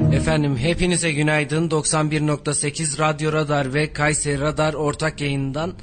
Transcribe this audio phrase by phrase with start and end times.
[0.00, 1.68] Efendim hepinize günaydın.
[1.68, 5.74] 91.8 Radyo Radar ve Kayseri Radar ortak yayından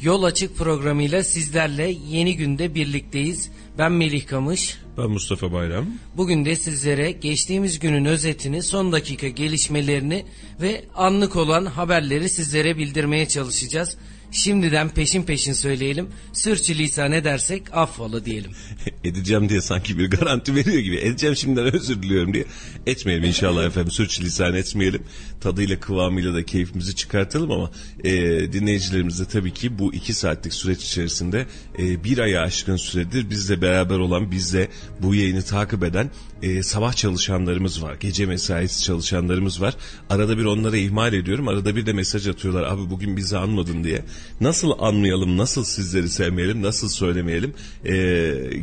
[0.00, 3.50] Yol Açık programıyla sizlerle yeni günde birlikteyiz.
[3.78, 4.78] Ben Melih Kamış.
[4.98, 5.86] Ben Mustafa Bayram.
[6.16, 10.24] Bugün de sizlere geçtiğimiz günün özetini, son dakika gelişmelerini
[10.60, 13.96] ve anlık olan haberleri sizlere bildirmeye çalışacağız.
[14.32, 16.08] Şimdiden peşin peşin söyleyelim.
[16.32, 18.50] Sürçülisan edersek affola diyelim.
[19.04, 20.96] Edeceğim diye sanki bir garanti veriyor gibi.
[20.96, 22.44] Edeceğim şimdiden özür diliyorum diye.
[22.86, 23.90] Etmeyelim inşallah efendim.
[23.90, 25.02] Sürçülisan etmeyelim.
[25.40, 27.70] Tadıyla kıvamıyla da keyfimizi çıkartalım ama
[28.04, 28.12] e,
[28.52, 31.46] dinleyicilerimiz de tabii ki bu iki saatlik süreç içerisinde
[31.78, 34.68] e, bir aya aşkın süredir bizle beraber olan, bizle
[35.00, 36.10] bu yayını takip eden
[36.42, 37.96] e, sabah çalışanlarımız var.
[38.00, 39.74] Gece mesaisi çalışanlarımız var.
[40.10, 41.48] Arada bir onlara ihmal ediyorum.
[41.48, 42.62] Arada bir de mesaj atıyorlar.
[42.62, 44.04] Abi bugün bizi anmadın diye.
[44.40, 47.54] Nasıl anmayalım, nasıl sizleri sevmeyelim, nasıl söylemeyelim.
[47.84, 47.94] E,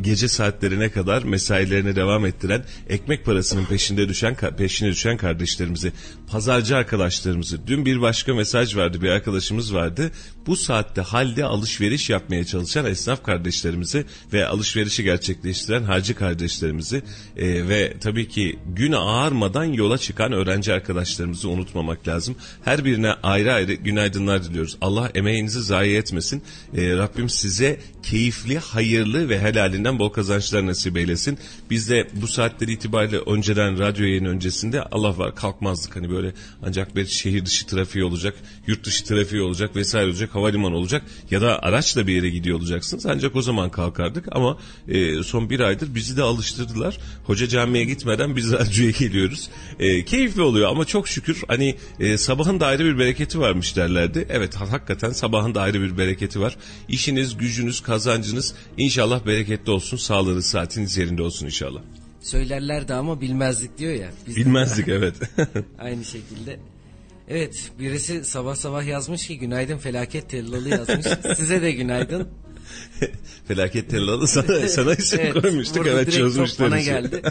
[0.00, 5.92] gece saatlerine kadar mesailerine devam ettiren, ekmek parasının peşinde düşen peşine düşen kardeşlerimizi,
[6.26, 7.66] pazarcı arkadaşlarımızı.
[7.66, 10.10] Dün bir başka mesaj vardı, bir arkadaşımız vardı.
[10.46, 17.02] Bu saatte halde alışveriş yapmaya çalışan esnaf kardeşlerimizi ve alışverişi gerçekleştiren harcı kardeşlerimizi
[17.36, 22.36] e, ve tabii ki gün ağarmadan yola çıkan öğrenci arkadaşlarımızı unutmamak lazım.
[22.64, 24.76] Her birine ayrı ayrı günaydınlar diliyoruz.
[24.80, 26.42] Allah emeğinizi zayi etmesin.
[26.76, 31.38] E, Rabbim size keyifli, hayırlı ve helalinden bol kazançlar nasip eylesin.
[31.70, 35.96] Biz de bu saatleri itibariyle önceden radyo yayını öncesinde Allah var kalkmazdık.
[35.96, 36.32] Hani böyle
[36.66, 38.34] ancak bir şehir dışı trafiği olacak,
[38.66, 43.06] yurt dışı trafiği olacak vesaire olacak, havalimanı olacak ya da araçla bir yere gidiyor olacaksınız.
[43.06, 46.98] Ancak o zaman kalkardık ama e, son bir aydır bizi de alıştırdılar.
[47.24, 49.50] Hoca camiye gitmeden biz radyoya geliyoruz.
[49.78, 54.26] E, keyifli oluyor ama çok şükür hani e, sabahın da ayrı bir bereketi varmış derlerdi.
[54.28, 56.56] Evet hakikaten sabahın da ayrı bir bereketi var.
[56.88, 59.96] İşiniz, gücünüz, kazancınız inşallah bereketli olsun.
[59.96, 61.80] Sağlığınız, saatiniz yerinde olsun inşallah.
[62.20, 64.10] Söylerlerdi ama bilmezdik diyor ya.
[64.26, 65.14] Biz Bilmezdik evet.
[65.78, 66.60] Aynı şekilde.
[67.28, 71.06] Evet birisi sabah sabah yazmış ki günaydın felaket tellalı yazmış.
[71.36, 72.28] Size de günaydın.
[73.48, 75.86] felaket tellalı sana, sana isim evet, koymuştuk.
[75.86, 76.70] Evet çözmüşler.
[76.70, 77.22] bana geldi.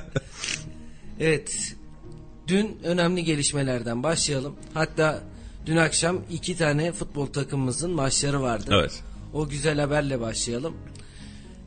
[1.19, 1.75] evet
[2.47, 4.55] dün önemli gelişmelerden başlayalım.
[4.73, 5.23] Hatta
[5.65, 8.71] dün akşam iki tane futbol takımımızın maçları vardı.
[8.73, 9.03] Evet.
[9.33, 10.73] O güzel haberle başlayalım.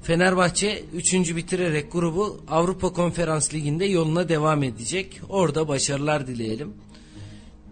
[0.03, 1.15] Fenerbahçe 3.
[1.15, 5.21] bitirerek grubu Avrupa Konferans Ligi'nde yoluna devam edecek.
[5.29, 6.75] Orada başarılar dileyelim.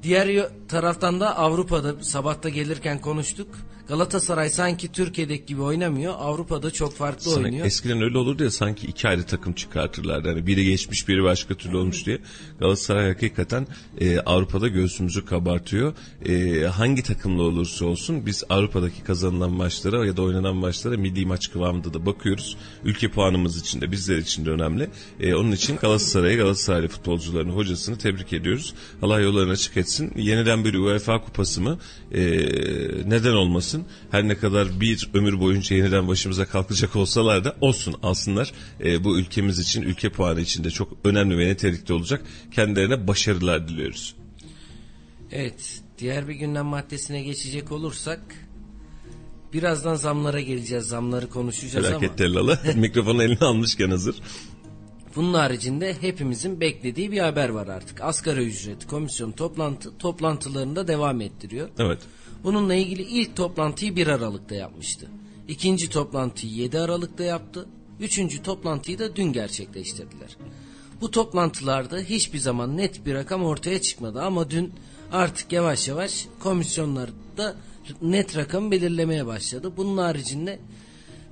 [0.03, 3.49] Diğer taraftan da Avrupa'da sabahta gelirken konuştuk.
[3.91, 6.15] Galatasaray sanki Türkiye'deki gibi oynamıyor.
[6.19, 7.67] Avrupa'da çok farklı sanki oynuyor.
[7.67, 10.29] Eskiden öyle olurdu ya sanki iki ayrı takım çıkartırlardı.
[10.29, 12.19] Hani biri geçmiş biri başka türlü olmuş diye.
[12.61, 13.67] Galatasaray hakikaten
[14.01, 15.95] e, Avrupa'da göğsümüzü kabartıyor.
[16.27, 21.53] E, hangi takımla olursa olsun biz Avrupa'daki kazanılan maçlara ya da oynanan maçlara milli maç
[21.53, 22.57] kıvamında da bakıyoruz.
[22.85, 24.91] Ülke puanımız için de bizler için de önemli.
[25.21, 28.75] E, onun için Galatasaray'ı Galatasaraylı futbolcularını hocasını tebrik ediyoruz.
[29.03, 30.13] Allah yollarını açık etsin.
[30.17, 31.79] Yeniden bir UEFA kupası mı?
[32.13, 32.21] E,
[33.07, 33.80] neden olmasın?
[33.81, 34.11] Olsun.
[34.11, 38.53] Her ne kadar bir ömür boyunca yeniden başımıza kalkacak olsalar da olsun alsınlar.
[38.85, 42.23] E, bu ülkemiz için, ülke puanı için de çok önemli ve nitelikli olacak.
[42.53, 44.15] Kendilerine başarılar diliyoruz.
[45.33, 48.21] Evet, diğer bir gündem maddesine geçecek olursak
[49.53, 50.85] birazdan zamlara geleceğiz.
[50.85, 52.17] Zamları konuşacağız Felaket ama.
[52.17, 52.59] tellalı.
[52.77, 54.17] Mikrofonu eline almışken hazır.
[55.17, 58.01] Bunun haricinde hepimizin beklediği bir haber var artık.
[58.01, 61.69] Asgari ücret komisyon toplantı toplantılarında devam ettiriyor.
[61.79, 61.99] Evet.
[62.45, 65.09] Bununla ilgili ilk toplantıyı 1 Aralık'ta yapmıştı.
[65.49, 67.69] İkinci toplantıyı 7 Aralık'ta yaptı.
[68.01, 70.37] Üçüncü toplantıyı da dün gerçekleştirdiler.
[71.01, 74.73] Bu toplantılarda hiçbir zaman net bir rakam ortaya çıkmadı ama dün
[75.13, 77.57] artık yavaş yavaş komisyonlar da
[78.03, 79.73] net rakam belirlemeye başladı.
[79.77, 80.59] Bunun haricinde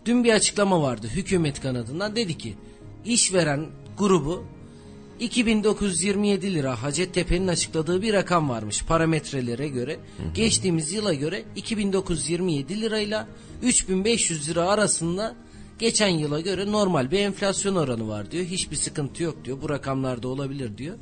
[0.04, 2.54] dün bir açıklama vardı hükümet kanadından dedi ki
[3.04, 3.66] işveren
[3.98, 4.44] grubu
[5.20, 9.92] 2927 lira Hacettepe'nin açıkladığı bir rakam varmış parametrelere göre.
[9.92, 10.34] Hı hı.
[10.34, 13.28] Geçtiğimiz yıla göre 2927 lirayla
[13.62, 15.34] 3500 lira arasında
[15.78, 18.44] geçen yıla göre normal bir enflasyon oranı var diyor.
[18.44, 19.58] Hiçbir sıkıntı yok diyor.
[19.62, 20.94] Bu rakamlarda olabilir diyor.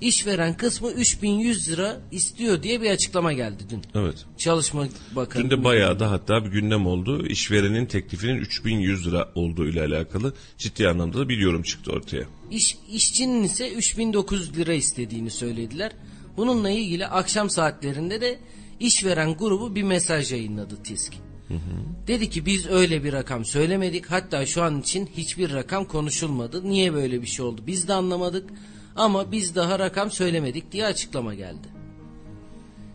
[0.00, 3.82] İşveren kısmı 3100 lira istiyor diye bir açıklama geldi dün.
[3.94, 4.24] Evet.
[4.38, 4.86] Çalışma
[5.16, 5.44] Bakanı.
[5.44, 7.26] Dün de bayağı da hatta bir gündem oldu.
[7.26, 12.24] İşverenin teklifinin 3100 lira olduğu ile alakalı ciddi anlamda da bir yorum çıktı ortaya.
[12.50, 15.92] İş, işçinin ise 3900 lira istediğini söylediler.
[16.36, 18.38] Bununla ilgili akşam saatlerinde de
[18.80, 21.14] işveren grubu bir mesaj yayınladı TİSK.
[21.48, 21.58] Hı hı.
[22.06, 24.06] Dedi ki biz öyle bir rakam söylemedik.
[24.06, 26.70] Hatta şu an için hiçbir rakam konuşulmadı.
[26.70, 27.62] Niye böyle bir şey oldu?
[27.66, 28.50] Biz de anlamadık.
[28.98, 31.68] Ama biz daha rakam söylemedik diye açıklama geldi.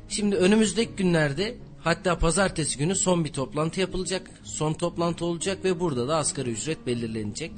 [0.09, 4.29] Şimdi önümüzdeki günlerde hatta pazartesi günü son bir toplantı yapılacak.
[4.43, 7.51] Son toplantı olacak ve burada da asgari ücret belirlenecek.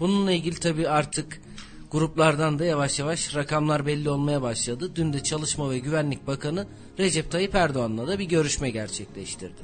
[0.00, 1.40] Bununla ilgili tabii artık
[1.90, 4.92] gruplardan da yavaş yavaş rakamlar belli olmaya başladı.
[4.96, 6.66] Dün de Çalışma ve Güvenlik Bakanı
[6.98, 9.62] Recep Tayyip Erdoğan'la da bir görüşme gerçekleştirdi.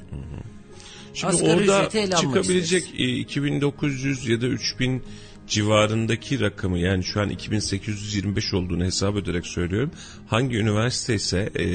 [1.13, 5.03] Şimdi Asgari orada çıkabilecek e, 2900 ya da 3000
[5.47, 9.91] civarındaki rakamı yani şu an 2825 olduğunu hesap ederek söylüyorum.
[10.27, 11.65] Hangi üniversite ise e,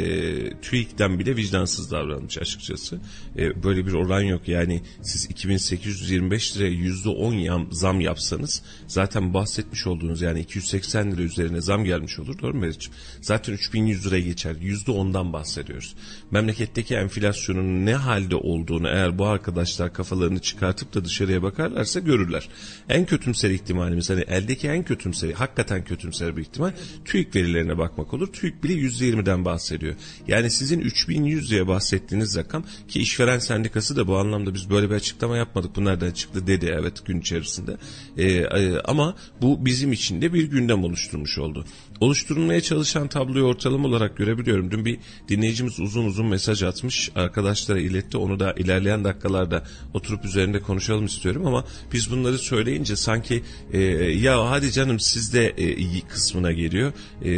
[0.60, 3.00] TÜİK'ten bile vicdansız davranmış açıkçası.
[3.38, 9.86] E, böyle bir oran yok yani siz 2825 liraya %10 yam, zam yapsanız zaten bahsetmiş
[9.86, 12.92] olduğunuz yani 280 lira üzerine zam gelmiş olur doğru mu Meriç'im?
[13.20, 15.94] Zaten 3100 liraya geçer %10'dan bahsediyoruz.
[16.30, 22.48] Memleketteki enflasyonun ne halde olduğunu eğer bu arkadaşlar kafalarını çıkartıp da dışarıya bakarlarsa görürler.
[22.88, 26.72] En kötümser ihtimalimiz hani eldeki en kötümser, hakikaten kötümser bir ihtimal
[27.04, 28.32] TÜİK verilerine bakmak olur.
[28.32, 29.94] TÜİK bile %20'den bahsediyor.
[30.28, 34.94] Yani sizin 3100 diye bahsettiğiniz rakam ki işveren sendikası da bu anlamda biz böyle bir
[34.94, 35.76] açıklama yapmadık.
[35.76, 37.76] Bu nereden çıktı dedi evet gün içerisinde.
[38.18, 41.64] Ee, e, ama bu bizim için de bir gündem oluşturmuş oldu.
[42.02, 44.70] Oluşturulmaya çalışan tabloyu ortalama olarak görebiliyorum.
[44.70, 47.10] Dün bir dinleyicimiz uzun uzun mesaj atmış.
[47.14, 48.16] Arkadaşlara iletti.
[48.16, 49.64] Onu da ilerleyen dakikalarda
[49.94, 55.46] oturup üzerinde konuşalım istiyorum ama biz bunları söyleyince sanki e, ya hadi canım siz de
[55.46, 56.92] e, kısmına geliyor.
[57.24, 57.32] E,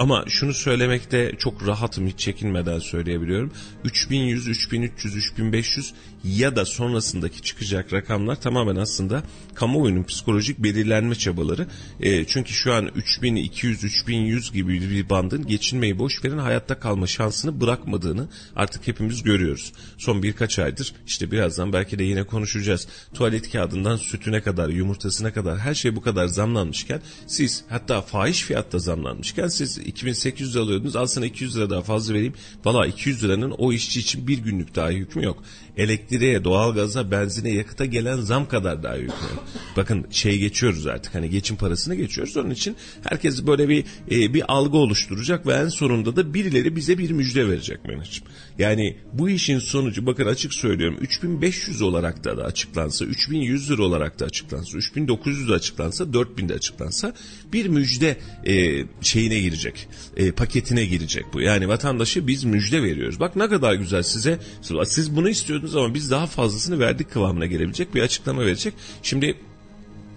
[0.00, 3.52] ama şunu söylemekte çok rahatım hiç çekinmeden söyleyebiliyorum.
[3.84, 5.94] 3100, 3300, 3500
[6.24, 9.22] ya da sonrasındaki çıkacak rakamlar tamamen aslında
[9.54, 11.66] kamuoyunun psikolojik belirlenme çabaları.
[12.00, 17.60] E, çünkü şu an 3200, 3100 gibi bir bandın geçinmeyi boş verin hayatta kalma şansını
[17.60, 19.72] bırakmadığını artık hepimiz görüyoruz.
[19.98, 22.88] Son birkaç aydır işte birazdan belki de yine konuşacağız.
[23.14, 28.78] Tuvalet kağıdından sütüne kadar, yumurtasına kadar her şey bu kadar zamlanmışken siz hatta fahiş fiyatta
[28.78, 32.34] zamlanmışken siz 2800 lira alıyordunuz al sana 200 lira daha fazla vereyim.
[32.64, 35.44] Valla 200 liranın o işçi için bir günlük daha hükmü yok.
[35.80, 39.14] Elektriğe, doğalgaza, benzine, yakıta gelen zam kadar daha yok.
[39.76, 42.36] Bakın şey geçiyoruz artık hani geçim parasını geçiyoruz.
[42.36, 46.98] Onun için herkes böyle bir e, bir algı oluşturacak ve en sonunda da birileri bize
[46.98, 48.30] bir müjde verecek Mehmetciğim.
[48.58, 54.20] Yani bu işin sonucu bakın açık söylüyorum 3500 olarak da, da açıklansa, 3100 lira olarak
[54.20, 57.14] da açıklansa, 3900 de açıklansa, 4000 de açıklansa
[57.52, 58.16] bir müjde
[58.46, 59.88] e, şeyine girecek.
[60.16, 61.40] E, paketine girecek bu.
[61.40, 63.20] Yani vatandaşı biz müjde veriyoruz.
[63.20, 64.38] Bak ne kadar güzel size
[64.84, 68.74] siz bunu istiyordunuz ama biz daha fazlasını verdik kıvamına gelebilecek bir açıklama verecek.
[69.02, 69.36] Şimdi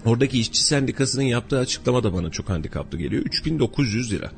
[0.06, 3.24] Oradaki işçi sendikasının yaptığı açıklama da bana çok handikaplı geliyor.
[3.26, 4.32] 3900 lira.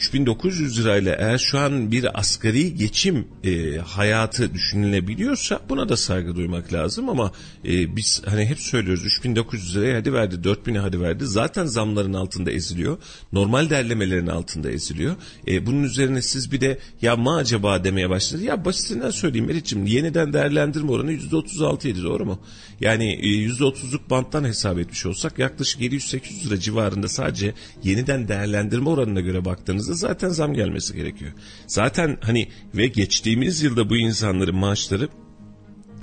[0.00, 6.72] 3900 lirayla eğer şu an bir asgari geçim e, hayatı düşünülebiliyorsa buna da saygı duymak
[6.72, 7.32] lazım ama
[7.64, 11.26] e, biz hani hep söylüyoruz 3900 liraya hadi verdi 4000'e hadi verdi.
[11.26, 12.98] Zaten zamların altında eziliyor
[13.32, 15.16] normal derlemelerin altında eziliyor.
[15.48, 17.80] E, bunun üzerine siz bir de ya mı acaba?
[17.84, 22.40] demeye başladı ya basitinden söyleyeyim Meriç'im yeniden değerlendirme oranı %36 yedi doğru mu
[22.80, 29.20] yani e, %30'luk banttan hesap etmiş olsak yaklaşık 700-800 lira civarında sadece yeniden değerlendirme oranına
[29.20, 31.32] göre baktığınızda zaten zam gelmesi gerekiyor.
[31.66, 35.08] Zaten hani ve geçtiğimiz yılda bu insanların maaşları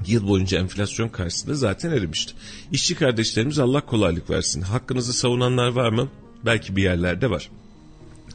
[0.07, 2.33] yıl boyunca enflasyon karşısında zaten erimişti.
[2.71, 4.61] İşçi kardeşlerimiz Allah kolaylık versin.
[4.61, 6.09] Hakkınızı savunanlar var mı?
[6.45, 7.49] Belki bir yerlerde var.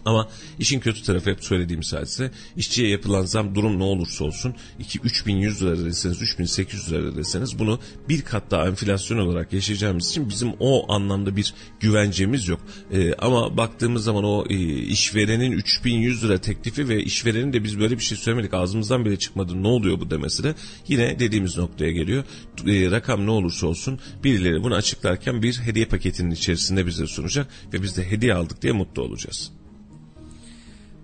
[0.04, 0.28] Ama
[0.58, 5.84] işin kötü tarafı hep söylediğim hadise işçiye yapılan zam durum ne olursa olsun 2-3100 lira
[5.84, 11.36] deseniz 3800 lira deseniz bunu bir kat daha enflasyon olarak yaşayacağımız için bizim o anlamda
[11.36, 12.60] bir güvencemiz yok.
[12.92, 17.98] Ee, ama baktığımız zaman o e, işverenin 3100 lira teklifi ve işverenin de biz böyle
[17.98, 20.54] bir şey söylemedik ağzımızdan bile çıkmadı ne oluyor bu demesi de
[20.88, 22.24] yine dediğimiz noktaya geliyor.
[22.66, 27.82] E, rakam ne olursa olsun birileri bunu açıklarken bir hediye paketinin içerisinde bize sunacak ve
[27.82, 29.61] biz de hediye aldık diye mutlu olacağız.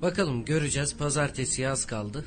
[0.03, 0.97] Bakalım göreceğiz.
[0.97, 2.25] Pazartesi yaz kaldı.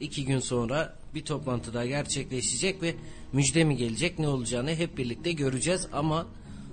[0.00, 2.94] İki gün sonra bir toplantı daha gerçekleşecek ve
[3.32, 5.86] müjde mi gelecek ne olacağını hep birlikte göreceğiz.
[5.92, 6.26] Ama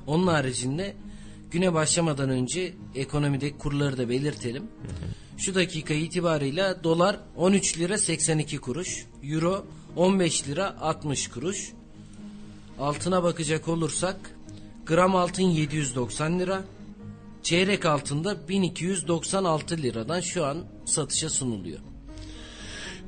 [0.08, 0.96] onun haricinde
[1.52, 4.64] güne başlamadan önce ekonomide kurları da belirtelim.
[5.38, 9.66] Şu dakika itibarıyla dolar 13 lira 82 kuruş, euro
[9.96, 11.72] 15 lira 60 kuruş.
[12.80, 14.36] Altına bakacak olursak
[14.86, 16.64] gram altın 790 lira,
[17.44, 21.91] çeyrek altında 1296 liradan şu an satışa sunuluyor.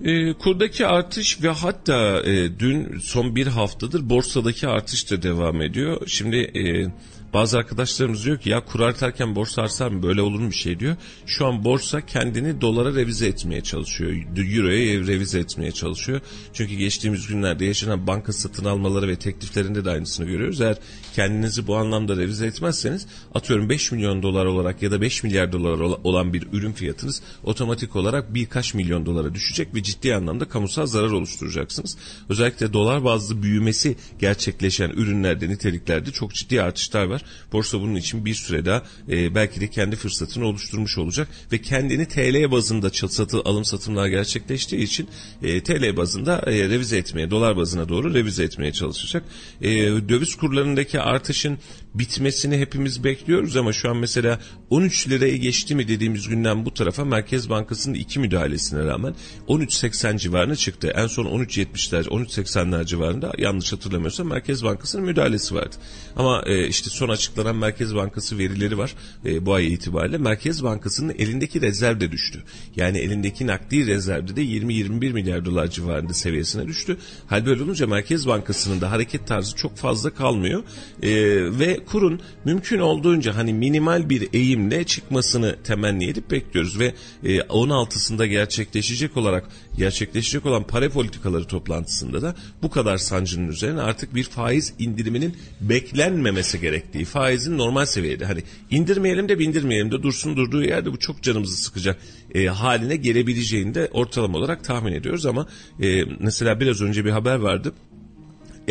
[0.01, 6.01] E, kurdaki artış ve hatta e, dün son bir haftadır borsadaki artış da devam ediyor.
[6.07, 6.91] Şimdi e,
[7.33, 10.79] bazı arkadaşlarımız diyor ki ya kur artarken borsa artar mı böyle olur mu bir şey
[10.79, 10.95] diyor.
[11.25, 14.11] Şu an borsa kendini dolara revize etmeye çalışıyor.
[14.37, 16.21] Euro'ya revize etmeye çalışıyor.
[16.53, 20.61] Çünkü geçtiğimiz günlerde yaşanan banka satın almaları ve tekliflerinde de aynısını görüyoruz.
[20.61, 20.77] Eğer
[21.15, 25.79] kendinizi bu anlamda revize etmezseniz atıyorum 5 milyon dolar olarak ya da 5 milyar dolar
[26.03, 31.11] olan bir ürün fiyatınız otomatik olarak birkaç milyon dolara düşecek ve ciddi anlamda kamusal zarar
[31.11, 31.97] oluşturacaksınız.
[32.29, 37.21] Özellikle dolar bazlı büyümesi gerçekleşen ürünlerde, niteliklerde çok ciddi artışlar var.
[37.53, 42.07] Borsa bunun için bir süre daha e, belki de kendi fırsatını oluşturmuş olacak ve kendini
[42.07, 45.07] TL bazında satı alım satımlar gerçekleştiği için
[45.43, 49.23] e, TL bazında e, revize etmeye, dolar bazına doğru revize etmeye çalışacak.
[49.61, 49.69] E,
[50.09, 51.57] döviz kurlarındaki artışın
[51.95, 57.05] bitmesini hepimiz bekliyoruz ama şu an mesela 13 liraya geçti mi dediğimiz günden bu tarafa
[57.05, 59.15] Merkez Bankası'nın iki müdahalesine rağmen
[59.47, 60.93] 13.80 civarına çıktı.
[60.95, 65.75] En son 13.70'ler 13.80'ler civarında yanlış hatırlamıyorsam Merkez Bankası'nın müdahalesi vardı.
[66.15, 68.95] Ama e, işte son açıklanan Merkez Bankası verileri var
[69.25, 70.17] e, bu ay itibariyle.
[70.17, 72.43] Merkez Bankası'nın elindeki rezerv de düştü.
[72.75, 76.97] Yani elindeki nakdi rezervde de 20-21 milyar dolar civarında seviyesine düştü.
[77.27, 80.63] Hal böyle olunca Merkez Bankası'nın da hareket tarzı çok fazla kalmıyor.
[81.03, 81.11] E,
[81.59, 88.25] ve kurun mümkün olduğunca hani minimal bir eğimle çıkmasını temenni edip bekliyoruz ve e, 16'sında
[88.25, 94.73] gerçekleşecek olarak gerçekleşecek olan para politikaları toplantısında da bu kadar sancının üzerine artık bir faiz
[94.79, 100.99] indiriminin beklenmemesi gerektiği faizin normal seviyede hani indirmeyelim de bindirmeyelim de dursun durduğu yerde bu
[100.99, 101.97] çok canımızı sıkacak
[102.35, 105.25] e, haline gelebileceğini de ortalama olarak tahmin ediyoruz.
[105.25, 105.47] Ama
[105.81, 107.73] e, mesela biraz önce bir haber vardı.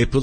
[0.02, 0.20] Apple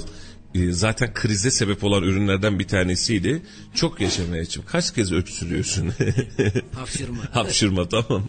[0.56, 3.42] e, zaten krize sebep olan ürünlerden bir tanesiydi.
[3.74, 5.94] Çok yaşamaya için kaç kez öksürüyorsun?
[6.76, 7.18] Hapşırma.
[7.32, 8.28] Hapşırma tamam.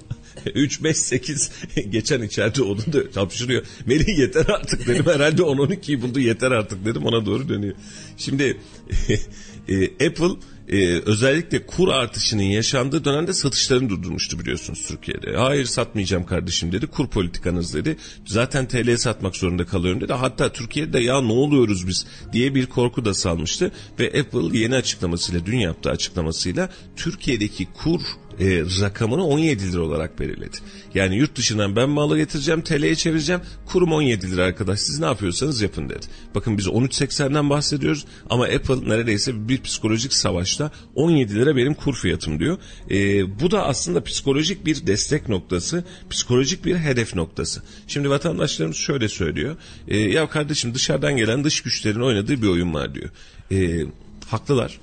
[0.55, 1.51] 3, 5, 8
[1.91, 3.67] geçen içeride onu da hapşırıyor.
[3.87, 5.07] Melih yeter artık dedim.
[5.07, 7.75] Herhalde 10-12'yi buldu yeter artık dedim ona doğru dönüyor.
[8.17, 8.57] Şimdi
[9.69, 10.31] e, Apple
[10.71, 15.37] e, özellikle kur artışının yaşandığı dönemde satışlarını durdurmuştu biliyorsunuz Türkiye'de.
[15.37, 16.87] Hayır satmayacağım kardeşim dedi.
[16.87, 17.97] Kur politikanız dedi.
[18.27, 20.13] Zaten TL'ye satmak zorunda kalıyorum dedi.
[20.13, 23.73] Hatta Türkiye'de ya ne oluyoruz biz diye bir korku da salmıştı.
[23.99, 28.01] Ve Apple yeni açıklamasıyla dün yaptığı açıklamasıyla Türkiye'deki kur
[28.41, 30.57] e, rakamını 17 lira olarak belirledi.
[30.95, 35.63] Yani yurt dışından ben malı getireceğim TL'ye çevireceğim kurum 17 lira arkadaş siz ne yapıyorsanız
[35.63, 36.07] yapın dedi.
[36.35, 42.39] Bakın biz 13.80'den bahsediyoruz ama Apple neredeyse bir psikolojik savaşta 17 lira benim kur fiyatım
[42.39, 42.59] diyor.
[42.91, 47.63] E, bu da aslında psikolojik bir destek noktası, psikolojik bir hedef noktası.
[47.87, 49.57] Şimdi vatandaşlarımız şöyle söylüyor.
[49.89, 53.11] E, ya kardeşim dışarıdan gelen dış güçlerin oynadığı bir oyun var diyor.
[53.53, 53.87] E,
[54.29, 54.81] haklılar.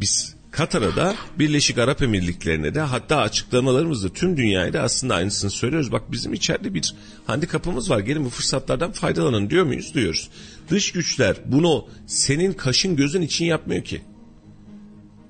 [0.00, 5.92] Biz Katar'a da Birleşik Arap Emirlikleri'ne de hatta açıklamalarımızda tüm dünyaya da aslında aynısını söylüyoruz.
[5.92, 6.94] Bak bizim içeride bir
[7.26, 7.98] handikapımız var.
[7.98, 9.94] Gelin bu fırsatlardan faydalanın diyor muyuz?
[9.94, 10.28] Diyoruz.
[10.70, 14.02] Dış güçler bunu senin kaşın gözün için yapmıyor ki.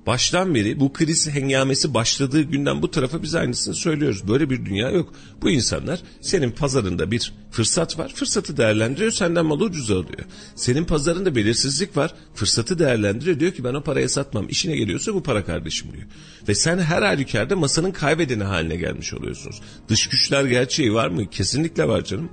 [0.07, 4.27] Baştan beri bu kriz hengamesi başladığı günden bu tarafa biz aynısını söylüyoruz.
[4.27, 5.13] Böyle bir dünya yok.
[5.41, 8.11] Bu insanlar senin pazarında bir fırsat var.
[8.15, 10.25] Fırsatı değerlendiriyor senden malı ucuza alıyor.
[10.55, 12.13] Senin pazarında belirsizlik var.
[12.35, 13.39] Fırsatı değerlendiriyor.
[13.39, 14.49] Diyor ki ben o paraya satmam.
[14.49, 16.05] İşine geliyorsa bu para kardeşim diyor.
[16.47, 19.61] Ve sen her halükarda masanın kaybedeni haline gelmiş oluyorsunuz.
[19.89, 21.29] Dış güçler gerçeği var mı?
[21.29, 22.29] Kesinlikle var canım.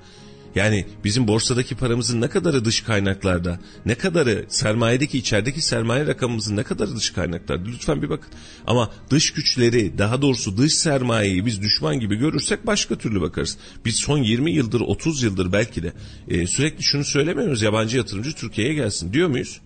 [0.54, 6.62] Yani bizim borsadaki paramızın ne kadarı dış kaynaklarda, ne kadarı sermayedeki içerideki sermaye rakamımızın ne
[6.62, 8.32] kadarı dış kaynaklarda lütfen bir bakın.
[8.66, 13.58] Ama dış güçleri daha doğrusu dış sermayeyi biz düşman gibi görürsek başka türlü bakarız.
[13.84, 15.92] Biz son 20 yıldır 30 yıldır belki de
[16.28, 19.60] e, sürekli şunu söylemiyoruz yabancı yatırımcı Türkiye'ye gelsin diyor muyuz?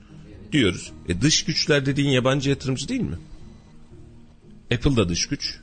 [0.52, 0.92] Diyoruz.
[1.08, 3.18] E dış güçler dediğin yabancı yatırımcı değil mi?
[4.74, 5.58] Apple da dış güç.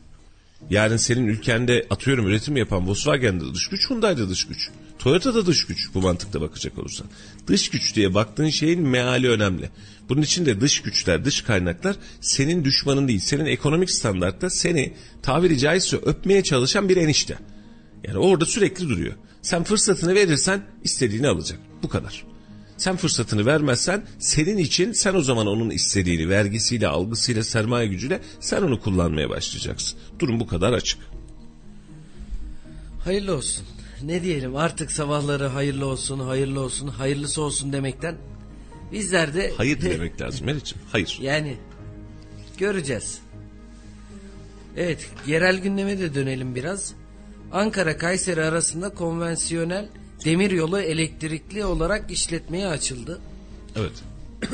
[0.70, 4.70] Yarın senin ülkende atıyorum üretim yapan Volkswagen'de dış güç, Hyundai'de dış güç.
[5.00, 7.08] Toyota da dış güç bu mantıkta bakacak olursan.
[7.48, 9.70] Dış güç diye baktığın şeyin meali önemli.
[10.10, 13.20] Bunun için de dış güçler, dış kaynaklar senin düşmanın değil.
[13.20, 17.38] Senin ekonomik standartta seni tabiri caizse öpmeye çalışan bir enişte.
[18.04, 19.14] Yani orada sürekli duruyor.
[19.42, 21.60] Sen fırsatını verirsen istediğini alacak.
[21.84, 22.26] Bu kadar.
[22.78, 28.62] Sen fırsatını vermezsen senin için sen o zaman onun istediğini vergisiyle, algısıyla, sermaye gücüyle sen
[28.62, 30.00] onu kullanmaya başlayacaksın.
[30.20, 31.00] Durum bu kadar açık.
[33.04, 33.66] Hayırlı olsun.
[34.04, 38.16] Ne diyelim artık sabahları hayırlı olsun, hayırlı olsun, hayırlısı olsun demekten
[38.92, 39.54] bizler de...
[39.58, 40.78] Hayır demek lazım Meriç'im.
[40.92, 41.20] Hayır.
[41.22, 41.58] Yani
[42.58, 43.20] göreceğiz.
[44.78, 46.94] Evet yerel gündeme de dönelim biraz.
[47.52, 49.90] Ankara Kayseri arasında konvansiyonel
[50.26, 53.20] demir yolu elektrikli olarak işletmeye açıldı.
[53.76, 54.04] Evet.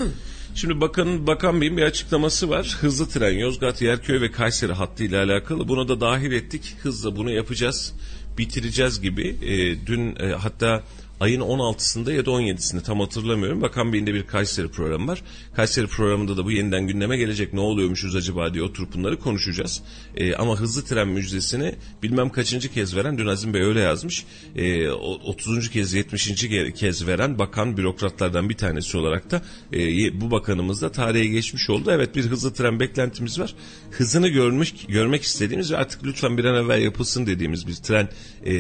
[0.55, 2.77] Şimdi bakan bakan Bey'in bir açıklaması var.
[2.81, 5.67] Hızlı tren Yozgat, Yerköy ve Kayseri hattı ile alakalı.
[5.67, 6.75] Buna da dahil ettik.
[6.81, 7.93] Hızla bunu yapacağız.
[8.37, 9.35] Bitireceğiz gibi.
[9.41, 10.83] E, dün e, hatta
[11.19, 13.61] ayın 16'sında ya da 17'sinde tam hatırlamıyorum.
[13.61, 15.21] Bakan Bey'in de bir Kayseri programı var.
[15.55, 17.53] Kayseri programında da bu yeniden gündeme gelecek.
[17.53, 19.81] Ne oluyormuşuz acaba diye oturup bunları konuşacağız.
[20.15, 24.25] Ee, ama hızlı tren müjdesini bilmem kaçıncı kez veren dün Azim Bey öyle yazmış.
[24.55, 25.69] Ee, 30.
[25.69, 26.47] kez 70.
[26.75, 29.41] kez veren bakan bürokratlardan bir tanesi olarak da
[29.73, 31.91] e, bu bakanımız da tarihe geçmiş oldu.
[31.91, 33.55] Evet bir hızlı tren beklentimiz var.
[33.91, 38.09] Hızını görmüş görmek istediğimiz ve artık lütfen bir an evvel yapılsın dediğimiz bir tren
[38.45, 38.53] e,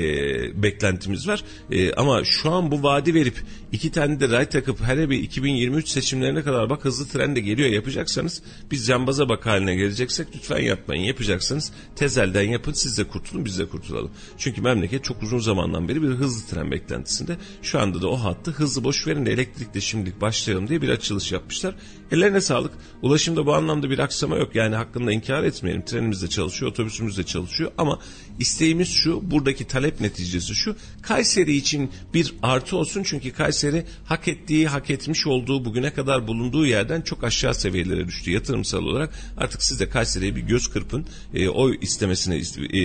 [0.63, 1.43] beklentimiz var.
[1.71, 5.17] E, ama şu şu an bu vaadi verip iki tane de ray takıp hele bir
[5.17, 10.59] 2023 seçimlerine kadar bak hızlı tren de geliyor yapacaksanız biz cambaza bak haline geleceksek lütfen
[10.59, 11.03] yapmayın.
[11.03, 14.11] Yapacaksanız tezelden yapın siz de kurtulun biz de kurtulalım.
[14.37, 17.37] Çünkü memleket çok uzun zamandan beri bir hızlı tren beklentisinde.
[17.61, 21.31] Şu anda da o hattı hızlı boş verin de elektrikle şimdilik başlayalım diye bir açılış
[21.31, 21.75] yapmışlar.
[22.11, 22.71] Ellerine sağlık.
[23.01, 24.55] Ulaşımda bu anlamda bir aksama yok.
[24.55, 25.85] Yani hakkında inkar etmeyelim.
[25.85, 27.99] Trenimiz de çalışıyor, otobüsümüz de çalışıyor ama
[28.39, 30.75] isteğimiz şu, buradaki talep neticesi şu.
[31.01, 36.65] Kayseri için bir artı olsun çünkü Kayseri hak ettiği, hak etmiş olduğu, bugüne kadar bulunduğu
[36.65, 39.13] yerden çok aşağı seviyelere düştü yatırımsal olarak.
[39.37, 41.05] Artık siz de Kayseri'ye bir göz kırpın.
[41.33, 42.35] E, oy istemesini
[42.73, 42.79] e,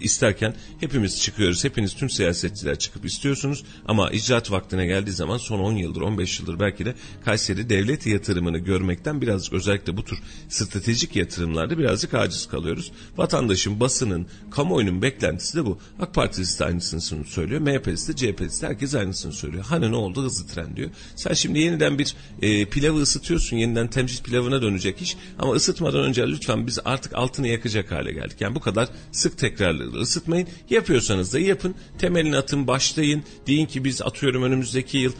[0.00, 1.64] isterken hepimiz çıkıyoruz.
[1.64, 6.60] Hepiniz tüm siyasetçiler çıkıp istiyorsunuz ama icraat vaktine geldiği zaman son 10 yıldır, 15 yıldır
[6.60, 6.94] belki de
[7.24, 10.18] Kayseri devlet yatırımını görmekten birazcık özellikle bu tür
[10.48, 12.92] stratejik yatırımlarda birazcık aciz kalıyoruz.
[13.16, 15.78] Vatandaşın, basının, kamuoyunun beklentisi de bu.
[16.00, 17.60] AK Partisi de aynısını söylüyor.
[17.60, 19.64] MHP'si de CHP'si de herkes aynısını söylüyor.
[19.68, 20.90] Hani ne oldu hızlı tren diyor.
[21.16, 23.56] Sen şimdi yeniden bir e, pilavı ısıtıyorsun.
[23.56, 25.16] Yeniden temcil pilavına dönecek iş.
[25.38, 28.40] Ama ısıtmadan önce lütfen biz artık altını yakacak hale geldik.
[28.40, 30.48] Yani bu kadar sık tekrarlı ısıtmayın.
[30.70, 31.74] Yapıyorsanız da yapın.
[31.98, 33.22] Temelini atın başlayın.
[33.46, 35.12] Deyin ki biz atıyorum önümüzdeki yıl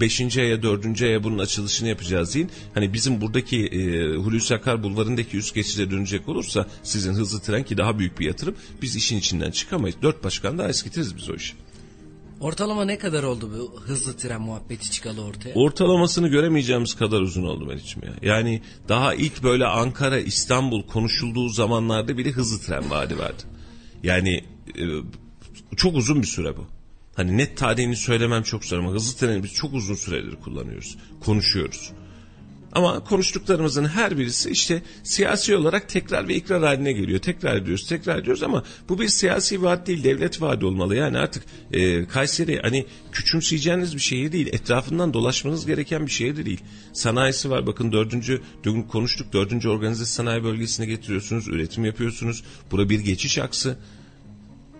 [0.00, 0.20] 5.
[0.20, 1.02] E, aya 4.
[1.02, 2.45] aya bunun açılışını yapacağız deyin.
[2.74, 7.78] Hani bizim buradaki e, Hulusi Akar Bulvarı'ndaki üst geçide dönecek olursa sizin hızlı tren ki
[7.78, 9.96] daha büyük bir yatırım biz işin içinden çıkamayız.
[10.02, 11.54] Dört başkan daha eskitiriz biz o işi.
[12.40, 15.54] Ortalama ne kadar oldu bu hızlı tren muhabbeti çıkalı ortaya?
[15.54, 18.12] Ortalamasını göremeyeceğimiz kadar uzun oldu Meriç'im ya.
[18.22, 23.42] Yani daha ilk böyle Ankara, İstanbul konuşulduğu zamanlarda bile hızlı tren vaadi vardı.
[24.02, 24.44] Yani
[24.78, 24.84] e,
[25.76, 26.66] çok uzun bir süre bu.
[27.14, 30.96] Hani net tarihini söylemem çok zor ama hızlı treni biz çok uzun süredir kullanıyoruz.
[31.20, 31.92] Konuşuyoruz.
[32.76, 37.18] Ama konuştuklarımızın her birisi işte siyasi olarak tekrar ve ikrar haline geliyor.
[37.18, 40.96] Tekrar ediyoruz, tekrar ediyoruz ama bu bir siyasi vaat değil, devlet vaadi olmalı.
[40.96, 46.46] Yani artık e, Kayseri hani küçümseyeceğiniz bir şehir değil, etrafından dolaşmanız gereken bir şehir de
[46.46, 46.60] değil.
[46.92, 52.44] Sanayisi var bakın dördüncü, dün konuştuk dördüncü organize sanayi bölgesine getiriyorsunuz, üretim yapıyorsunuz.
[52.70, 53.76] Bura bir geçiş aksı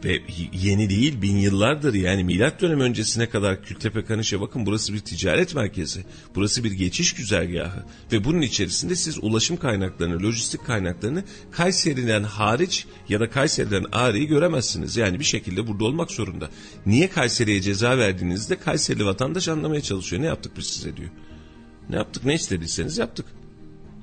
[0.04, 4.99] ve yeni değil bin yıllardır yani milat dönemi öncesine kadar Kültepe Kanış'a bakın burası bir
[4.99, 6.04] ticaret merkezi.
[6.34, 13.21] Burası bir geçiş güzergahı ve bunun içerisinde siz ulaşım kaynaklarını, lojistik kaynaklarını Kayseri'den hariç ya
[13.21, 14.97] da Kayseri'den ağrıyı göremezsiniz.
[14.97, 16.50] Yani bir şekilde burada olmak zorunda.
[16.86, 20.23] Niye Kayseri'ye ceza verdiğinizde Kayseri vatandaş anlamaya çalışıyor.
[20.23, 21.10] Ne yaptık biz size diyor.
[21.90, 23.26] Ne yaptık ne istediyseniz yaptık.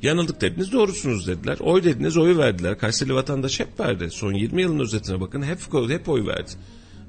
[0.03, 1.57] Yanıldık dediniz doğrusunuz dediler.
[1.59, 2.77] Oy dediniz oyu verdiler.
[2.77, 4.09] Kayseri vatandaş hep verdi.
[4.11, 6.51] Son 20 yılın özetine bakın hep, hep oy verdi.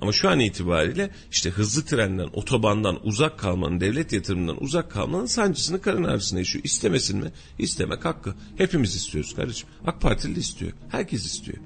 [0.00, 5.80] Ama şu an itibariyle işte hızlı trenden, otobandan uzak kalmanın, devlet yatırımından uzak kalmanın sancısını
[5.80, 6.64] karın ağrısını yaşıyor.
[6.64, 7.32] İstemesin mi?
[7.58, 8.34] İstemek hakkı.
[8.56, 9.68] Hepimiz istiyoruz kardeşim.
[9.86, 10.72] AK Partili istiyor.
[10.88, 11.58] Herkes istiyor.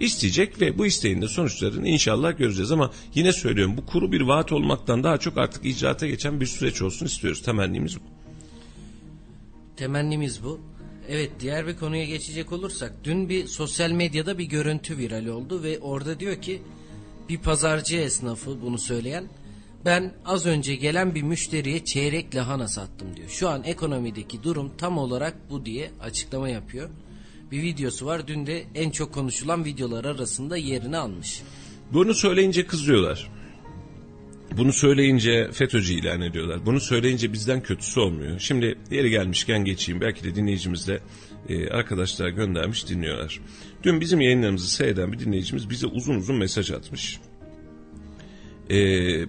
[0.00, 2.72] İsteyecek ve bu isteğin de sonuçlarını inşallah göreceğiz.
[2.72, 6.82] Ama yine söylüyorum bu kuru bir vaat olmaktan daha çok artık icraata geçen bir süreç
[6.82, 7.42] olsun istiyoruz.
[7.42, 8.21] Temennimiz bu.
[9.82, 10.60] Temennimiz bu.
[11.08, 15.78] Evet diğer bir konuya geçecek olursak dün bir sosyal medyada bir görüntü viral oldu ve
[15.78, 16.62] orada diyor ki
[17.28, 19.24] bir pazarcı esnafı bunu söyleyen
[19.84, 23.28] ben az önce gelen bir müşteriye çeyrek lahana sattım diyor.
[23.28, 26.90] Şu an ekonomideki durum tam olarak bu diye açıklama yapıyor.
[27.50, 31.42] Bir videosu var dün de en çok konuşulan videolar arasında yerini almış.
[31.92, 33.30] Bunu söyleyince kızıyorlar.
[34.56, 36.66] Bunu söyleyince FETÖ'cü ilan ediyorlar.
[36.66, 38.38] Bunu söyleyince bizden kötüsü olmuyor.
[38.38, 40.00] Şimdi yeri gelmişken geçeyim.
[40.00, 41.00] Belki de dinleyicimiz de
[41.48, 43.40] e, arkadaşlar göndermiş dinliyorlar.
[43.82, 47.18] Dün bizim yayınlarımızı seyreden bir dinleyicimiz bize uzun uzun mesaj atmış.
[48.70, 49.26] Eee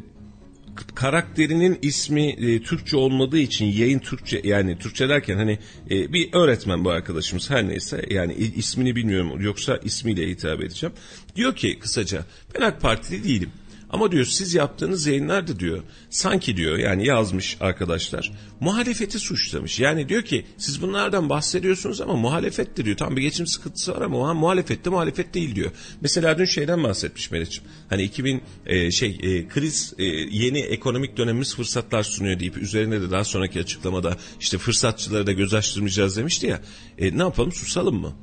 [0.96, 5.60] karakterinin ismi e, Türkçe olmadığı için yayın Türkçe yani Türkçe derken hani
[5.92, 10.96] e, bir öğretmen bu arkadaşımız her neyse yani ismini bilmiyorum yoksa ismiyle hitap edeceğim.
[11.36, 13.50] Diyor ki kısaca ben AK Partili değilim.
[13.94, 19.80] Ama diyor siz yaptığınız yayınlarda diyor sanki diyor yani yazmış arkadaşlar muhalefeti suçlamış.
[19.80, 22.98] Yani diyor ki siz bunlardan bahsediyorsunuz ama muhalefettir diyor.
[22.98, 25.72] Tam bir geçim sıkıntısı var ama muhalefette muhalefet değil diyor.
[26.02, 27.64] Mesela dün şeyden bahsetmiş Meriç'im.
[27.90, 33.12] Hani 2000 e, şey e, kriz e, yeni ekonomik dönemimiz fırsatlar sunuyor deyip üzerine de
[33.12, 36.62] daha sonraki açıklamada işte fırsatçıları da göz açtırmayacağız demişti ya.
[36.98, 38.14] E, ne yapalım susalım mı?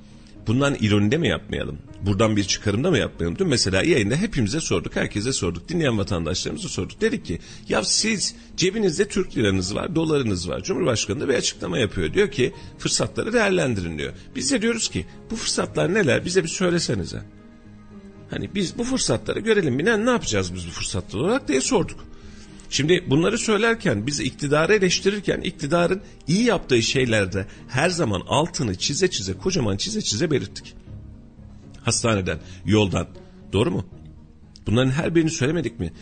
[0.47, 1.79] Bundan ironide mi yapmayalım?
[2.07, 3.39] Buradan bir çıkarımda mı yapmayalım?
[3.39, 5.69] Dün mesela yayında hepimize sorduk, herkese sorduk.
[5.69, 7.01] Dinleyen vatandaşlarımıza sorduk.
[7.01, 10.63] Dedik ki ya siz cebinizde Türk liranız var, dolarınız var.
[10.63, 12.15] Cumhurbaşkanı da bir açıklama yapıyor.
[12.15, 14.13] Diyor ki fırsatları değerlendirin diyor.
[14.37, 17.23] Biz de diyoruz ki bu fırsatlar neler bize bir söylesenize.
[18.31, 19.85] Hani biz bu fırsatları görelim.
[19.85, 22.10] Ne, ne yapacağız biz bu fırsatlar olarak diye sorduk.
[22.71, 29.33] Şimdi bunları söylerken biz iktidarı eleştirirken iktidarın iyi yaptığı şeylerde her zaman altını çize çize
[29.33, 30.75] kocaman çize çize belirttik.
[31.83, 33.07] Hastaneden, yoldan.
[33.53, 33.87] Doğru mu?
[34.67, 35.93] Bunların her birini söylemedik mi?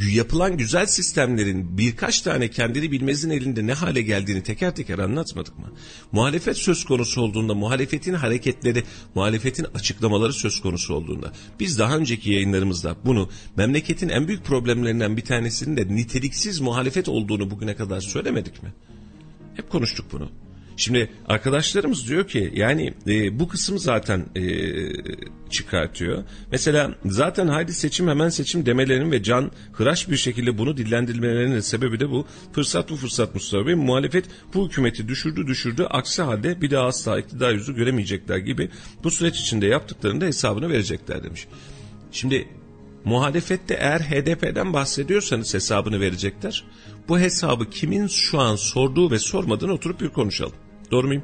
[0.00, 5.72] Yapılan güzel sistemlerin birkaç tane kendini bilmezin elinde ne hale geldiğini teker teker anlatmadık mı?
[6.12, 12.96] Muhalefet söz konusu olduğunda, muhalefetin hareketleri, muhalefetin açıklamaları söz konusu olduğunda, biz daha önceki yayınlarımızda
[13.04, 18.72] bunu memleketin en büyük problemlerinden bir tanesinin de niteliksiz muhalefet olduğunu bugüne kadar söylemedik mi?
[19.54, 20.30] Hep konuştuk bunu.
[20.82, 24.42] Şimdi arkadaşlarımız diyor ki yani e, bu kısım zaten e,
[25.50, 26.24] çıkartıyor.
[26.52, 32.00] Mesela zaten haydi seçim hemen seçim demelerinin ve can hıraş bir şekilde bunu dillendirmelerinin sebebi
[32.00, 32.26] de bu.
[32.52, 33.74] Fırsat bu fırsat Mustafa Bey.
[33.74, 35.86] Muhalefet bu hükümeti düşürdü düşürdü.
[35.90, 38.70] Aksi halde bir daha asla iktidar yüzü göremeyecekler gibi
[39.04, 41.46] bu süreç içinde yaptıklarında hesabını verecekler demiş.
[42.12, 42.48] Şimdi
[43.04, 46.64] muhalefette eğer HDP'den bahsediyorsanız hesabını verecekler.
[47.08, 50.61] Bu hesabı kimin şu an sorduğu ve sormadığını oturup bir konuşalım.
[50.92, 51.22] Doğru muyum?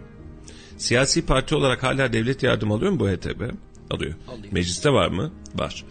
[0.76, 3.42] Siyasi parti olarak hala devlet yardım alıyor mu bu HDP?
[3.90, 4.14] Alıyor.
[4.28, 4.52] Alıyor.
[4.52, 5.32] Mecliste var mı?
[5.54, 5.84] Var.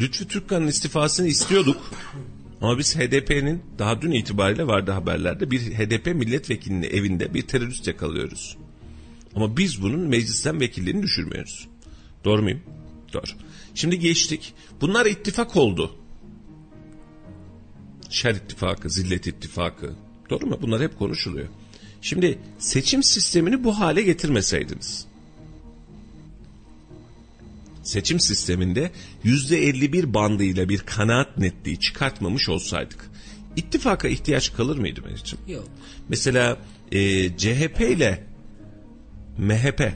[0.00, 1.90] Lütfü Türkkan'ın istifasını istiyorduk.
[2.60, 8.56] Ama biz HDP'nin daha dün itibariyle vardı haberlerde bir HDP milletvekilinin evinde bir terörist yakalıyoruz.
[9.34, 11.68] Ama biz bunun meclisten vekilliğini düşürmüyoruz.
[12.24, 12.60] Doğru muyum?
[13.12, 13.22] Doğru.
[13.74, 14.54] Şimdi geçtik.
[14.80, 15.96] Bunlar ittifak oldu.
[18.10, 19.94] Şer ittifakı, zillet ittifakı.
[20.30, 20.58] Doğru mu?
[20.62, 21.48] Bunlar hep konuşuluyor.
[22.04, 25.06] Şimdi seçim sistemini bu hale getirmeseydiniz.
[27.82, 28.90] Seçim sisteminde
[29.22, 33.10] yüzde 51 bandıyla bir kanaat netliği çıkartmamış olsaydık.
[33.56, 35.44] ittifaka ihtiyaç kalır mıydı Mehmetciğim?
[35.48, 35.68] Yok.
[36.08, 36.58] Mesela
[36.92, 38.24] e, CHP ile
[39.38, 39.92] MHP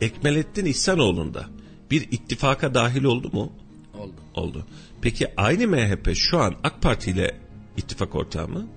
[0.00, 1.46] Ekmelettin İhsanoğlu'nda
[1.90, 3.52] bir ittifaka dahil oldu mu?
[3.94, 4.20] Oldu.
[4.34, 4.66] Oldu.
[5.00, 7.40] Peki aynı MHP şu an AK Parti ile
[7.76, 8.68] ittifak ortağı mı?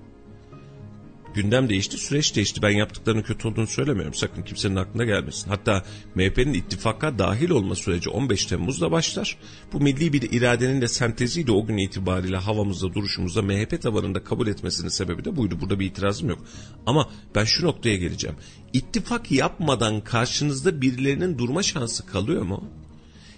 [1.34, 2.62] Gündem değişti, süreç değişti.
[2.62, 4.14] Ben yaptıklarının kötü olduğunu söylemiyorum.
[4.14, 5.50] Sakın kimsenin aklına gelmesin.
[5.50, 9.36] Hatta MHP'nin ittifaka dahil olma süreci 15 Temmuz'da başlar.
[9.72, 14.88] Bu milli bir iradenin de senteziyle o gün itibariyle havamızda, duruşumuzda MHP tabanında kabul etmesinin
[14.88, 15.58] sebebi de buydu.
[15.60, 16.38] Burada bir itirazım yok.
[16.86, 18.36] Ama ben şu noktaya geleceğim.
[18.72, 22.64] İttifak yapmadan karşınızda birilerinin durma şansı kalıyor mu?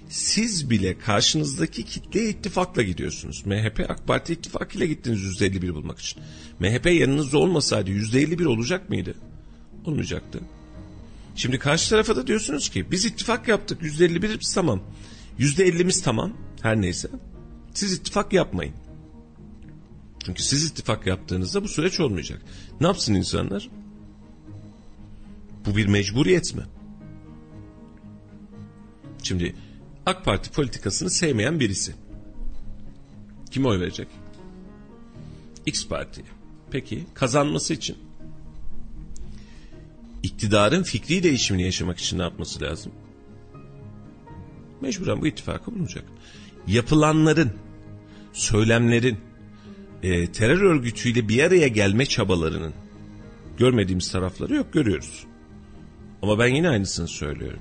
[0.08, 3.46] Siz bile karşınızdaki kitleye ittifakla gidiyorsunuz.
[3.46, 6.22] MHP AK Parti ittifakıyla gittiniz %51 bulmak için.
[6.60, 9.14] MHP yanınızda olmasaydı %51 olacak mıydı?
[9.84, 10.40] Olmayacaktı.
[11.36, 14.80] Şimdi karşı tarafa da diyorsunuz ki biz ittifak yaptık %51'imiz tamam.
[15.38, 17.08] %50'miz tamam her neyse.
[17.74, 18.74] Siz ittifak yapmayın.
[20.24, 22.42] Çünkü siz ittifak yaptığınızda bu süreç olmayacak.
[22.80, 23.70] Ne yapsın insanlar?
[25.66, 26.62] Bu bir mecburiyet mi?
[29.22, 29.54] Şimdi
[30.06, 31.94] AK Parti politikasını sevmeyen birisi.
[33.50, 34.08] Kime oy verecek?
[35.66, 36.26] X Parti'ye.
[36.70, 37.96] Peki kazanması için
[40.22, 42.92] iktidarın fikri değişimini yaşamak için ne yapması lazım?
[44.80, 46.04] Mecburen bu ittifakı bulunacak.
[46.66, 47.52] Yapılanların,
[48.32, 49.18] söylemlerin,
[50.02, 52.74] e, terör örgütüyle bir araya gelme çabalarının
[53.58, 55.26] görmediğimiz tarafları yok görüyoruz.
[56.22, 57.60] Ama ben yine aynısını söylüyorum.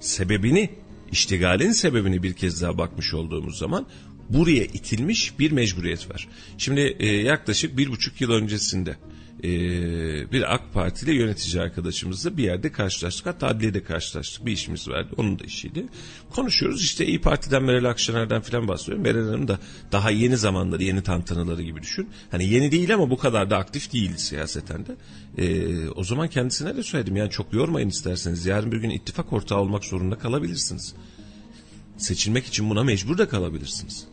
[0.00, 0.70] Sebebini
[1.12, 3.86] iştigalin sebebini bir kez daha bakmış olduğumuz zaman
[4.30, 6.28] buraya itilmiş bir mecburiyet var.
[6.58, 8.96] Şimdi e, yaklaşık bir buçuk yıl öncesinde
[9.44, 9.50] e,
[10.32, 13.26] bir AK Partili yönetici arkadaşımızla bir yerde karşılaştık.
[13.26, 14.46] Hatta adliyede karşılaştık.
[14.46, 15.08] Bir işimiz vardı.
[15.16, 15.86] Onun da işiydi.
[16.30, 19.02] Konuşuyoruz işte İyi Parti'den Meral Akşener'den falan bahsediyorum.
[19.02, 19.58] Meral Hanım da
[19.92, 22.08] daha yeni zamanları, yeni tantanaları gibi düşün.
[22.30, 24.96] Hani yeni değil ama bu kadar da aktif değildi siyaseten de.
[25.38, 27.16] E, o zaman kendisine de söyledim.
[27.16, 28.46] Yani çok yormayın isterseniz.
[28.46, 30.94] Yarın bir gün ittifak ortağı olmak zorunda kalabilirsiniz.
[31.96, 34.06] Seçilmek için buna mecbur da kalabilirsiniz.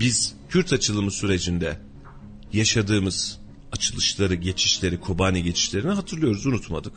[0.00, 1.78] biz Kürt açılımı sürecinde
[2.52, 3.40] yaşadığımız
[3.72, 6.92] açılışları, geçişleri, Kobani geçişlerini hatırlıyoruz, unutmadık.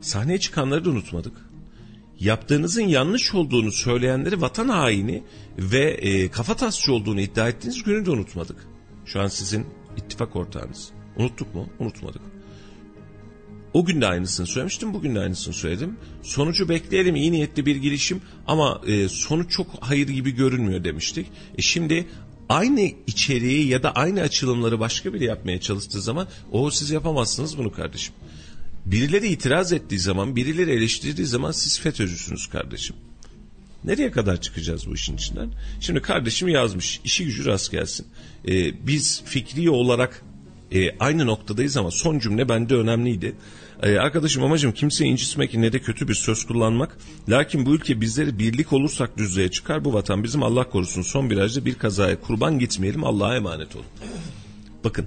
[0.00, 1.32] Sahneye çıkanları da unutmadık.
[2.20, 5.22] Yaptığınızın yanlış olduğunu söyleyenleri vatan haini
[5.58, 8.66] ve e, kafa tasçı olduğunu iddia ettiğiniz günü de unutmadık.
[9.04, 10.90] Şu an sizin ittifak ortağınız.
[11.16, 11.68] Unuttuk mu?
[11.78, 12.22] Unutmadık.
[13.72, 15.96] O gün de aynısını söylemiştim, bugün de aynısını söyledim.
[16.22, 21.26] Sonucu bekleyelim, iyi niyetli bir girişim ama e, sonuç çok hayır gibi görünmüyor demiştik.
[21.58, 22.06] E şimdi
[22.50, 27.72] aynı içeriği ya da aynı açılımları başka biri yapmaya çalıştığı zaman o siz yapamazsınız bunu
[27.72, 28.14] kardeşim.
[28.86, 32.96] Birileri itiraz ettiği zaman, birileri eleştirdiği zaman siz FETÖ'cüsünüz kardeşim.
[33.84, 35.50] Nereye kadar çıkacağız bu işin içinden?
[35.80, 38.06] Şimdi kardeşim yazmış, işi gücü rast gelsin.
[38.48, 40.22] Ee, biz fikri olarak
[40.72, 43.34] e, aynı noktadayız ama son cümle bende önemliydi.
[43.82, 46.98] E, arkadaşım amacım kimseyi incitmek ne de kötü bir söz kullanmak.
[47.28, 49.84] Lakin bu ülke bizleri birlik olursak düzlüğe çıkar.
[49.84, 53.86] Bu vatan bizim Allah korusun son virajda bir kazaya kurban gitmeyelim Allah'a emanet olun.
[54.84, 55.06] Bakın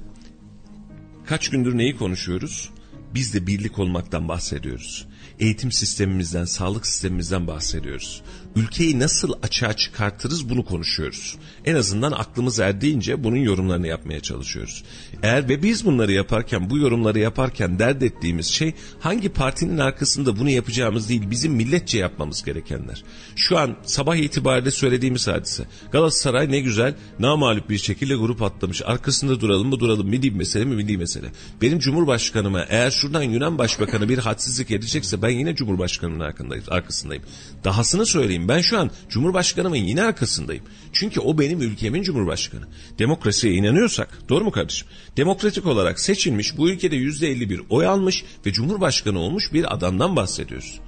[1.25, 2.69] kaç gündür neyi konuşuyoruz?
[3.13, 5.07] Biz de birlik olmaktan bahsediyoruz.
[5.39, 8.21] eğitim sistemimizden, sağlık sistemimizden bahsediyoruz.
[8.55, 11.35] Ülkeyi nasıl açığa çıkartırız bunu konuşuyoruz.
[11.65, 14.83] En azından aklımız erdiğince bunun yorumlarını yapmaya çalışıyoruz.
[15.23, 20.49] Eğer ve biz bunları yaparken, bu yorumları yaparken dert ettiğimiz şey hangi partinin arkasında bunu
[20.49, 23.03] yapacağımız değil, bizim milletçe yapmamız gerekenler.
[23.35, 25.63] Şu an sabah itibariyle söylediğimiz hadise.
[25.91, 28.81] Galatasaray ne güzel, namalup bir şekilde grup atlamış.
[28.85, 31.27] Arkasında duralım mı duralım, milli mesele mi milli mesele.
[31.61, 36.33] Benim Cumhurbaşkanıma eğer şuradan Yunan Başbakanı bir hadsizlik edecekse ben yine Cumhurbaşkanımın
[36.67, 37.23] arkasındayım.
[37.63, 40.63] Dahasını söyleyeyim ben şu an Cumhurbaşkanımın yine arkasındayım.
[40.93, 42.67] Çünkü o benim ülkemin Cumhurbaşkanı.
[42.99, 44.87] Demokrasiye inanıyorsak doğru mu kardeşim?
[45.17, 50.15] Demokratik olarak seçilmiş bu ülkede yüzde elli bir oy almış ve Cumhurbaşkanı olmuş bir adamdan
[50.15, 50.79] bahsediyoruz.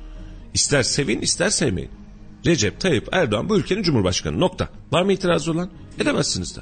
[0.54, 1.92] İster sevin ister sevmeyin.
[2.46, 4.70] Recep Tayyip Erdoğan bu ülkenin Cumhurbaşkanı nokta.
[4.92, 5.70] Var mı itirazı olan?
[6.00, 6.62] Edemezsiniz de.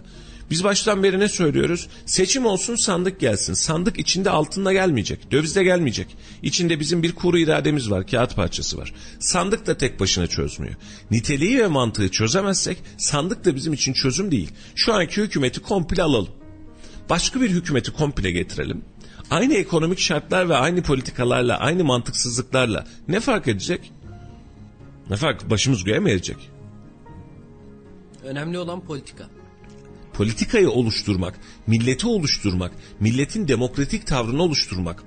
[0.49, 1.87] Biz baştan beri ne söylüyoruz?
[2.05, 3.53] Seçim olsun sandık gelsin.
[3.53, 5.31] Sandık içinde altında gelmeyecek.
[5.31, 6.07] Dövizde gelmeyecek.
[6.41, 8.07] İçinde bizim bir kuru irademiz var.
[8.07, 8.93] Kağıt parçası var.
[9.19, 10.75] Sandık da tek başına çözmüyor.
[11.11, 14.51] Niteliği ve mantığı çözemezsek sandık da bizim için çözüm değil.
[14.75, 16.29] Şu anki hükümeti komple alalım.
[17.09, 18.85] Başka bir hükümeti komple getirelim.
[19.29, 23.91] Aynı ekonomik şartlar ve aynı politikalarla, aynı mantıksızlıklarla ne fark edecek?
[25.09, 25.49] Ne fark?
[25.49, 26.37] Başımız göğe mi erecek?
[28.23, 29.29] Önemli olan politika
[30.13, 35.03] politikayı oluşturmak, milleti oluşturmak, milletin demokratik tavrını oluşturmak,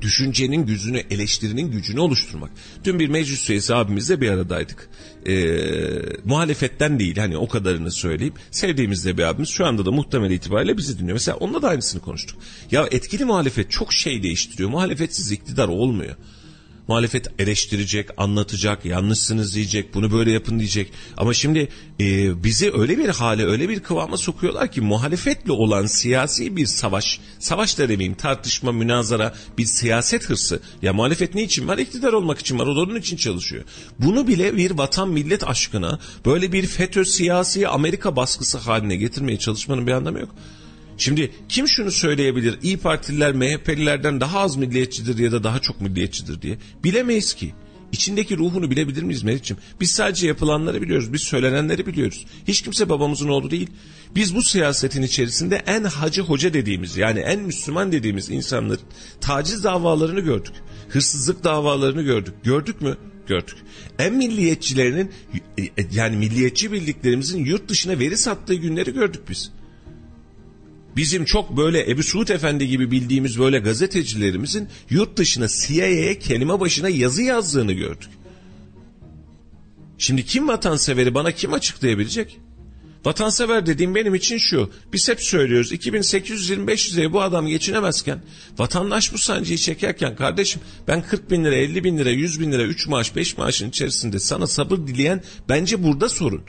[0.00, 2.50] düşüncenin gücünü, eleştirinin gücünü oluşturmak.
[2.84, 4.88] Dün bir meclis üyesi abimizle bir aradaydık.
[5.26, 5.34] Ee,
[6.24, 8.34] muhalefetten değil hani o kadarını söyleyeyim.
[8.50, 11.14] Sevdiğimiz de bir abimiz şu anda da muhtemel itibariyle bizi dinliyor.
[11.14, 12.38] Mesela onunla da aynısını konuştuk.
[12.70, 14.70] Ya etkili muhalefet çok şey değiştiriyor.
[14.70, 16.16] Muhalefetsiz iktidar olmuyor.
[16.90, 20.92] Muhalefet eleştirecek, anlatacak, yanlışsınız diyecek, bunu böyle yapın diyecek.
[21.16, 21.68] Ama şimdi
[22.00, 27.20] e, bizi öyle bir hale, öyle bir kıvama sokuyorlar ki muhalefetle olan siyasi bir savaş,
[27.38, 30.60] savaş da demeyeyim tartışma, münazara, bir siyaset hırsı.
[30.82, 31.78] Ya muhalefet ne için var?
[31.78, 33.64] İktidar olmak için var, o da onun için çalışıyor.
[33.98, 39.86] Bunu bile bir vatan millet aşkına böyle bir FETÖ siyasi Amerika baskısı haline getirmeye çalışmanın
[39.86, 40.34] bir anlamı yok.
[41.00, 42.58] Şimdi kim şunu söyleyebilir?
[42.62, 46.58] İyi Partililer MHP'lilerden daha az milliyetçidir ya da daha çok milliyetçidir diye.
[46.84, 47.54] Bilemeyiz ki.
[47.92, 49.62] İçindeki ruhunu bilebilir miyiz Meriç'ciğim?
[49.80, 52.26] Biz sadece yapılanları biliyoruz, biz söylenenleri biliyoruz.
[52.48, 53.70] Hiç kimse babamızın oğlu değil.
[54.14, 58.80] Biz bu siyasetin içerisinde en hacı hoca dediğimiz yani en Müslüman dediğimiz insanların
[59.20, 60.54] taciz davalarını gördük.
[60.88, 62.34] Hırsızlık davalarını gördük.
[62.44, 62.96] Gördük mü?
[63.26, 63.56] Gördük.
[63.98, 65.12] En milliyetçilerinin
[65.92, 69.50] yani milliyetçi bildiklerimizin yurt dışına veri sattığı günleri gördük biz
[70.96, 76.88] bizim çok böyle Ebu Suud Efendi gibi bildiğimiz böyle gazetecilerimizin yurt dışına CIA'ye kelime başına
[76.88, 78.10] yazı yazdığını gördük.
[79.98, 82.40] Şimdi kim vatanseveri bana kim açıklayabilecek?
[83.04, 84.70] Vatansever dediğim benim için şu.
[84.92, 88.22] Biz hep söylüyoruz 2825 liraya bu adam geçinemezken
[88.58, 92.62] vatandaş bu sancıyı çekerken kardeşim ben 40 bin lira 50 bin lira 100 bin lira
[92.62, 96.42] 3 maaş 5 maaşın içerisinde sana sabır dileyen bence burada sorun.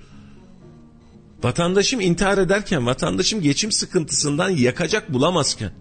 [1.44, 5.72] Vatandaşım intihar ederken, vatandaşım geçim sıkıntısından yakacak bulamazken,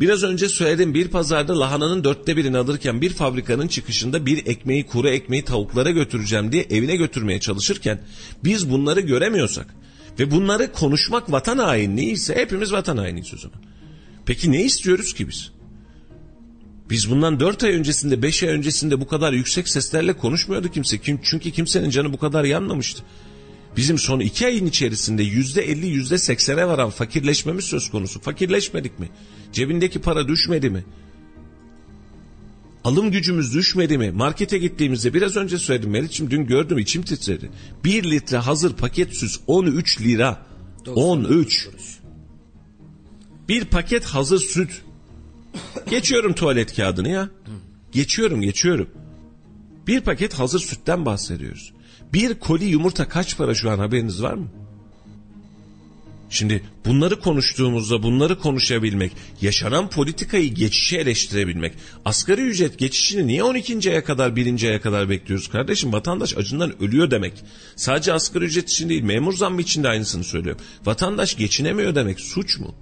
[0.00, 5.08] biraz önce söyledim bir pazarda lahananın dörtte birini alırken bir fabrikanın çıkışında bir ekmeği kuru
[5.08, 8.00] ekmeği tavuklara götüreceğim diye evine götürmeye çalışırken
[8.44, 9.74] biz bunları göremiyorsak
[10.18, 13.58] ve bunları konuşmak vatan hainliği ise hepimiz vatan hainiyiz o zaman.
[14.26, 15.50] Peki ne istiyoruz ki biz?
[16.90, 20.98] Biz bundan dört ay öncesinde beş ay öncesinde bu kadar yüksek seslerle konuşmuyordu kimse.
[21.22, 23.02] Çünkü kimsenin canı bu kadar yanmamıştı
[23.76, 28.20] bizim son iki ayın içerisinde yüzde elli yüzde seksene varan fakirleşmemiz söz konusu.
[28.20, 29.08] Fakirleşmedik mi?
[29.52, 30.84] Cebindeki para düşmedi mi?
[32.84, 34.10] Alım gücümüz düşmedi mi?
[34.10, 37.50] Markete gittiğimizde biraz önce söyledim Meriç'im dün gördüm içim titredi.
[37.84, 40.46] Bir litre hazır paket süs 13 lira.
[40.86, 41.68] 13.
[43.48, 44.82] Bir paket hazır süt.
[45.90, 47.30] Geçiyorum tuvalet kağıdını ya.
[47.92, 48.88] Geçiyorum geçiyorum.
[49.86, 51.72] Bir paket hazır sütten bahsediyoruz.
[52.12, 54.48] Bir koli yumurta kaç para şu an haberiniz var mı?
[56.30, 61.72] Şimdi bunları konuştuğumuzda bunları konuşabilmek, yaşanan politikayı geçişe eleştirebilmek,
[62.04, 63.90] asgari ücret geçişini niye 12.
[63.90, 64.62] aya kadar 1.
[64.62, 65.92] aya kadar bekliyoruz kardeşim?
[65.92, 67.32] Vatandaş acından ölüyor demek.
[67.76, 70.56] Sadece asgari ücret için değil memur zammı için de aynısını söylüyor.
[70.84, 72.74] Vatandaş geçinemiyor demek suç mu?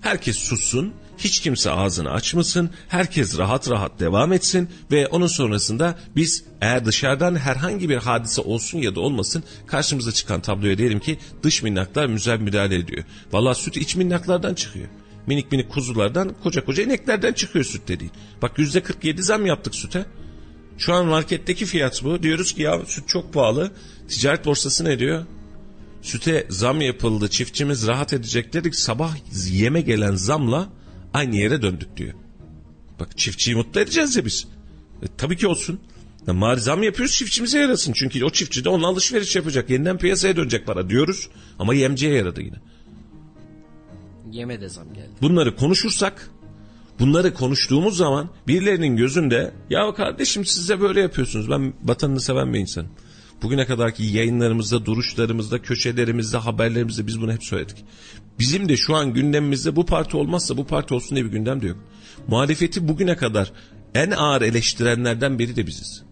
[0.00, 6.44] Herkes sussun, hiç kimse ağzını açmasın, herkes rahat rahat devam etsin ve onun sonrasında biz
[6.60, 11.62] eğer dışarıdan herhangi bir hadise olsun ya da olmasın karşımıza çıkan tabloya diyelim ki dış
[11.62, 13.04] minnaklar müzel müdahale ediyor.
[13.32, 14.88] Valla süt iç minnaklardan çıkıyor.
[15.26, 18.12] Minik minik kuzulardan koca koca ineklerden çıkıyor süt dediğin.
[18.42, 20.06] Bak yüzde 47 zam yaptık süte.
[20.78, 22.22] Şu an marketteki fiyat bu.
[22.22, 23.70] Diyoruz ki ya süt çok pahalı.
[24.08, 25.24] Ticaret borsası ne diyor?
[26.02, 28.74] Süte zam yapıldı çiftçimiz rahat edecek dedik.
[28.74, 29.16] Sabah
[29.50, 30.68] yeme gelen zamla
[31.14, 32.14] aynı yere döndük diyor.
[33.00, 34.46] Bak çiftçiyi mutlu edeceğiz ya biz.
[35.02, 35.80] E, tabii ki olsun.
[36.26, 37.92] Ya mali zam yapıyoruz çiftçimize yarasın.
[37.92, 39.70] Çünkü o çiftçi de onunla alışveriş yapacak.
[39.70, 41.28] Yeniden piyasaya dönecek para diyoruz.
[41.58, 42.56] Ama yemciye yaradı yine.
[44.32, 45.08] Yeme de zam geldi.
[45.22, 46.30] Bunları konuşursak
[46.98, 51.50] bunları konuştuğumuz zaman birilerinin gözünde ya kardeşim siz de böyle yapıyorsunuz.
[51.50, 52.90] Ben vatanını seven bir insanım.
[53.42, 57.84] Bugüne kadarki yayınlarımızda, duruşlarımızda, köşelerimizde, haberlerimizde biz bunu hep söyledik.
[58.38, 61.66] Bizim de şu an gündemimizde bu parti olmazsa bu parti olsun diye bir gündem de
[61.66, 61.78] yok.
[62.28, 63.52] Muhalefeti bugüne kadar
[63.94, 66.02] en ağır eleştirenlerden biri de biziz.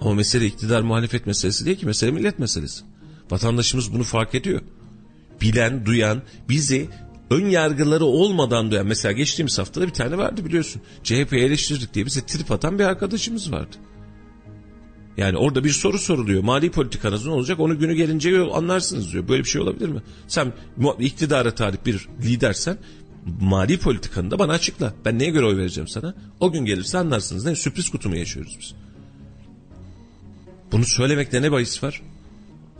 [0.00, 2.84] Ama mesele iktidar muhalefet meselesi değil ki mesele millet meselesi.
[3.30, 4.60] Vatandaşımız bunu fark ediyor.
[5.40, 6.88] Bilen, duyan, bizi
[7.30, 8.86] ön yargıları olmadan duyan.
[8.86, 10.82] Mesela geçtiğimiz haftada bir tane vardı biliyorsun.
[11.02, 13.76] CHP'yi eleştirdik diye bize trip atan bir arkadaşımız vardı.
[15.16, 16.42] Yani orada bir soru soruluyor.
[16.42, 17.60] Mali politikanız ne olacak?
[17.60, 19.28] Onu günü gelince anlarsınız diyor.
[19.28, 20.02] Böyle bir şey olabilir mi?
[20.28, 20.52] Sen
[20.98, 22.78] iktidara talip bir lidersen
[23.40, 24.94] mali politikanı da bana açıkla.
[25.04, 26.14] Ben neye göre oy vereceğim sana?
[26.40, 27.44] O gün gelirse anlarsınız.
[27.44, 27.56] Ne?
[27.56, 28.74] Sürpriz kutumu yaşıyoruz biz.
[30.72, 32.02] Bunu söylemekte ne bahis var?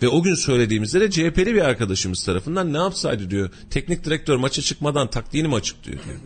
[0.02, 3.50] Ve o gün söylediğimizde de CHP'li bir arkadaşımız tarafından ne yapsaydı diyor.
[3.70, 6.16] Teknik direktör maça çıkmadan taktiğini mi açıklıyor diyor.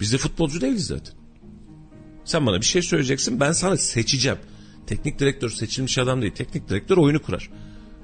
[0.00, 1.14] Biz de futbolcu değiliz zaten.
[2.24, 4.38] Sen bana bir şey söyleyeceksin ben sana seçeceğim.
[4.86, 6.32] Teknik direktör seçilmiş adam değil.
[6.32, 7.50] Teknik direktör oyunu kurar.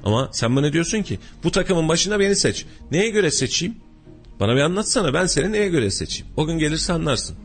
[0.04, 2.66] Ama sen bana diyorsun ki bu takımın başına beni seç.
[2.90, 3.76] Neye göre seçeyim?
[4.40, 6.32] Bana bir anlatsana ben seni neye göre seçeyim?
[6.36, 7.36] O gün gelirse anlarsın.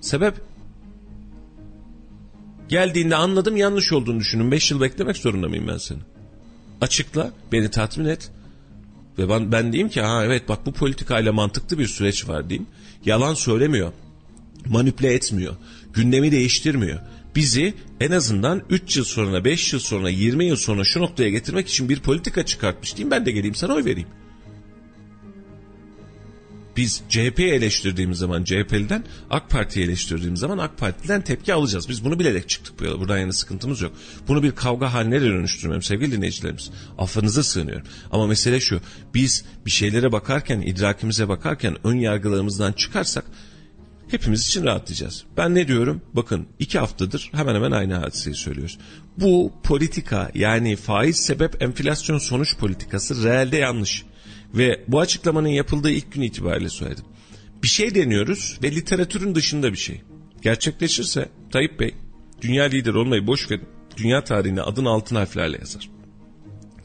[0.00, 0.34] Sebep?
[2.68, 4.50] Geldiğinde anladım yanlış olduğunu düşünün.
[4.50, 5.98] Beş yıl beklemek zorunda mıyım ben seni?
[6.80, 8.30] Açıkla, beni tatmin et.
[9.18, 12.66] Ve ben, ben diyeyim ki ha evet bak bu politikayla mantıklı bir süreç var diyeyim.
[13.04, 13.92] Yalan söylemiyor.
[14.66, 15.56] Manipüle etmiyor.
[15.92, 17.00] Gündemi değiştirmiyor.
[17.36, 21.68] Bizi en azından 3 yıl sonra, 5 yıl sonra, 20 yıl sonra şu noktaya getirmek
[21.68, 23.10] için bir politika çıkartmış diyeyim.
[23.10, 24.08] Ben de geleyim sana oy vereyim.
[26.76, 31.88] Biz CHP'yi eleştirdiğimiz zaman CHP'liden AK Parti'yi eleştirdiğimiz zaman AK Parti'den tepki alacağız.
[31.88, 33.00] Biz bunu bilerek çıktık bu yola.
[33.00, 33.92] Buradan yana sıkıntımız yok.
[34.28, 36.70] Bunu bir kavga haline de dönüştürmem sevgili dinleyicilerimiz.
[36.98, 37.86] Affınıza sığınıyorum.
[38.10, 38.80] Ama mesele şu.
[39.14, 43.24] Biz bir şeylere bakarken, idrakimize bakarken ön yargılarımızdan çıkarsak
[44.12, 45.24] hepimiz için rahatlayacağız.
[45.36, 46.02] Ben ne diyorum?
[46.12, 48.78] Bakın iki haftadır hemen hemen aynı hadiseyi söylüyoruz.
[49.16, 54.04] Bu politika yani faiz sebep enflasyon sonuç politikası realde yanlış.
[54.54, 57.04] Ve bu açıklamanın yapıldığı ilk gün itibariyle söyledim.
[57.62, 60.02] Bir şey deniyoruz ve literatürün dışında bir şey.
[60.42, 61.94] Gerçekleşirse Tayyip Bey
[62.42, 63.68] dünya lideri olmayı boş verin.
[63.96, 65.90] Dünya tarihine adın altın harflerle yazar.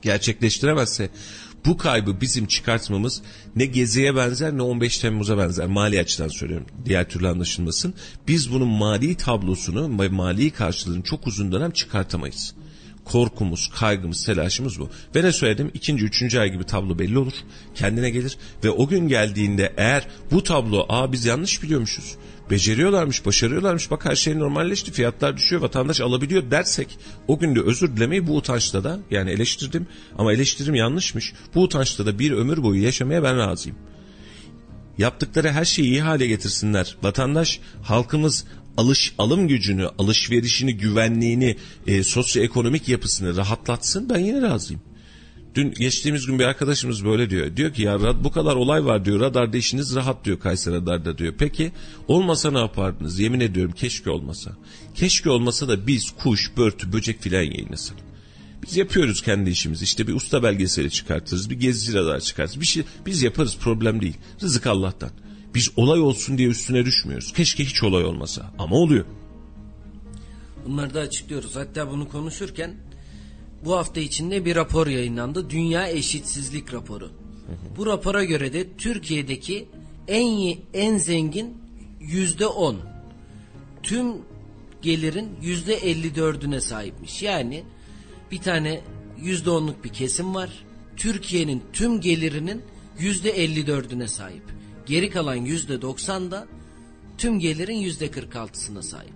[0.02, 1.10] Gerçekleştiremezse
[1.68, 3.22] bu kaybı bizim çıkartmamız
[3.56, 5.68] ne Gezi'ye benzer ne 15 Temmuz'a benzer.
[5.68, 6.68] Mali açıdan söylüyorum.
[6.86, 7.94] Diğer türlü anlaşılmasın.
[8.28, 12.54] Biz bunun mali tablosunu ve mali karşılığını çok uzun dönem çıkartamayız
[13.12, 14.90] korkumuz, kaygımız, telaşımız bu.
[15.16, 15.72] Ve ne söyledim?
[15.74, 17.34] İkinci, üçüncü ay gibi tablo belli olur.
[17.76, 18.38] Kendine gelir.
[18.64, 22.16] Ve o gün geldiğinde eğer bu tablo, aa biz yanlış biliyormuşuz.
[22.52, 23.92] Beceriyorlarmış, başarıyorlarmış.
[23.92, 24.92] Bak her şey normalleşti.
[24.92, 25.62] Fiyatlar düşüyor.
[25.62, 30.76] Vatandaş alabiliyor dersek o gün de özür dilemeyi bu utançta da yani eleştirdim ama eleştirim
[30.76, 31.34] yanlışmış.
[31.56, 33.78] Bu utançta da bir ömür boyu yaşamaya ben razıyım
[34.98, 36.98] yaptıkları her şeyi iyi hale getirsinler.
[37.04, 38.46] Vatandaş, halkımız
[38.78, 41.58] alış alım gücünü, alışverişini, güvenliğini,
[41.88, 44.82] e, sosyoekonomik yapısını rahatlatsın ben yine razıyım.
[45.58, 47.58] Dün geçtiğimiz gün bir arkadaşımız böyle diyor.
[47.58, 49.20] Diyor ki ya bu kadar olay var diyor.
[49.20, 51.34] Radarda işiniz rahat diyor Kayseri Radar'da diyor.
[51.38, 51.72] Peki
[52.08, 53.20] olmasa ne yapardınız?
[53.20, 54.52] Yemin ediyorum keşke olmasa.
[54.96, 57.98] Keşke olmasa da biz kuş, börtü, böcek filan yayınlasak.
[58.64, 59.84] Biz yapıyoruz kendi işimizi.
[59.84, 61.50] İşte bir usta belgeseli çıkartırız.
[61.50, 62.62] Bir gezici radar çıkartırız.
[62.62, 64.18] Bir şey biz yaparız problem değil.
[64.42, 65.12] Rızık Allah'tan.
[65.56, 67.34] Biz olay olsun diye üstüne düşmüyoruz.
[67.34, 69.06] Keşke hiç olay olmasa ama oluyor.
[70.66, 71.56] Bunları da açıklıyoruz.
[71.56, 72.87] Hatta bunu konuşurken
[73.66, 75.50] bu hafta içinde bir rapor yayınlandı.
[75.50, 77.12] Dünya Eşitsizlik Raporu.
[77.78, 79.68] Bu rapora göre de Türkiye'deki
[80.08, 81.58] en en zengin
[82.00, 82.78] yüzde on
[83.84, 84.08] tüm
[84.82, 87.24] gelirin yüzde elli dördüne sahipmiş.
[87.24, 87.64] Yani
[88.32, 88.82] bir tane
[89.22, 90.50] yüzde onluk bir kesim var.
[90.98, 92.62] Türkiye'nin tüm gelirinin
[93.00, 94.44] yüzde elli dördüne sahip.
[94.86, 96.48] Geri kalan yüzde doksan da
[97.18, 99.14] tüm gelirin yüzde kırk altısına sahip.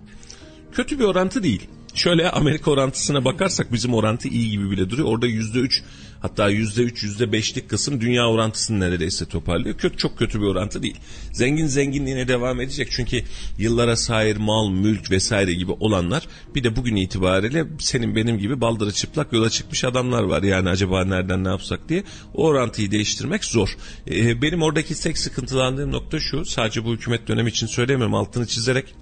[0.72, 1.68] Kötü bir orantı değil.
[1.94, 5.08] Şöyle Amerika orantısına bakarsak bizim orantı iyi gibi bile duruyor.
[5.08, 5.82] Orada yüzde üç
[6.20, 9.76] hatta yüzde üç yüzde beşlik kısım dünya orantısını neredeyse toparlıyor.
[9.78, 10.96] Kötü, çok kötü bir orantı değil.
[11.32, 13.22] Zengin zenginliğine devam edecek çünkü
[13.58, 18.92] yıllara sahip mal, mülk vesaire gibi olanlar bir de bugün itibariyle senin benim gibi baldırı
[18.92, 20.42] çıplak yola çıkmış adamlar var.
[20.42, 22.04] Yani acaba nereden ne yapsak diye
[22.34, 23.68] o orantıyı değiştirmek zor.
[24.10, 28.94] Ee, benim oradaki tek sıkıntılandığım nokta şu sadece bu hükümet dönemi için söylemiyorum altını çizerek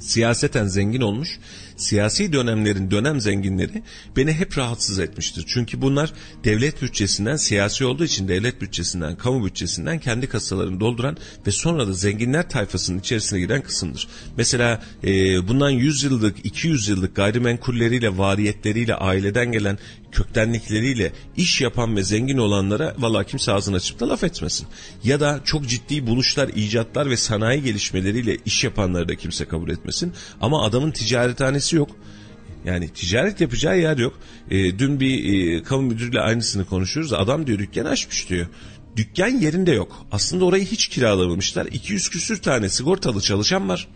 [0.00, 1.38] siyaseten zengin olmuş.
[1.76, 3.82] Siyasi dönemlerin dönem zenginleri
[4.16, 5.44] beni hep rahatsız etmiştir.
[5.48, 6.12] Çünkü bunlar
[6.44, 11.92] devlet bütçesinden siyasi olduğu için devlet bütçesinden, kamu bütçesinden kendi kasalarını dolduran ve sonra da
[11.92, 14.08] zenginler tayfasının içerisine giren kısımdır.
[14.36, 15.08] Mesela e,
[15.48, 19.78] bundan 100 yıllık, 200 yıllık gayrimenkulleriyle, variyetleriyle, aileden gelen
[20.12, 24.66] köktenlikleriyle iş yapan ve zengin olanlara valla kimse ağzını açıp da laf etmesin.
[25.04, 30.12] Ya da çok ciddi buluşlar, icatlar ve sanayi gelişmeleriyle iş yapanları da kimse kabul etmesin.
[30.40, 31.90] Ama adamın ticarethanesi yok.
[32.64, 34.18] Yani ticaret yapacağı yer yok.
[34.50, 37.12] E, dün bir e, kamu müdürüyle aynısını konuşuyoruz.
[37.12, 38.46] Adam diyor dükkan açmış diyor.
[38.96, 40.06] Dükkan yerinde yok.
[40.12, 41.66] Aslında orayı hiç kiralamamışlar.
[41.66, 43.88] 200 küsür tane sigortalı çalışan var.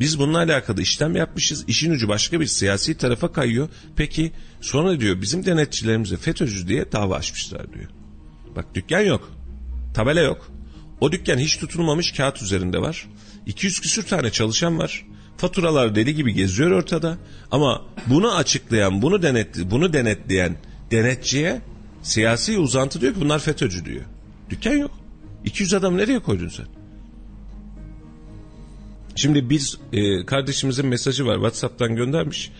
[0.00, 1.64] Biz bununla alakalı işlem yapmışız.
[1.68, 3.68] İşin ucu başka bir siyasi tarafa kayıyor.
[3.96, 7.88] Peki sonra diyor bizim denetçilerimize FETÖ'cü diye dava açmışlar diyor.
[8.56, 9.30] Bak dükkan yok.
[9.94, 10.50] Tabela yok.
[11.00, 13.08] O dükkan hiç tutulmamış kağıt üzerinde var.
[13.46, 15.06] 200 küsür tane çalışan var.
[15.36, 17.18] Faturalar deli gibi geziyor ortada.
[17.50, 20.56] Ama bunu açıklayan, bunu denet, bunu denetleyen
[20.90, 21.60] denetçiye
[22.02, 24.04] siyasi uzantı diyor ki bunlar FETÖ'cü diyor.
[24.50, 24.90] Dükkan yok.
[25.44, 26.79] 200 adam nereye koydun sen?
[29.20, 32.50] Şimdi biz e, kardeşimizin mesajı var WhatsApp'tan göndermiş.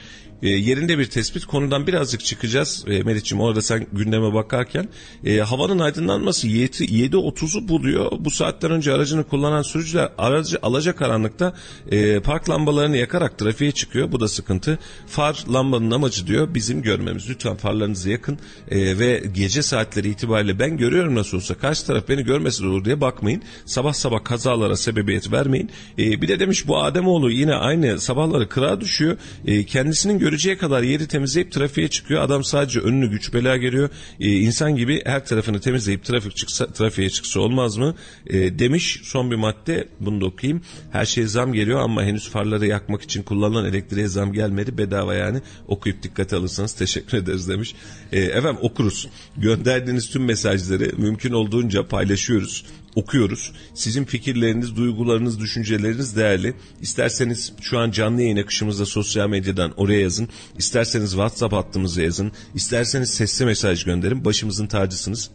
[0.42, 4.88] E, yerinde bir tespit konudan birazcık çıkacağız e, Meriç'im orada sen gündeme bakarken.
[5.24, 8.12] E, havanın aydınlanması 7.30'u buluyor.
[8.18, 11.54] Bu saatten önce aracını kullanan sürücüler aracı alacak karanlıkta
[11.90, 14.12] e, park lambalarını yakarak trafiğe çıkıyor.
[14.12, 14.78] Bu da sıkıntı.
[15.06, 17.30] Far lambanın amacı diyor bizim görmemiz.
[17.30, 18.38] Lütfen farlarınızı yakın
[18.70, 23.00] e, ve gece saatleri itibariyle ben görüyorum nasıl olsa karşı taraf beni görmesin olur diye
[23.00, 23.42] bakmayın.
[23.66, 25.70] Sabah sabah kazalara sebebiyet vermeyin.
[25.98, 29.16] E, bir de demiş bu Ademoğlu yine aynı sabahları kırağa düşüyor.
[29.46, 32.22] E, kendisinin göreceği kadar yeri temizleyip trafiğe çıkıyor.
[32.22, 33.90] Adam sadece önünü güç bela geliyor.
[34.20, 37.94] Ee, insan gibi her tarafını temizleyip trafik çıksa, trafiğe çıksa olmaz mı?
[38.26, 40.62] Ee, demiş son bir madde bunu da okuyayım.
[40.92, 44.78] Her şey zam geliyor ama henüz farları yakmak için kullanılan elektriğe zam gelmedi.
[44.78, 45.40] Bedava yani.
[45.68, 47.74] Okuyup dikkate alırsanız teşekkür ederiz demiş.
[48.12, 49.08] Ee, efendim okuruz.
[49.36, 52.64] Gönderdiğiniz tüm mesajları mümkün olduğunca paylaşıyoruz
[52.94, 53.52] okuyoruz.
[53.74, 56.54] Sizin fikirleriniz, duygularınız, düşünceleriniz değerli.
[56.80, 60.28] İsterseniz şu an canlı yayın akışımızda sosyal medyadan oraya yazın.
[60.58, 62.32] İsterseniz WhatsApp hattımıza yazın.
[62.54, 64.24] İsterseniz sesli mesaj gönderin.
[64.24, 65.30] Başımızın tacısınız.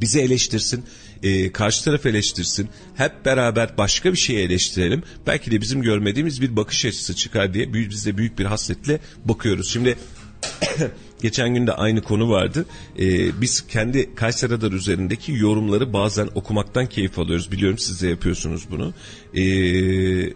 [0.00, 0.84] Bizi eleştirsin,
[1.22, 5.02] e, karşı taraf eleştirsin, hep beraber başka bir şeyi eleştirelim.
[5.26, 9.70] Belki de bizim görmediğimiz bir bakış açısı çıkar diye biz de büyük bir hasretle bakıyoruz.
[9.72, 9.96] Şimdi
[11.22, 12.66] Geçen gün de aynı konu vardı.
[12.98, 17.52] Ee, biz kendi Kayseri Radar üzerindeki yorumları bazen okumaktan keyif alıyoruz.
[17.52, 18.94] Biliyorum siz de yapıyorsunuz bunu.
[19.34, 20.32] Ee,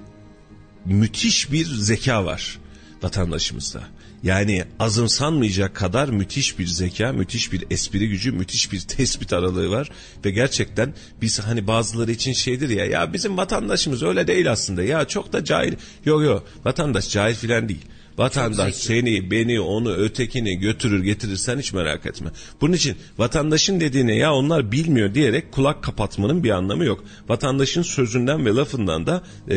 [0.85, 2.59] müthiş bir zeka var
[3.03, 3.83] vatandaşımızda.
[4.23, 9.91] Yani azımsanmayacak kadar müthiş bir zeka, müthiş bir espri gücü, müthiş bir tespit aralığı var.
[10.25, 14.83] Ve gerçekten biz hani bazıları için şeydir ya, ya bizim vatandaşımız öyle değil aslında.
[14.83, 15.75] Ya çok da cahil.
[16.05, 17.87] Yok yok vatandaş cahil filan değil
[18.21, 22.31] Vatandaş seni, beni, onu, ötekini götürür getirir sen hiç merak etme.
[22.61, 27.05] Bunun için vatandaşın dediğine ya onlar bilmiyor diyerek kulak kapatmanın bir anlamı yok.
[27.29, 29.57] Vatandaşın sözünden ve lafından da e,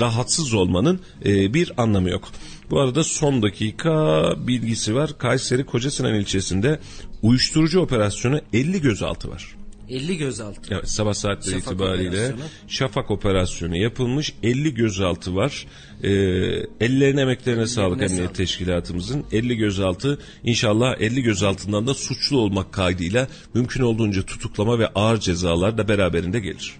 [0.00, 2.28] rahatsız olmanın e, bir anlamı yok.
[2.70, 5.18] Bu arada son dakika bilgisi var.
[5.18, 6.80] Kayseri Kocasinan ilçesinde
[7.22, 9.56] uyuşturucu operasyonu 50 gözaltı var.
[9.88, 10.60] 50 gözaltı.
[10.70, 12.40] Evet sabah saatleri Şafak itibariyle operasyonu.
[12.68, 14.34] Şafak operasyonu yapılmış.
[14.42, 15.66] 50 gözaltı var.
[16.02, 16.08] Ee,
[16.80, 19.24] ellerine emeklerine Ellerine sağlık Emniyet Teşkilatımızın.
[19.32, 25.78] 50 gözaltı inşallah 50 gözaltından da suçlu olmak kaydıyla mümkün olduğunca tutuklama ve ağır cezalar
[25.78, 26.74] da beraberinde gelir.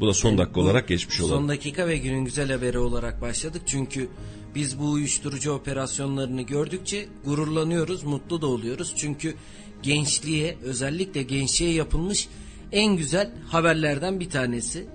[0.00, 1.28] Bu da son dakika olarak geçmiş olan.
[1.28, 3.62] Son dakika ve günün güzel haberi olarak başladık.
[3.66, 4.08] Çünkü
[4.54, 8.94] biz bu uyuşturucu operasyonlarını gördükçe gururlanıyoruz, mutlu da oluyoruz.
[8.96, 9.34] Çünkü
[9.82, 12.28] gençliğe özellikle gençliğe yapılmış
[12.72, 14.86] en güzel haberlerden bir tanesi.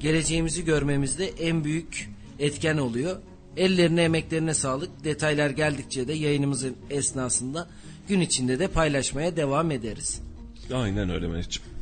[0.00, 3.16] Geleceğimizi görmemizde en büyük etken oluyor.
[3.56, 5.04] Ellerine emeklerine sağlık.
[5.04, 7.68] Detaylar geldikçe de yayınımızın esnasında
[8.08, 10.20] gün içinde de paylaşmaya devam ederiz.
[10.74, 11.75] Aynen öyle Mehmetciğim.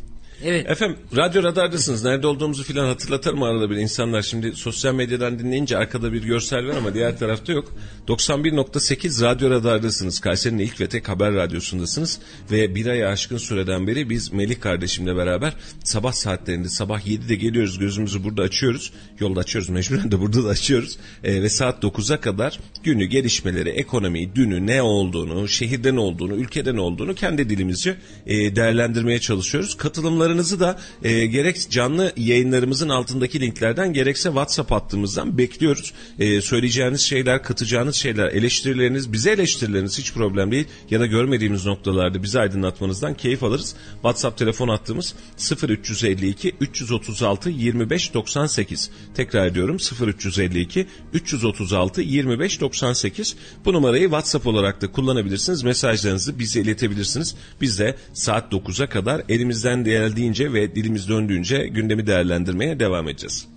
[0.45, 0.70] Evet.
[0.70, 2.05] Efendim radyo radardasınız.
[2.05, 4.22] Nerede olduğumuzu filan hatırlatır mı arada bir insanlar?
[4.22, 7.72] Şimdi sosyal medyadan dinleyince arkada bir görsel var ama diğer tarafta yok.
[8.09, 10.20] 91.8 radyo radardasınız.
[10.20, 12.18] Kayseri'nin ilk ve tek haber radyosundasınız.
[12.51, 15.53] Ve bir ay aşkın süreden beri biz Melih kardeşimle beraber
[15.84, 17.78] sabah saatlerinde sabah 7'de geliyoruz.
[17.78, 18.92] Gözümüzü burada açıyoruz.
[19.20, 20.99] Yolda açıyoruz mecburen de burada da açıyoruz.
[21.24, 26.74] E, ve saat 9'a kadar günü gelişmeleri, ekonomiyi, dünü ne olduğunu, şehirde ne olduğunu, ülkede
[26.74, 29.76] ne olduğunu kendi dilimizce e, değerlendirmeye çalışıyoruz.
[29.76, 35.93] Katılımları yorumlarınızı da e, gerek canlı yayınlarımızın altındaki linklerden gerekse WhatsApp hattımızdan bekliyoruz.
[36.18, 40.66] E, söyleyeceğiniz şeyler, katacağınız şeyler, eleştirileriniz, bize eleştirileriniz hiç problem değil.
[40.91, 43.74] Ya da görmediğimiz noktalarda bizi aydınlatmanızdan keyif alırız.
[43.93, 45.14] WhatsApp telefon hattımız
[45.68, 48.91] 0352 336 25 98.
[49.14, 49.76] Tekrar ediyorum
[50.07, 53.37] 0352 336 25 98.
[53.64, 55.62] Bu numarayı WhatsApp olarak da kullanabilirsiniz.
[55.62, 57.35] Mesajlarınızı bize iletebilirsiniz.
[57.61, 59.85] Biz de saat 9'a kadar elimizden
[60.15, 63.49] geldiğince ve dilimiz döndüğünce gündemi değerlendirmeye devam edeceğiz.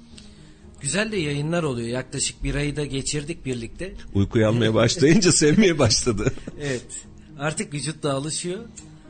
[0.81, 1.87] Güzel de yayınlar oluyor.
[1.87, 3.93] Yaklaşık bir ayı da geçirdik birlikte.
[4.13, 6.33] Uykuyu almaya başlayınca sevmeye başladı.
[6.61, 7.05] Evet.
[7.39, 8.59] Artık vücut da alışıyor.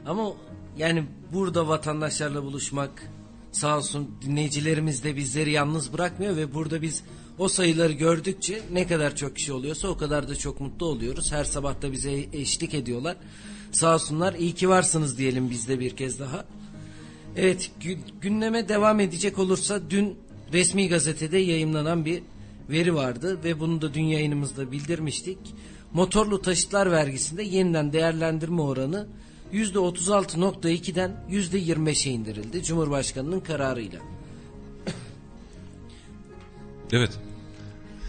[0.06, 0.34] Ama
[0.78, 3.04] yani burada vatandaşlarla buluşmak
[3.52, 7.04] sağ olsun dinleyicilerimiz de bizleri yalnız bırakmıyor ve burada biz
[7.38, 11.32] o sayıları gördükçe ne kadar çok kişi oluyorsa o kadar da çok mutlu oluyoruz.
[11.32, 13.18] Her sabah da bize eşlik ediyorlar.
[13.72, 14.34] Sağ olsunlar.
[14.34, 16.46] İyi ki varsınız diyelim biz de bir kez daha.
[17.38, 20.18] Evet gü- gündeme devam edecek olursa dün
[20.54, 22.22] resmi gazetede yayımlanan bir
[22.70, 25.38] veri vardı ve bunu da dün yayınımızda bildirmiştik.
[25.94, 29.08] Motorlu taşıtlar vergisinde yeniden değerlendirme oranı
[29.54, 34.00] %36.2'den %25'e indirildi Cumhurbaşkanının kararıyla.
[36.92, 37.20] Evet.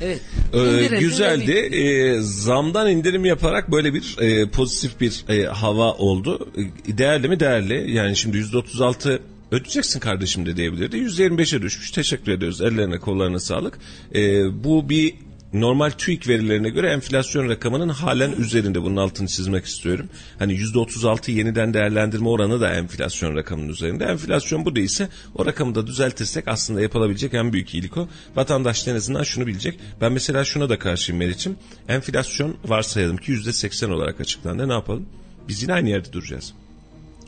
[0.00, 0.20] Evet.
[0.52, 1.40] Ee, indirildi ve güzeldi.
[1.40, 1.76] bitti.
[1.76, 6.48] Ee, zamdan indirim yaparak böyle bir e, pozitif bir e, hava oldu.
[6.88, 7.92] E, değerli mi değerli?
[7.92, 9.18] Yani şimdi %36
[9.50, 10.96] ödeyeceksin kardeşim de diyebilirdi.
[10.96, 11.90] %25'e düşmüş.
[11.90, 12.60] Teşekkür ediyoruz.
[12.60, 13.78] Ellerine kollarına sağlık.
[14.14, 14.20] E,
[14.64, 15.14] bu bir
[15.52, 18.82] normal TÜİK verilerine göre enflasyon rakamının halen üzerinde.
[18.82, 20.08] Bunun altını çizmek istiyorum.
[20.38, 24.04] Hani %36 yeniden değerlendirme oranı da enflasyon rakamının üzerinde.
[24.04, 28.08] Enflasyon bu değilse o rakamı da düzeltirsek aslında yapılabilecek en büyük iyilik o.
[28.36, 29.80] Vatandaş en azından şunu bilecek.
[30.00, 31.56] Ben mesela şuna da karşıyım Meriç'im.
[31.88, 34.68] Enflasyon varsayalım ki %80 olarak açıklandı.
[34.68, 35.06] Ne yapalım?
[35.48, 36.54] Biz yine aynı yerde duracağız.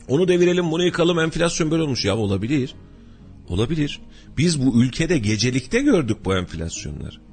[0.08, 2.04] Onu devirelim bunu yıkalım enflasyon böyle olmuş.
[2.04, 2.74] Ya olabilir.
[3.48, 4.00] Olabilir.
[4.38, 7.29] Biz bu ülkede gecelikte gördük bu enflasyonları.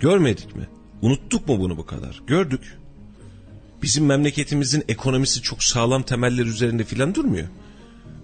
[0.00, 0.68] Görmedik mi?
[1.02, 2.22] Unuttuk mu bunu bu kadar?
[2.26, 2.78] Gördük.
[3.82, 7.48] Bizim memleketimizin ekonomisi çok sağlam temeller üzerinde filan durmuyor.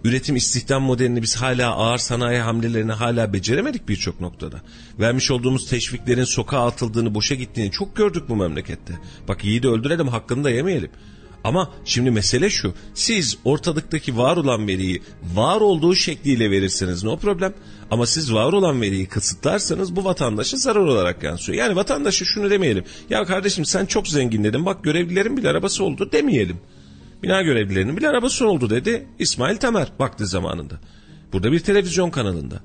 [0.05, 4.61] Üretim istihdam modelini biz hala ağır sanayi hamlelerini hala beceremedik birçok noktada.
[5.01, 8.99] Vermiş olduğumuz teşviklerin sokağa atıldığını, boşa gittiğini çok gördük bu memlekette.
[9.29, 10.91] Bak yiğidi öldürelim, hakkını da yemeyelim.
[11.45, 12.75] Ama şimdi mesele şu.
[12.95, 15.03] Siz ortalıktaki var olan veriyi
[15.35, 17.55] var olduğu şekliyle verirseniz no problem.
[17.91, 21.59] Ama siz var olan veriyi kısıtlarsanız bu vatandaşa zarar olarak yansıyor.
[21.59, 22.85] Yani vatandaşa şunu demeyelim.
[23.11, 26.57] Ya kardeşim sen çok zenginledin bak görevlilerin bile arabası oldu demeyelim.
[27.23, 30.75] Bina görevlilerinin bile arabası oldu dedi İsmail Tamer vakti zamanında.
[31.33, 32.61] Burada bir televizyon kanalında.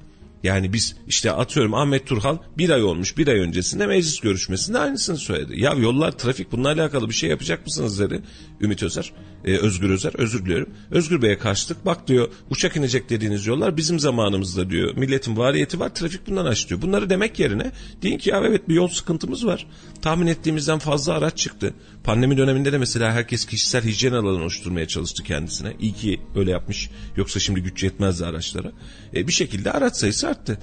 [0.46, 5.18] Yani biz işte atıyorum Ahmet Turhal bir ay olmuş bir ay öncesinde meclis görüşmesinde aynısını
[5.18, 5.62] söyledi.
[5.62, 8.22] Ya yollar trafik bununla alakalı bir şey yapacak mısınız dedi
[8.62, 9.12] Ümit Özer,
[9.46, 10.70] e, Özgür Özer özür diliyorum.
[10.92, 14.98] Özgür Bey'e karşılık bak diyor uçak inecek dediğiniz yollar bizim zamanımızda diyor.
[14.98, 16.72] Milletin variyeti var trafik bundan aç.
[16.72, 17.72] Bunları demek yerine
[18.02, 19.68] deyin ki ya evet bir yol sıkıntımız var.
[20.02, 21.74] Tahmin ettiğimizden fazla araç çıktı.
[22.04, 25.74] Pandemi döneminde de mesela herkes kişisel hijyen alanı oluşturmaya çalıştı kendisine.
[25.80, 26.90] İyi ki öyle yapmış.
[27.18, 28.72] Yoksa şimdi güç yetmezdi araçlara.
[29.16, 30.60] E, bir şekilde araç sayısı arttı.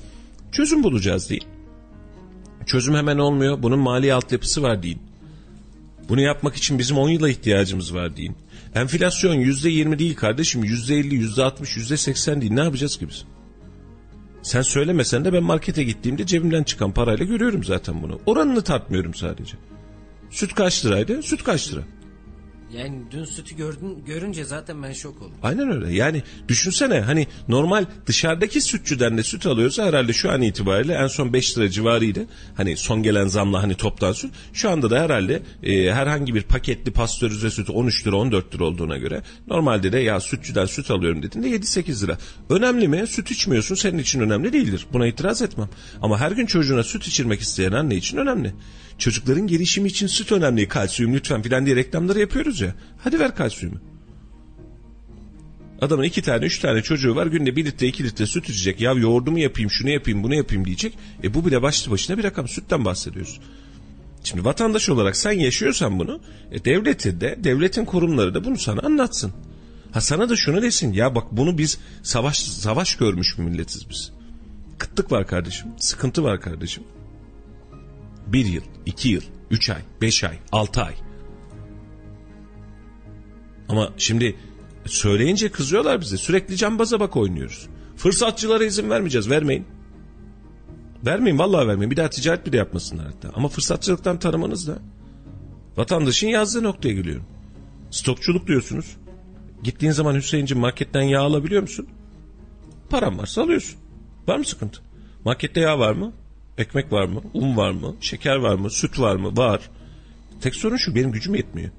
[0.52, 1.46] Çözüm bulacağız değil.
[2.66, 3.62] Çözüm hemen olmuyor.
[3.62, 5.02] Bunun mali altyapısı var deyin.
[6.08, 8.36] Bunu yapmak için bizim 10 yıla ihtiyacımız var deyin.
[8.74, 10.64] Enflasyon %20 değil kardeşim.
[10.64, 12.52] %50, %60, %80 değil.
[12.52, 13.24] Ne yapacağız ki biz?
[14.42, 18.20] Sen söylemesen de ben markete gittiğimde cebimden çıkan parayla görüyorum zaten bunu.
[18.26, 19.56] Oranını tartmıyorum sadece.
[20.30, 21.22] Süt kaç liraydı?
[21.22, 21.80] Süt kaç lira?
[22.76, 25.34] Yani dün sütü gördün, görünce zaten ben şok oldum.
[25.42, 25.94] Aynen öyle.
[25.94, 31.32] Yani düşünsene hani normal dışarıdaki sütçüden de süt alıyorsa herhalde şu an itibariyle en son
[31.32, 32.26] 5 lira civarıydı.
[32.56, 34.30] Hani son gelen zamla hani toptan süt.
[34.52, 38.96] Şu anda da herhalde e, herhangi bir paketli pastörize süt 13 lira 14 lira olduğuna
[38.96, 42.18] göre normalde de ya sütçüden süt alıyorum dediğinde 7-8 lira.
[42.50, 43.06] Önemli mi?
[43.06, 44.86] Süt içmiyorsun senin için önemli değildir.
[44.92, 45.68] Buna itiraz etmem.
[46.02, 48.54] Ama her gün çocuğuna süt içirmek isteyen anne için önemli.
[48.98, 50.68] Çocukların gelişimi için süt önemli.
[50.68, 52.74] Kalsiyum lütfen filan diye reklamları yapıyoruz ya.
[53.04, 53.80] Hadi ver kalsiyumu.
[55.80, 58.80] Adamın iki tane üç tane çocuğu var günde bir litre iki litre süt içecek.
[58.80, 60.98] Ya yoğurdumu yapayım şunu yapayım bunu yapayım diyecek.
[61.24, 63.40] E bu bile başlı başına bir rakam sütten bahsediyoruz.
[64.24, 66.20] Şimdi vatandaş olarak sen yaşıyorsan bunu
[66.52, 69.32] e devleti de devletin kurumları da bunu sana anlatsın.
[69.92, 74.12] Ha sana da şunu desin ya bak bunu biz savaş savaş görmüş bir milletiz biz.
[74.78, 76.84] Kıtlık var kardeşim sıkıntı var kardeşim.
[78.26, 80.94] Bir yıl, iki yıl, üç ay, beş ay, altı ay.
[83.68, 84.36] Ama şimdi
[84.86, 86.16] söyleyince kızıyorlar bize.
[86.16, 87.68] Sürekli cambaza bak oynuyoruz.
[87.96, 89.30] Fırsatçılara izin vermeyeceğiz.
[89.30, 89.66] Vermeyin.
[91.06, 91.90] Vermeyin vallahi vermeyin.
[91.90, 93.30] Bir daha ticaret bile yapmasınlar hatta.
[93.34, 94.78] Ama fırsatçılıktan tanımanız da.
[95.76, 97.26] Vatandaşın yazdığı noktaya geliyorum.
[97.90, 98.96] Stokçuluk diyorsunuz.
[99.62, 101.88] Gittiğin zaman Hüseyin'cim marketten yağ alabiliyor musun?
[102.92, 103.80] param varsa alıyorsun.
[104.28, 104.80] Var mı sıkıntı?
[105.24, 106.12] Markette yağ var mı?
[106.58, 107.20] Ekmek var mı?
[107.34, 107.96] Un var mı?
[108.00, 108.70] Şeker var mı?
[108.70, 109.36] Süt var mı?
[109.36, 109.60] Var.
[110.40, 111.70] Tek sorun şu benim gücüm yetmiyor.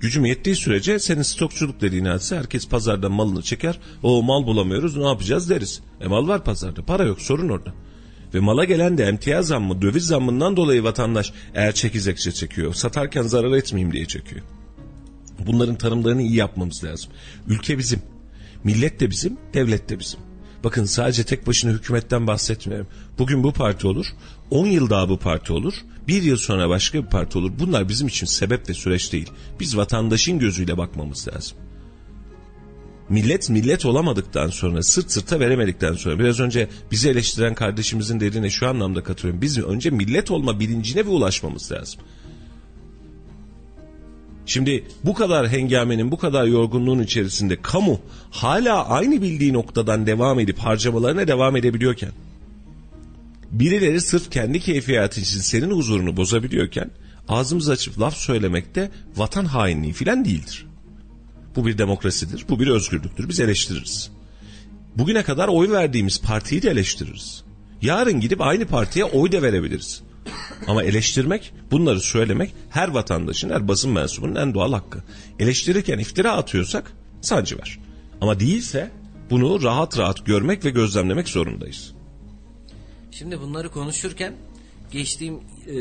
[0.00, 3.78] Gücüm yettiği sürece senin stokçuluk dediğin hadise herkes pazardan malını çeker.
[4.02, 5.80] O mal bulamıyoruz ne yapacağız deriz.
[6.00, 7.74] E mal var pazarda para yok sorun orada.
[8.34, 12.74] Ve mala gelen de emtia zammı, döviz zammından dolayı vatandaş eğer çekizekçe çekiyor.
[12.74, 14.42] Satarken zarar etmeyeyim diye çekiyor.
[15.46, 17.10] Bunların tanımlarını iyi yapmamız lazım.
[17.48, 18.02] Ülke bizim.
[18.64, 20.27] Millet de bizim, devlet de bizim.
[20.64, 22.86] Bakın sadece tek başına hükümetten bahsetmiyorum.
[23.18, 24.06] Bugün bu parti olur,
[24.50, 25.74] 10 yıl daha bu parti olur,
[26.08, 27.52] bir yıl sonra başka bir parti olur.
[27.58, 29.30] Bunlar bizim için sebep ve süreç değil.
[29.60, 31.58] Biz vatandaşın gözüyle bakmamız lazım.
[33.08, 38.68] Millet millet olamadıktan sonra sırt sırta veremedikten sonra biraz önce bizi eleştiren kardeşimizin dediğine şu
[38.68, 39.42] anlamda katılıyorum.
[39.42, 42.00] Biz önce millet olma bilincine bir ulaşmamız lazım.
[44.48, 50.58] Şimdi bu kadar hengamenin, bu kadar yorgunluğun içerisinde kamu hala aynı bildiği noktadan devam edip
[50.58, 52.10] harcamalarına devam edebiliyorken,
[53.50, 56.90] birileri sırf kendi keyfiyatı için senin huzurunu bozabiliyorken,
[57.28, 60.66] ağzımızı açıp laf söylemek de vatan hainliği filan değildir.
[61.56, 63.28] Bu bir demokrasidir, bu bir özgürlüktür.
[63.28, 64.10] Biz eleştiririz.
[64.96, 67.42] Bugüne kadar oy verdiğimiz partiyi de eleştiririz.
[67.82, 70.02] Yarın gidip aynı partiye oy da verebiliriz.
[70.66, 75.02] Ama eleştirmek, bunları söylemek her vatandaşın, her basın mensubunun en doğal hakkı.
[75.38, 77.78] Eleştirirken iftira atıyorsak sancı var.
[78.20, 78.90] Ama değilse
[79.30, 81.94] bunu rahat rahat görmek ve gözlemlemek zorundayız.
[83.10, 84.34] Şimdi bunları konuşurken
[84.90, 85.74] geçtiğim e,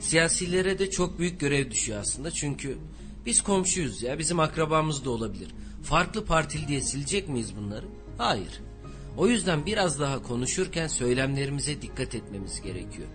[0.00, 2.30] siyasilere de çok büyük görev düşüyor aslında.
[2.30, 2.78] Çünkü
[3.26, 5.48] biz komşuyuz ya bizim akrabamız da olabilir.
[5.82, 7.86] Farklı partili diye silecek miyiz bunları?
[8.18, 8.60] Hayır.
[9.16, 13.08] O yüzden biraz daha konuşurken söylemlerimize dikkat etmemiz gerekiyor.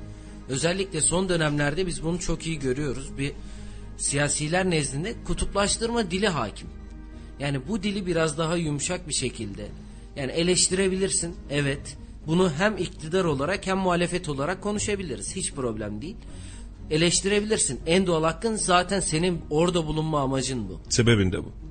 [0.50, 3.18] Özellikle son dönemlerde biz bunu çok iyi görüyoruz.
[3.18, 3.32] Bir
[3.98, 6.68] siyasiler nezdinde kutuplaştırma dili hakim.
[7.40, 9.68] Yani bu dili biraz daha yumuşak bir şekilde
[10.16, 11.98] yani eleştirebilirsin evet.
[12.28, 15.36] Bunu hem iktidar olarak hem muhalefet olarak konuşabiliriz.
[15.36, 16.16] Hiç problem değil.
[16.90, 17.80] Eleştirebilirsin.
[17.86, 20.80] En doğal hakkın zaten senin orada bulunma amacın bu.
[20.90, 21.69] Sebebin de bu.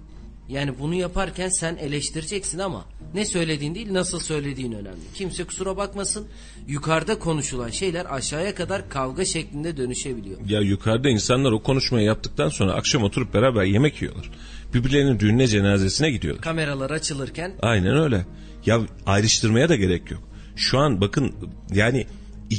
[0.49, 2.85] Yani bunu yaparken sen eleştireceksin ama
[3.15, 5.01] ne söylediğin değil nasıl söylediğin önemli.
[5.15, 6.27] Kimse kusura bakmasın
[6.69, 10.39] yukarıda konuşulan şeyler aşağıya kadar kavga şeklinde dönüşebiliyor.
[10.49, 14.31] Ya yukarıda insanlar o konuşmayı yaptıktan sonra akşam oturup beraber yemek yiyorlar.
[14.75, 16.43] Birbirlerinin düğününe cenazesine gidiyorlar.
[16.43, 18.27] Kameralar açılırken Aynen öyle.
[18.67, 20.23] Ya ayrıştırmaya da gerek yok.
[20.57, 21.35] Şu an bakın
[21.75, 22.07] yani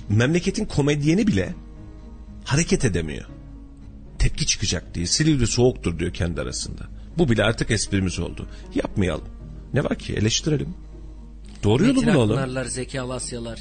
[0.10, 1.56] memleketin komedyeni bile
[2.46, 3.26] hareket edemiyor.
[4.20, 5.06] Tepki çıkacak diye.
[5.06, 6.99] Silivri soğuktur diyor kendi arasında.
[7.20, 8.48] Bu bile artık esprimiz oldu.
[8.76, 9.28] Yapmayalım.
[9.74, 10.74] Ne var ki eleştirelim.
[11.64, 12.38] Doğru yolu Metin bulalım.
[12.38, 13.60] Akpınarlar, Zeki Alasyalar.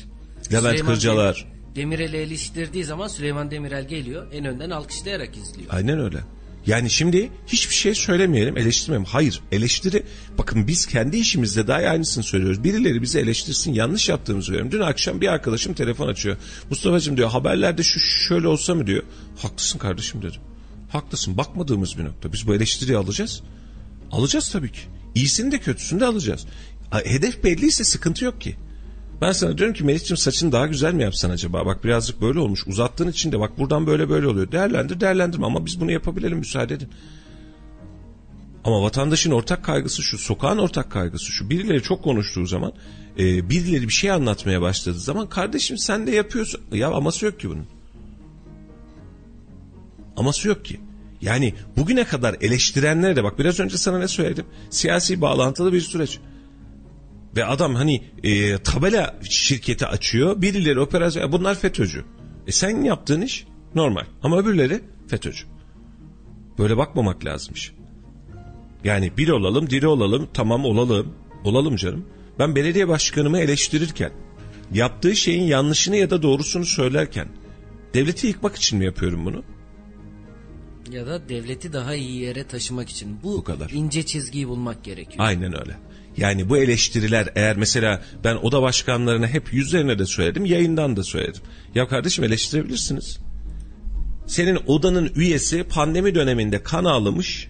[0.53, 1.47] Levent Süleyman Kırcalar.
[1.47, 5.69] Dem- Demirel'i eleştirdiği zaman Süleyman Demirel geliyor en önden alkışlayarak izliyor.
[5.71, 6.19] Aynen öyle.
[6.67, 9.05] Yani şimdi hiçbir şey söylemeyelim, eleştirmeyelim.
[9.05, 10.03] Hayır, eleştiri.
[10.39, 12.65] Bakın biz kendi işimizde daha aynısını söylüyoruz.
[12.65, 14.73] Birileri bizi eleştirsin, yanlış yaptığımızı söylüyorum.
[14.73, 16.37] Dün akşam bir arkadaşım telefon açıyor.
[16.71, 19.03] Mustafa'cığım diyor haberlerde şu şöyle olsa mı diyor.
[19.37, 20.41] Haklısın kardeşim dedim.
[20.89, 22.33] Haklısın bakmadığımız bir nokta.
[22.33, 23.43] Biz bu eleştiriyi alacağız.
[24.13, 24.81] Alacağız tabii ki.
[25.15, 26.47] İyisini de kötüsünü de alacağız.
[26.91, 28.57] Hedef belliyse sıkıntı yok ki.
[29.21, 31.67] Ben sana diyorum ki Melih'ciğim saçını daha güzel mi yapsan acaba?
[31.67, 32.67] Bak birazcık böyle olmuş.
[32.67, 34.53] Uzattığın için de bak buradan böyle böyle oluyor.
[34.53, 36.89] Değerlendir değerlendirme ama biz bunu yapabilelim müsaade edin.
[38.65, 41.51] Ama vatandaşın ortak kaygısı şu, sokağın ortak kaygısı şu.
[41.51, 42.73] Birileri çok konuştuğu zaman,
[43.19, 46.61] e, birileri bir şey anlatmaya başladığı zaman kardeşim sen de yapıyorsun.
[46.73, 47.67] Ya aması yok ki bunun.
[50.19, 50.81] Aması yok ki.
[51.21, 54.45] Yani bugüne kadar eleştirenlere de bak biraz önce sana ne söyledim?
[54.71, 56.19] Siyasi bağlantılı bir süreç.
[57.37, 60.43] Ve adam hani e, tabela şirketi açıyor.
[60.43, 62.05] Birileri operasyon bunlar FETÖ'cü.
[62.47, 65.45] E sen yaptığın iş normal ama öbürleri FETÖ'cü.
[66.59, 67.73] Böyle bakmamak lazımmış.
[68.85, 71.15] Yani bir olalım, diri olalım, tamam olalım.
[71.45, 72.07] Olalım canım.
[72.39, 74.13] Ben belediye başkanımı eleştirirken,
[74.73, 77.29] yaptığı şeyin yanlışını ya da doğrusunu söylerken,
[77.95, 79.43] devleti yıkmak için mi yapıyorum bunu?
[80.93, 83.19] Ya da devleti daha iyi yere taşımak için.
[83.23, 83.71] Bu, Bu kadar.
[83.71, 85.17] ince çizgiyi bulmak gerekiyor.
[85.19, 85.77] Aynen öyle.
[86.17, 91.43] Yani bu eleştiriler eğer mesela ben oda başkanlarına hep yüzlerine de söyledim, yayından da söyledim.
[91.75, 93.19] Ya kardeşim eleştirebilirsiniz.
[94.27, 97.49] Senin odanın üyesi pandemi döneminde kan ağlamış,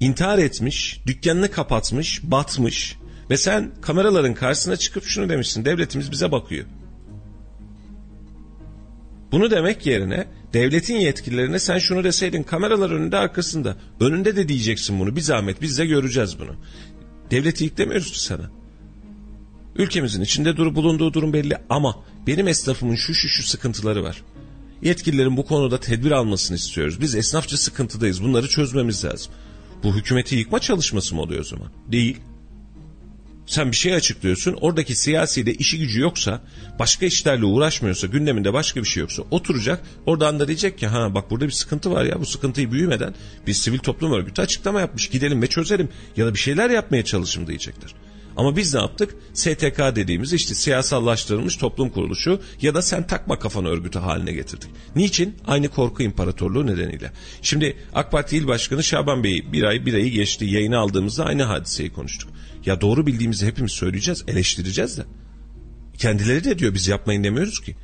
[0.00, 2.96] intihar etmiş, dükkanını kapatmış, batmış
[3.30, 5.64] ve sen kameraların karşısına çıkıp şunu demişsin.
[5.64, 6.66] Devletimiz bize bakıyor.
[9.36, 13.76] Bunu demek yerine devletin yetkililerine sen şunu deseydin kameralar önünde arkasında.
[14.00, 16.56] Önünde de diyeceksin bunu bir zahmet biz de göreceğiz bunu.
[17.30, 18.50] Devleti yüklemiyoruz ki sana.
[19.74, 24.22] Ülkemizin içinde dur bulunduğu durum belli ama benim esnafımın şu şu şu sıkıntıları var.
[24.82, 27.00] Yetkililerin bu konuda tedbir almasını istiyoruz.
[27.00, 28.22] Biz esnafça sıkıntıdayız.
[28.22, 29.32] Bunları çözmemiz lazım.
[29.82, 31.68] Bu hükümeti yıkma çalışması mı oluyor o zaman?
[31.92, 32.16] Değil.
[33.46, 34.58] Sen bir şey açıklıyorsun.
[34.60, 36.40] Oradaki siyasi de işi gücü yoksa,
[36.78, 39.82] başka işlerle uğraşmıyorsa, gündeminde başka bir şey yoksa oturacak.
[40.06, 42.20] Oradan da diyecek ki ha bak burada bir sıkıntı var ya.
[42.20, 43.14] Bu sıkıntıyı büyümeden
[43.46, 45.08] bir sivil toplum örgütü açıklama yapmış.
[45.08, 47.94] Gidelim ve çözelim ya da bir şeyler yapmaya çalışım diyecektir.
[48.36, 49.14] Ama biz ne yaptık?
[49.34, 54.70] STK dediğimiz işte siyasallaştırılmış toplum kuruluşu ya da sen takma kafanı örgütü haline getirdik.
[54.96, 55.36] Niçin?
[55.46, 57.12] Aynı korku imparatorluğu nedeniyle.
[57.42, 61.42] Şimdi AK Parti İl Başkanı Şaban Bey bir ay bir ayı geçti yayını aldığımızda aynı
[61.42, 62.30] hadiseyi konuştuk.
[62.66, 65.02] Ya doğru bildiğimizi hepimiz söyleyeceğiz, eleştireceğiz de.
[65.98, 67.76] Kendileri de diyor biz yapmayın demiyoruz ki.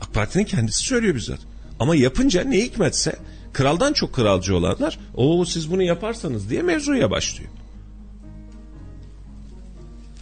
[0.00, 1.40] AK Parti'nin kendisi söylüyor bizzat.
[1.80, 3.16] Ama yapınca ne hikmetse
[3.52, 7.50] kraldan çok kralcı olanlar o siz bunu yaparsanız diye mevzuya başlıyor.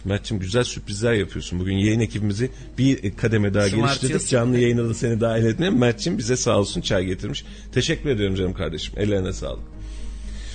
[0.05, 1.59] Mert'ciğim güzel sürprizler yapıyorsun.
[1.59, 4.27] Bugün yayın ekibimizi bir kademe daha geliştirdik.
[4.29, 5.69] Canlı yayına da seni dahil etmeye.
[5.69, 7.45] Mert'ciğim bize sağ olsun çay getirmiş.
[7.71, 8.93] Teşekkür ediyorum canım kardeşim.
[8.97, 9.74] Ellerine sağlık.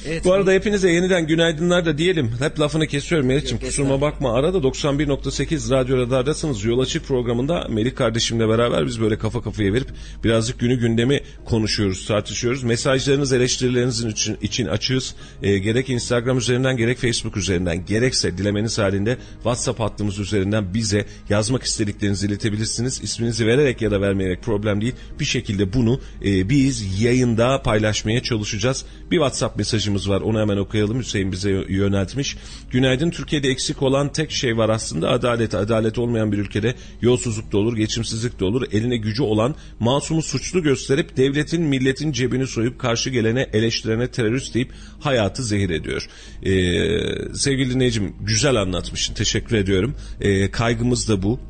[0.06, 2.30] Evet, Bu arada hepinize yeniden günaydınlar da diyelim.
[2.38, 4.34] Hep lafını kesiyorum Melih'ciğim kusuruma bakma.
[4.34, 6.64] Arada 91.8 Radyo Radar'dasınız.
[6.64, 9.88] Yol Açık programında Melih kardeşimle beraber biz böyle kafa kafaya verip
[10.24, 12.62] birazcık günü gündemi konuşuyoruz, tartışıyoruz.
[12.62, 15.14] Mesajlarınız, eleştirilerinizin için, için açığız.
[15.42, 21.62] E, gerek Instagram üzerinden gerek Facebook üzerinden gerekse dilemeniz halinde WhatsApp hattımız üzerinden bize yazmak
[21.62, 23.00] istediklerinizi iletebilirsiniz.
[23.02, 24.94] İsminizi vererek ya da vermeyerek problem değil.
[25.20, 28.84] Bir şekilde bunu e, biz yayında paylaşmaya çalışacağız.
[29.10, 30.20] Bir WhatsApp mesajı mesajımız var.
[30.20, 30.98] Onu hemen okuyalım.
[30.98, 32.36] Hüseyin bize yöneltmiş.
[32.70, 33.10] Günaydın.
[33.10, 35.54] Türkiye'de eksik olan tek şey var aslında adalet.
[35.54, 38.66] Adalet olmayan bir ülkede yolsuzluk da olur, geçimsizlik de olur.
[38.72, 44.72] Eline gücü olan masumu suçlu gösterip devletin, milletin cebini soyup karşı gelene, eleştirene terörist deyip
[45.00, 46.08] hayatı zehir ediyor.
[46.42, 49.14] Ee, sevgili dinleyicim güzel anlatmışsın.
[49.14, 49.94] Teşekkür ediyorum.
[50.20, 51.40] Ee, kaygımız da bu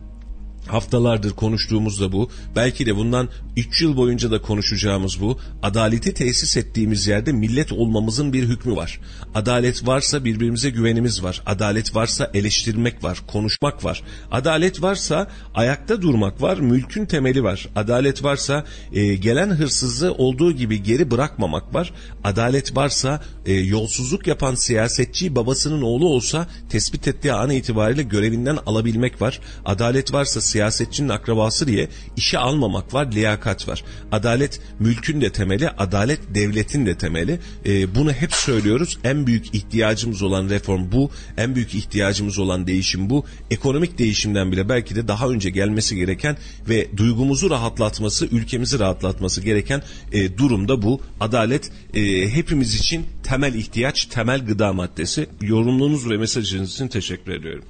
[0.72, 2.30] haftalardır konuştuğumuz da bu.
[2.56, 5.38] Belki de bundan 3 yıl boyunca da konuşacağımız bu.
[5.62, 9.00] Adaleti tesis ettiğimiz yerde millet olmamızın bir hükmü var.
[9.34, 11.42] Adalet varsa birbirimize güvenimiz var.
[11.46, 14.02] Adalet varsa eleştirmek var, konuşmak var.
[14.30, 17.68] Adalet varsa ayakta durmak var, mülkün temeli var.
[17.76, 21.92] Adalet varsa e, gelen hırsızı olduğu gibi geri bırakmamak var.
[22.24, 29.22] Adalet varsa e, yolsuzluk yapan siyasetçi babasının oğlu olsa tespit ettiği an itibariyle görevinden alabilmek
[29.22, 29.40] var.
[29.64, 33.84] Adalet varsa siyasetçinin akrabası diye işe almamak var, liyakat var.
[34.12, 37.40] Adalet mülkün de temeli, adalet devletin de temeli.
[37.66, 38.98] E, bunu hep söylüyoruz.
[39.04, 41.10] En büyük ihtiyacımız olan reform bu.
[41.36, 43.24] En büyük ihtiyacımız olan değişim bu.
[43.50, 46.36] Ekonomik değişimden bile belki de daha önce gelmesi gereken
[46.68, 49.82] ve duygumuzu rahatlatması, ülkemizi rahatlatması gereken
[50.12, 51.00] e, durumda bu.
[51.20, 55.26] Adalet e, hepimiz için temel ihtiyaç, temel gıda maddesi.
[55.40, 57.64] Yorumluğunuz ve mesajınız için teşekkür ediyorum.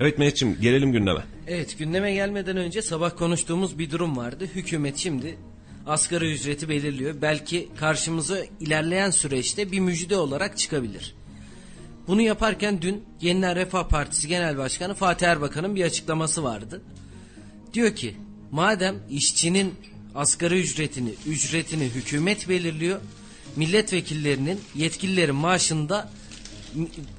[0.00, 1.20] Evet Mehmetciğim gelelim gündeme.
[1.46, 4.48] Evet gündeme gelmeden önce sabah konuştuğumuz bir durum vardı.
[4.54, 5.36] Hükümet şimdi
[5.86, 7.14] asgari ücreti belirliyor.
[7.22, 11.14] Belki karşımıza ilerleyen süreçte bir müjde olarak çıkabilir.
[12.06, 16.82] Bunu yaparken dün Yeniler Refah Partisi Genel Başkanı Fatih Erbakan'ın bir açıklaması vardı.
[17.74, 18.16] Diyor ki
[18.50, 19.74] madem işçinin
[20.14, 23.00] asgari ücretini, ücretini hükümet belirliyor,
[23.56, 26.10] milletvekillerinin, yetkililerin maaşında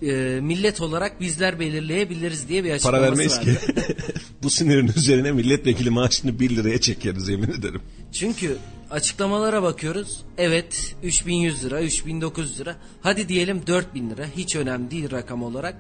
[0.02, 3.60] e, millet olarak bizler belirleyebiliriz diye bir açıklaması Para vermeyiz vardı.
[3.60, 3.96] ki.
[4.44, 7.82] Bu sinirin üzerine milletvekili maaşını 1 liraya çekeriz yemin ederim.
[8.12, 8.58] Çünkü
[8.92, 10.22] açıklamalara bakıyoruz.
[10.38, 12.76] Evet 3100 lira, 3900 lira.
[13.02, 14.26] Hadi diyelim 4000 lira.
[14.38, 15.76] Hiç önemli değil rakam olarak.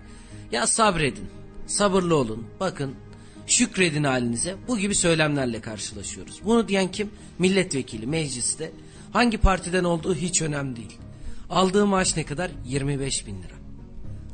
[0.51, 1.25] Ya sabredin.
[1.67, 2.45] Sabırlı olun.
[2.59, 2.91] Bakın
[3.47, 4.55] şükredin halinize.
[4.67, 6.39] Bu gibi söylemlerle karşılaşıyoruz.
[6.45, 7.09] Bunu diyen kim?
[7.39, 8.71] Milletvekili mecliste.
[9.13, 10.97] Hangi partiden olduğu hiç önemli değil.
[11.49, 12.51] Aldığı maaş ne kadar?
[12.65, 13.60] 25 bin lira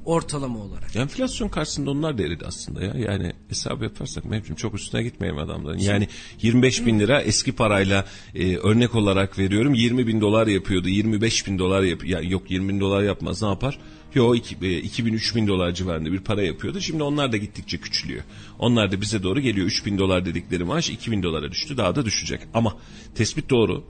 [0.08, 0.95] ortalama olarak.
[0.95, 2.93] Enflasyon karşısında onlar da eridi aslında ya.
[2.97, 5.78] Yani hesap yaparsak mevcut çok üstüne gitmeyelim adamların.
[5.78, 6.08] Yani
[6.41, 8.05] 25 bin lira eski parayla
[8.36, 10.89] e, örnek olarak veriyorum 20 bin dolar yapıyordu.
[10.89, 13.80] 25 bin dolar yap ya yok 20 bin dolar yapmaz ne yapar?
[14.14, 16.82] Yo 2000 3000 dolar civarında bir para yapıyordu.
[16.82, 18.24] Şimdi onlar da gittikçe küçülüyor.
[18.60, 19.68] Onlar da bize doğru geliyor.
[19.68, 21.78] 3000 dolar dedikleri maaş 2000 dolara düştü.
[21.78, 22.41] Daha da düşecek.
[22.53, 22.78] Ama
[23.16, 23.84] tespit doğru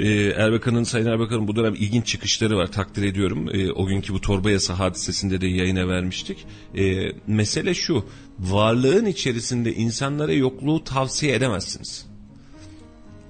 [0.00, 3.48] e, Erbakan'ın Sayın Erbakan'ın bu dönem ilginç çıkışları var takdir ediyorum.
[3.54, 6.46] E, o günkü bu torba yasa hadisesinde de yayına vermiştik.
[6.78, 8.04] E, mesele şu
[8.38, 12.06] varlığın içerisinde insanlara yokluğu tavsiye edemezsiniz.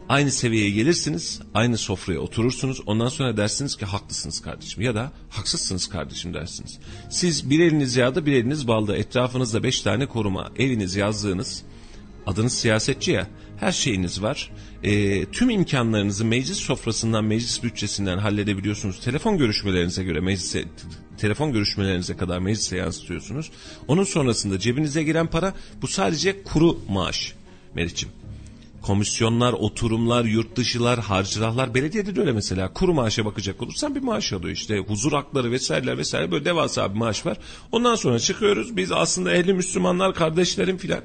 [0.09, 2.81] Aynı seviyeye gelirsiniz, aynı sofraya oturursunuz.
[2.87, 6.79] Ondan sonra dersiniz ki haklısınız kardeşim ya da haksızsınız kardeşim dersiniz.
[7.11, 11.62] Siz bir eliniz yağda bir eliniz balda etrafınızda beş tane koruma eviniz yazdığınız
[12.27, 13.27] adınız siyasetçi ya
[13.61, 14.51] her şeyiniz var.
[14.83, 19.01] E, tüm imkanlarınızı meclis sofrasından, meclis bütçesinden halledebiliyorsunuz.
[19.01, 20.65] Telefon görüşmelerinize göre meclise,
[21.19, 23.51] telefon görüşmelerinize kadar meclise yansıtıyorsunuz.
[23.89, 27.35] Onun sonrasında cebinize giren para bu sadece kuru maaş
[27.75, 28.09] Meriç'im.
[28.83, 32.73] komisyonlar, oturumlar, yurt dışılar, harcırahlar, belediyede de öyle mesela.
[32.73, 34.79] Kuru maaşa bakacak olursan bir maaş alıyor işte.
[34.79, 37.39] Huzur hakları vesaireler vesaire böyle devasa bir maaş var.
[37.73, 41.01] Ondan sonra çıkıyoruz biz aslında ehli Müslümanlar kardeşlerim filan.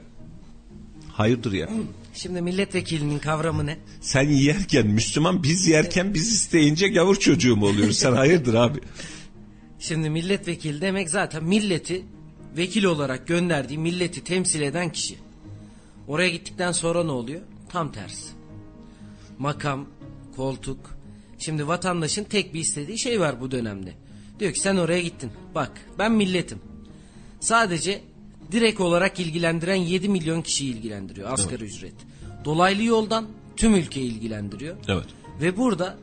[1.13, 1.69] Hayırdır ya?
[2.15, 3.77] Şimdi milletvekilinin kavramı ne?
[4.01, 7.97] Sen yerken Müslüman biz yerken biz isteyince gavur çocuğu mu oluyoruz?
[7.97, 8.79] Sen hayırdır abi?
[9.79, 12.05] Şimdi milletvekili demek zaten milleti
[12.57, 15.15] vekil olarak gönderdiği milleti temsil eden kişi.
[16.07, 17.41] Oraya gittikten sonra ne oluyor?
[17.69, 18.29] Tam tersi.
[19.39, 19.85] Makam,
[20.35, 20.97] koltuk.
[21.39, 23.93] Şimdi vatandaşın tek bir istediği şey var bu dönemde.
[24.39, 25.31] Diyor ki sen oraya gittin.
[25.55, 26.59] Bak ben milletim.
[27.39, 28.01] Sadece
[28.51, 31.93] direkt olarak ilgilendiren 7 milyon kişiyi ilgilendiriyor asgari ücret.
[32.45, 33.27] Dolaylı yoldan
[33.57, 34.75] tüm ülkeyi ilgilendiriyor.
[34.87, 35.05] Evet.
[35.41, 35.97] Ve burada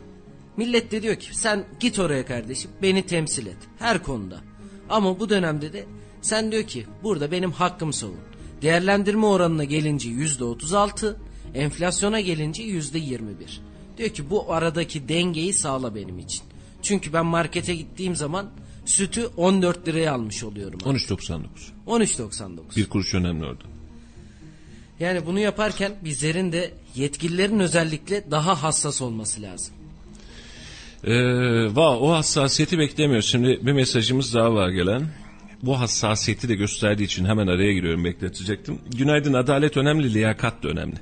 [0.56, 4.40] millet de diyor ki sen git oraya kardeşim beni temsil et her konuda.
[4.88, 5.84] Ama bu dönemde de
[6.22, 8.20] sen diyor ki burada benim hakkım savun.
[8.62, 11.16] Değerlendirme oranına gelince yüzde otuz altı,
[11.54, 13.60] enflasyona gelince yüzde yirmi bir.
[13.98, 16.42] Diyor ki bu aradaki dengeyi sağla benim için.
[16.82, 18.50] Çünkü ben markete gittiğim zaman
[18.84, 20.80] sütü 14 liraya almış oluyorum.
[20.80, 21.40] 13.99.
[21.86, 22.76] 13.99.
[22.76, 23.64] Bir kuruş önemli orada.
[25.00, 29.74] Yani bunu yaparken bizlerin de yetkililerin özellikle daha hassas olması lazım.
[31.04, 31.14] Ee,
[31.76, 33.26] va o hassasiyeti beklemiyoruz.
[33.26, 35.08] Şimdi bir mesajımız daha var gelen.
[35.62, 38.78] Bu hassasiyeti de gösterdiği için hemen araya giriyorum bekletecektim.
[38.96, 40.94] Günaydın adalet önemli, liyakat da önemli.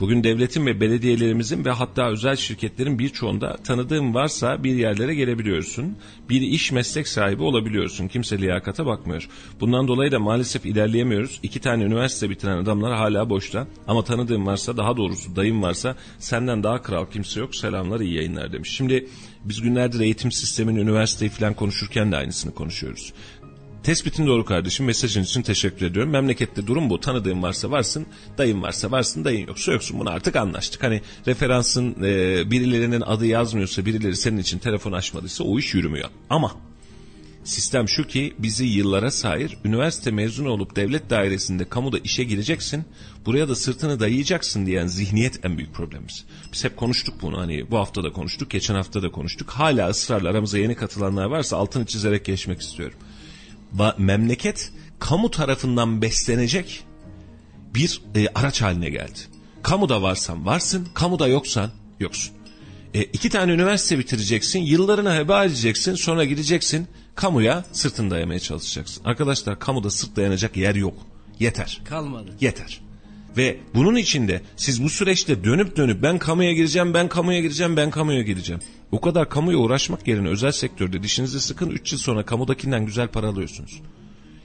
[0.00, 5.96] Bugün devletin ve belediyelerimizin ve hatta özel şirketlerin birçoğunda tanıdığın varsa bir yerlere gelebiliyorsun.
[6.30, 8.08] Bir iş meslek sahibi olabiliyorsun.
[8.08, 9.28] Kimse liyakata bakmıyor.
[9.60, 11.40] Bundan dolayı da maalesef ilerleyemiyoruz.
[11.42, 13.66] İki tane üniversite bitiren adamlar hala boşta.
[13.88, 17.56] Ama tanıdığın varsa daha doğrusu dayım varsa senden daha kral kimse yok.
[17.56, 18.70] Selamlar iyi yayınlar demiş.
[18.70, 19.06] Şimdi
[19.44, 23.12] biz günlerdir eğitim sistemini, üniversiteyi falan konuşurken de aynısını konuşuyoruz.
[23.86, 24.86] Tespitin doğru kardeşim.
[24.86, 26.12] Mesajın için teşekkür ediyorum.
[26.12, 27.00] Memlekette durum bu.
[27.00, 28.06] Tanıdığın varsa varsın,
[28.38, 30.00] dayın varsa varsın, dayın yoksa yoksun.
[30.00, 30.82] Bunu artık anlaştık.
[30.82, 36.08] Hani referansın e, birilerinin adı yazmıyorsa, birileri senin için telefon açmadıysa o iş yürümüyor.
[36.30, 36.52] Ama
[37.44, 42.84] sistem şu ki bizi yıllara sahir üniversite mezunu olup devlet dairesinde kamuda işe gireceksin.
[43.26, 46.24] Buraya da sırtını dayayacaksın diyen zihniyet en büyük problemimiz.
[46.52, 49.50] Biz hep konuştuk bunu hani bu hafta da konuştuk, geçen hafta da konuştuk.
[49.50, 52.98] Hala ısrarla aramıza yeni katılanlar varsa altını çizerek geçmek istiyorum
[53.98, 56.84] memleket kamu tarafından beslenecek
[57.74, 59.18] bir e, araç haline geldi.
[59.62, 62.34] Kamuda varsan varsın, kamuda yoksan yoksun.
[62.94, 69.04] E, iki tane üniversite bitireceksin, yıllarına heba edeceksin, sonra gideceksin kamuya sırtını dayamaya çalışacaksın.
[69.04, 70.94] Arkadaşlar kamuda sırt dayanacak yer yok.
[71.40, 71.80] Yeter.
[71.84, 72.30] Kalmadı.
[72.40, 72.85] Yeter.
[73.36, 77.90] Ve bunun içinde siz bu süreçte dönüp dönüp ben kamuya gireceğim, ben kamuya gireceğim, ben
[77.90, 78.62] kamuya gireceğim.
[78.92, 83.26] O kadar kamuya uğraşmak yerine özel sektörde dişinizi sıkın 3 yıl sonra kamudakinden güzel para
[83.26, 83.82] alıyorsunuz.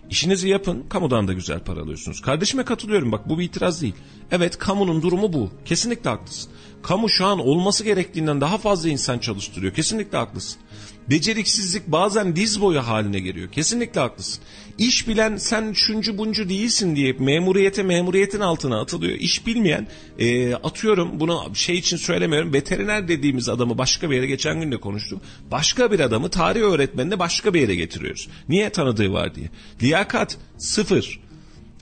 [0.10, 2.22] İşinizi yapın, kamudan da güzel para alıyorsunuz.
[2.22, 3.96] Kardeşime katılıyorum bak bu bir itiraz değil.
[4.32, 5.52] Evet kamunun durumu bu.
[5.66, 6.52] Kesinlikle haklısın.
[6.84, 9.74] Kamu şu an olması gerektiğinden daha fazla insan çalıştırıyor.
[9.74, 10.62] Kesinlikle haklısın.
[11.10, 13.52] Beceriksizlik bazen diz boyu haline geliyor.
[13.52, 14.44] Kesinlikle haklısın.
[14.78, 19.18] İş bilen sen şuncu buncu değilsin diye memuriyete memuriyetin altına atılıyor.
[19.20, 19.88] İş bilmeyen
[20.20, 22.54] e, atıyorum bunu şey için söylemiyorum.
[22.54, 25.22] Veteriner dediğimiz adamı başka bir yere geçen gün de konuştum.
[25.52, 28.30] Başka bir adamı tarih öğretmenine başka bir yere getiriyoruz.
[28.50, 29.50] Niye tanıdığı var diye.
[29.82, 31.20] Liyakat sıfır.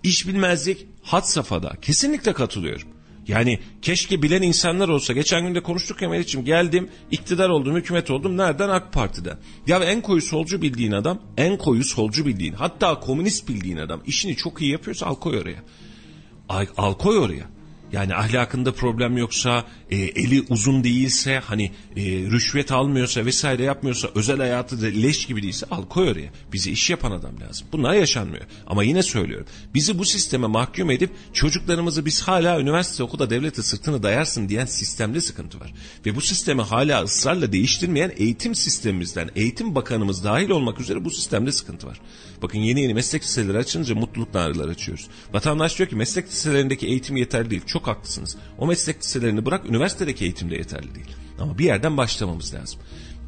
[0.04, 1.74] İş bilmezlik hat safhada.
[1.82, 2.88] Kesinlikle katılıyorum.
[3.30, 5.14] Yani keşke bilen insanlar olsa.
[5.14, 6.46] Geçen gün de konuştuk ya Melih'ciğim.
[6.46, 8.38] Geldim, iktidar oldum, hükümet oldum.
[8.38, 8.70] Nereden?
[8.70, 9.38] AK Parti'den.
[9.68, 14.36] Ya en koyu solcu bildiğin adam, en koyu solcu bildiğin, hatta komünist bildiğin adam işini
[14.36, 15.64] çok iyi yapıyorsa al koy oraya.
[16.50, 17.59] Al, al koy oraya.
[17.92, 24.38] Yani ahlakında problem yoksa, e, eli uzun değilse, hani e, rüşvet almıyorsa vesaire yapmıyorsa, özel
[24.38, 26.30] hayatı da leş gibi değilse al koy oraya.
[26.54, 27.68] Bize iş yapan adam lazım.
[27.72, 28.44] Bunlar yaşanmıyor.
[28.68, 29.48] Ama yine söylüyorum.
[29.74, 35.22] Bizi bu sisteme mahkum edip çocuklarımızı biz hala üniversite okulda devlete sırtını dayarsın diyen sistemde
[35.22, 35.74] sıkıntı var.
[36.06, 41.52] Ve bu sistemi hala ısrarla değiştirmeyen eğitim sistemimizden, eğitim bakanımız dahil olmak üzere bu sistemde
[41.52, 42.02] sıkıntı var.
[42.42, 45.08] Bakın yeni yeni meslek liseleri açınca mutluluk narılar açıyoruz.
[45.34, 47.62] Vatandaş diyor ki meslek liselerindeki eğitim yeterli değil.
[47.66, 48.38] Çok haklısınız.
[48.58, 51.08] O meslek liselerini bırak üniversitedeki eğitim de yeterli değil.
[51.40, 52.80] Ama bir yerden başlamamız lazım.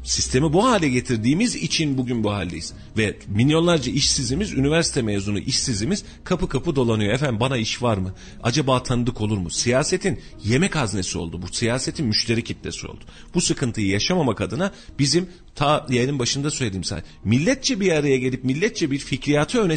[0.04, 2.72] Sistemi bu hale getirdiğimiz için bugün bu haldeyiz.
[2.98, 7.14] Ve milyonlarca işsizimiz, üniversite mezunu işsizimiz kapı kapı dolanıyor.
[7.14, 8.14] Efendim bana iş var mı?
[8.42, 9.50] Acaba tanıdık olur mu?
[9.50, 11.42] Siyasetin yemek haznesi oldu.
[11.42, 13.04] Bu siyasetin müşteri kitlesi oldu.
[13.34, 18.90] Bu sıkıntıyı yaşamamak adına bizim ta yayının başında söylediğim say milletçe bir araya gelip milletçe
[18.90, 19.76] bir fikriyatı öne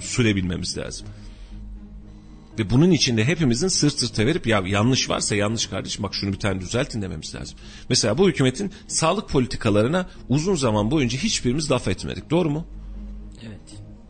[0.00, 1.06] sürebilmemiz lazım.
[2.58, 6.38] Ve bunun içinde hepimizin sırt sırta verip ya yanlış varsa yanlış kardeş bak şunu bir
[6.38, 7.58] tane düzeltin dememiz lazım.
[7.88, 12.30] Mesela bu hükümetin sağlık politikalarına uzun zaman boyunca hiçbirimiz laf etmedik.
[12.30, 12.66] Doğru mu?
[13.46, 13.60] Evet.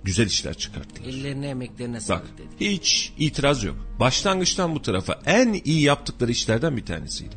[0.05, 1.09] Güzel işler çıkarttılar.
[1.09, 2.71] Ellerine emeklerine Bak sağlık dedi.
[2.71, 3.77] hiç itiraz yok.
[4.01, 7.37] Başlangıçtan bu tarafa en iyi yaptıkları işlerden bir tanesiydi.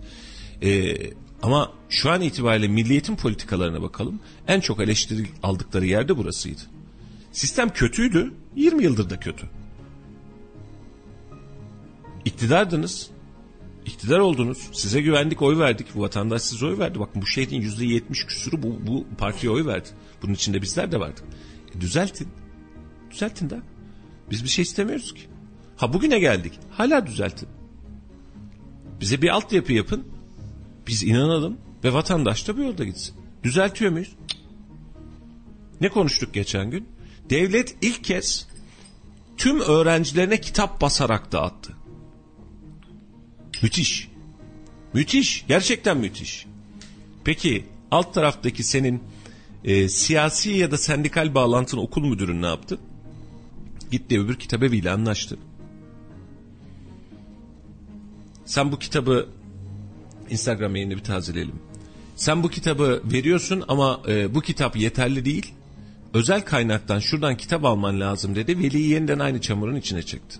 [0.63, 0.95] Ee,
[1.41, 4.19] ama şu an itibariyle milliyetin politikalarına bakalım.
[4.47, 6.61] En çok eleştiri aldıkları yerde burasıydı.
[7.31, 8.33] Sistem kötüydü.
[8.55, 9.49] 20 yıldır da kötü.
[12.26, 13.09] İktidardınız.
[13.86, 14.69] İktidar oldunuz.
[14.71, 15.88] Size güvendik, oy verdik.
[15.95, 16.99] Bu vatandaş size oy verdi.
[16.99, 19.89] Bakın bu şehrin yüzde yetmiş küsürü bu, bu partiye oy verdi.
[20.21, 21.23] Bunun içinde bizler de vardık.
[21.76, 22.28] E, düzeltin.
[23.11, 23.61] Düzeltin de.
[24.32, 25.21] Biz bir şey istemiyoruz ki.
[25.78, 26.53] Ha bugüne geldik.
[26.71, 27.49] Hala düzeltin.
[28.99, 30.07] Bize bir altyapı yapın.
[30.88, 33.15] Biz inanalım ve vatandaş da bu yolda gitsin.
[33.43, 34.15] Düzeltiyor muyuz?
[35.82, 36.89] Ne konuştuk geçen gün?
[37.30, 38.47] Devlet ilk kez
[39.38, 41.73] tüm öğrencilerine kitap basarak dağıttı.
[43.63, 44.07] Müthiş.
[44.93, 45.45] Müthiş.
[45.47, 46.45] Gerçekten müthiş.
[47.23, 49.03] Peki alt taraftaki senin
[49.63, 52.79] e, siyasi ya da sendikal bağlantın okul müdürün ne yaptı?
[53.91, 55.37] Gitti öbür kitabeviyle anlaştı.
[58.45, 59.29] Sen bu kitabı
[60.29, 61.55] Instagram yayını bir tazeleyelim.
[62.15, 65.53] Sen bu kitabı veriyorsun ama e, bu kitap yeterli değil.
[66.13, 68.59] Özel kaynaktan şuradan kitap alman lazım dedi.
[68.59, 70.37] Veliyi yeniden aynı çamurun içine çekti.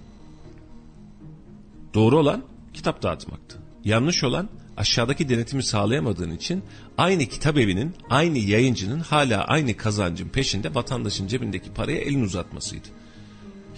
[1.94, 2.44] Doğru olan
[2.76, 3.58] kitap dağıtmaktı.
[3.84, 6.64] Yanlış olan aşağıdaki denetimi sağlayamadığın için
[6.98, 12.88] aynı kitap evinin, aynı yayıncının hala aynı kazancın peşinde vatandaşın cebindeki paraya elini uzatmasıydı.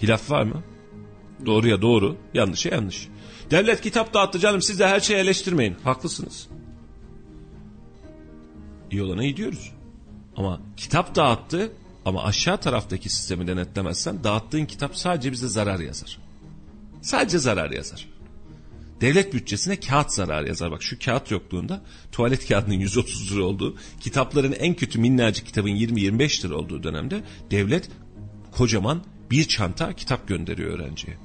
[0.02, 0.62] Hilaf var mı?
[1.46, 3.08] Doğruya doğru, yanlışa yanlış.
[3.50, 5.76] Devlet kitap dağıttı canım siz de her şeyi eleştirmeyin.
[5.84, 6.48] Haklısınız.
[8.90, 9.72] İyi olana iyi diyoruz.
[10.36, 11.72] Ama kitap dağıttı
[12.04, 16.18] ama aşağı taraftaki sistemi denetlemezsen dağıttığın kitap sadece bize zarar yazar.
[17.02, 18.08] Sadece zarar yazar.
[19.00, 20.70] Devlet bütçesine kağıt zarar yazar.
[20.70, 21.82] Bak şu kağıt yokluğunda
[22.12, 27.90] tuvalet kağıdının 130 lira olduğu, kitapların en kötü minnacık kitabın 20-25 lira olduğu dönemde devlet
[28.52, 31.16] kocaman bir çanta kitap gönderiyor öğrenciye.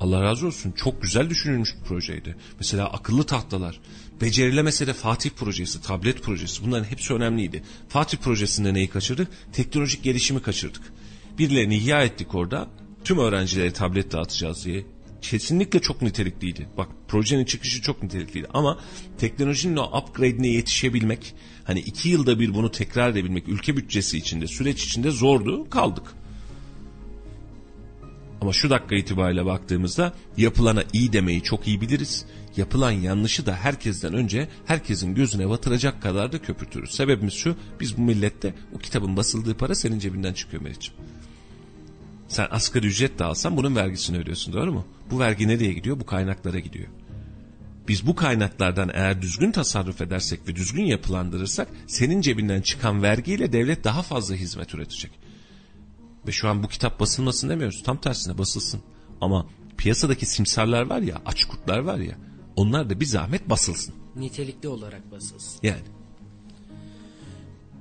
[0.00, 2.36] Allah razı olsun çok güzel düşünülmüş bir projeydi.
[2.58, 3.80] Mesela akıllı tahtalar,
[4.20, 7.62] becerilemese de Fatih projesi, tablet projesi bunların hepsi önemliydi.
[7.88, 9.28] Fatih projesinde neyi kaçırdık?
[9.52, 10.82] Teknolojik gelişimi kaçırdık.
[11.38, 12.68] Birilerini ihya ettik orada.
[13.04, 14.95] Tüm öğrencilere tablet dağıtacağız diye.
[15.30, 16.68] Kesinlikle çok nitelikliydi.
[16.76, 18.78] Bak projenin çıkışı çok nitelikliydi ama
[19.18, 24.84] teknolojinin o upgrade'ine yetişebilmek, hani iki yılda bir bunu tekrar edebilmek ülke bütçesi içinde, süreç
[24.84, 26.04] içinde zordu, kaldık.
[28.40, 32.26] Ama şu dakika itibariyle baktığımızda yapılana iyi demeyi çok iyi biliriz.
[32.56, 36.90] Yapılan yanlışı da herkesten önce herkesin gözüne batıracak kadar da köpürtürüz.
[36.90, 40.94] Sebebimiz şu biz bu millette o kitabın basıldığı para senin cebinden çıkıyor Meriç'im.
[42.28, 44.86] Sen asgari ücret de alsan bunun vergisini ödüyorsun doğru mu?
[45.10, 46.00] Bu vergi nereye gidiyor?
[46.00, 46.88] Bu kaynaklara gidiyor.
[47.88, 53.84] Biz bu kaynaklardan eğer düzgün tasarruf edersek ve düzgün yapılandırırsak senin cebinden çıkan vergiyle devlet
[53.84, 55.10] daha fazla hizmet üretecek.
[56.26, 57.82] Ve şu an bu kitap basılmasın demiyoruz.
[57.82, 58.80] Tam tersine basılsın.
[59.20, 59.46] Ama
[59.76, 62.16] piyasadaki simsarlar var ya, aç kurtlar var ya.
[62.56, 63.94] Onlar da bir zahmet basılsın.
[64.16, 65.60] Nitelikli olarak basılsın.
[65.62, 65.95] Yani.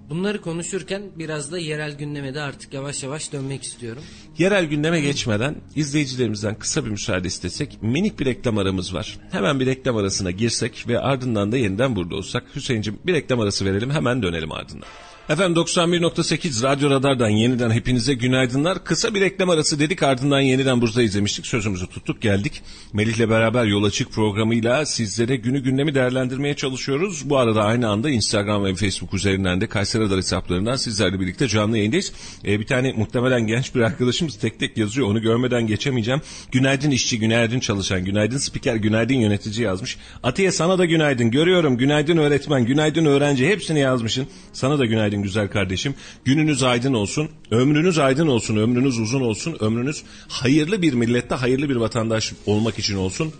[0.10, 4.03] Bunları konuşurken biraz da yerel gündeme de artık yavaş yavaş dönmek istiyorum.
[4.38, 9.18] Yerel gündeme geçmeden izleyicilerimizden kısa bir müsaade istesek minik bir reklam aramız var.
[9.32, 12.43] Hemen bir reklam arasına girsek ve ardından da yeniden burada olsak.
[12.56, 14.88] Hüseyin'cim bir reklam arası verelim hemen dönelim ardından.
[15.30, 18.84] Efendim 91.8 Radyo Radar'dan yeniden hepinize günaydınlar.
[18.84, 21.48] Kısa bir reklam arası dedik ardından yeniden burada izlemiştik.
[21.48, 22.62] Sözümüzü tuttuk geldik.
[22.94, 27.30] Melih'le beraber Yol Açık programıyla sizlere günü gündemi değerlendirmeye çalışıyoruz.
[27.30, 31.78] Bu arada aynı anda Instagram ve Facebook üzerinden de Kayseri Radar hesaplarından sizlerle birlikte canlı
[31.78, 32.14] yayındayız.
[32.46, 35.08] Ee, bir tane muhtemelen genç bir arkadaşımız tek tek yazıyor.
[35.08, 36.22] Onu görmeden geçemeyeceğim.
[36.52, 39.98] Günaydın işçi, günaydın çalışan, günaydın spiker, günaydın yönetici yazmış.
[40.24, 41.32] Atiye sana da günaydın.
[41.32, 41.78] Görüyorum.
[41.78, 43.48] Günaydın öğretmen, günaydın öğrenci.
[43.48, 44.28] Hepsini yazmışsın.
[44.54, 45.95] Sana da günaydın güzel kardeşim.
[46.26, 47.30] Gününüz aydın olsun.
[47.51, 48.55] Ömrünüz aydın olsun.
[48.55, 49.57] Ömrünüz uzun olsun.
[49.59, 53.34] Ömrünüz hayırlı bir millette hayırlı bir vatandaş olmak için olsun.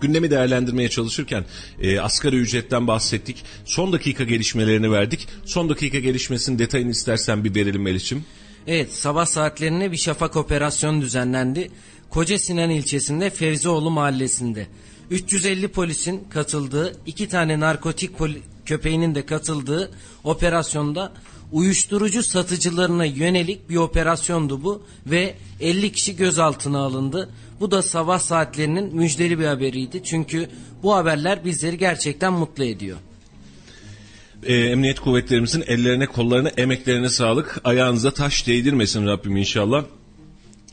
[0.00, 1.44] Gündemi değerlendirmeye çalışırken
[1.80, 3.44] e, asgari ücretten bahsettik.
[3.64, 5.28] Son dakika gelişmelerini verdik.
[5.44, 8.24] Son dakika gelişmesinin detayını istersen bir verelim Melih'ciğim.
[8.66, 11.70] Evet sabah saatlerine bir şafak operasyonu düzenlendi.
[12.10, 14.66] Koca Sinan ilçesinde Fevzioğlu mahallesinde.
[15.10, 18.18] 350 polisin katıldığı iki tane narkotik
[18.66, 19.90] köpeğinin de katıldığı
[20.24, 21.12] operasyonda
[21.52, 27.30] uyuşturucu satıcılarına yönelik bir operasyondu bu ve 50 kişi gözaltına alındı.
[27.60, 30.04] Bu da sabah saatlerinin müjdeli bir haberiydi.
[30.04, 30.48] Çünkü
[30.82, 32.98] bu haberler bizleri gerçekten mutlu ediyor.
[34.42, 37.60] E, emniyet kuvvetlerimizin ellerine kollarına emeklerine sağlık.
[37.64, 39.84] Ayağınıza taş değdirmesin Rabbim inşallah.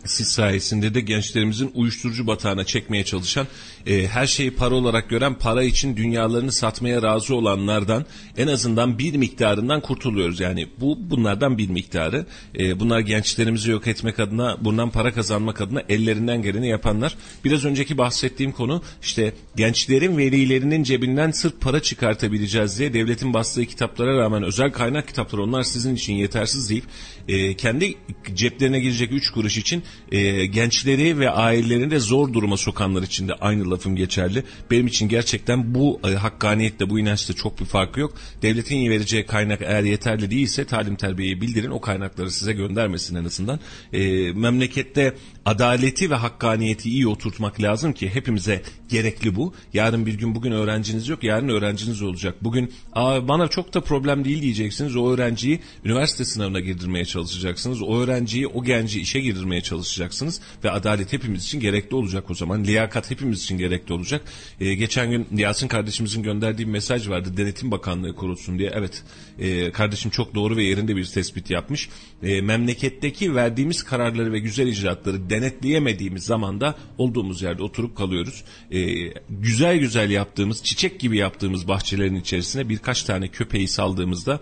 [0.06, 3.48] siz sayesinde de gençlerimizin uyuşturucu batağına çekmeye çalışan,
[3.88, 8.06] e, her şeyi para olarak gören, para için dünyalarını satmaya razı olanlardan
[8.38, 10.40] en azından bir miktarından kurtuluyoruz.
[10.40, 12.26] Yani bu bunlardan bir miktarı.
[12.60, 17.16] E, bunlar gençlerimizi yok etmek adına, bundan para kazanmak adına ellerinden geleni yapanlar.
[17.46, 24.18] Biraz önceki bahsettiğim konu işte gençlerin velilerinin cebinden sırf para çıkartabileceğiz diye devletin bastığı kitaplara
[24.18, 26.84] rağmen özel kaynak kitapları onlar sizin için yetersiz deyip
[27.28, 27.96] e, kendi
[28.34, 33.34] ceplerine girecek 3 kuruş için e, gençleri ve ailelerini de zor duruma sokanlar için de
[33.34, 34.44] aynı lafım geçerli.
[34.72, 38.14] Benim için gerçekten bu e, hakkaniyetle bu inançta çok bir farkı yok.
[38.42, 43.60] Devletin vereceği kaynak eğer yeterli değilse talim terbiyeyi bildirin o kaynakları size göndermesin en azından.
[43.94, 45.16] E, memlekette
[45.46, 49.54] adaleti ve hakkaniyeti iyi oturtmak lazım ki hepimize gerekli bu.
[49.74, 52.36] Yarın bir gün bugün öğrenciniz yok yarın öğrenciniz olacak.
[52.42, 54.96] Bugün Aa, bana çok da problem değil diyeceksiniz.
[54.96, 57.82] O öğrenciyi üniversite sınavına girdirmeye çalışacaksınız.
[57.82, 60.42] O öğrenciyi o genci işe girdirmeye çalışacaksınız.
[60.64, 62.64] Ve adalet hepimiz için gerekli olacak o zaman.
[62.64, 64.22] Liyakat hepimiz için gerekli olacak.
[64.60, 67.38] Ee, geçen gün Yasin kardeşimizin gönderdiği bir mesaj vardı.
[67.38, 68.72] Denetim Bakanlığı kurulsun diye.
[68.74, 69.04] Evet
[69.40, 71.90] e, kardeşim çok doğru ve yerinde bir tespit yapmış.
[72.24, 78.44] E, memleketteki verdiğimiz kararları ve güzel icraatları denetleyemediğimiz zaman da olduğumuz yerde oturup kalıyoruz.
[78.72, 78.80] E,
[79.30, 84.40] güzel güzel yaptığımız, çiçek gibi yaptığımız bahçelerin içerisine birkaç tane köpeği saldığımızda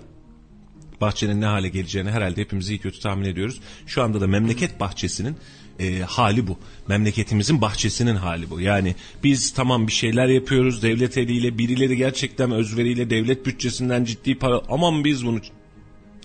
[1.01, 3.61] bahçenin ne hale geleceğini herhalde hepimiz iyi kötü tahmin ediyoruz.
[3.88, 5.36] Şu anda da memleket bahçesinin
[5.80, 6.57] e, hali bu.
[6.88, 8.61] Memleketimizin bahçesinin hali bu.
[8.61, 14.61] Yani biz tamam bir şeyler yapıyoruz devlet eliyle birileri gerçekten özveriyle devlet bütçesinden ciddi para
[14.69, 15.39] aman biz bunu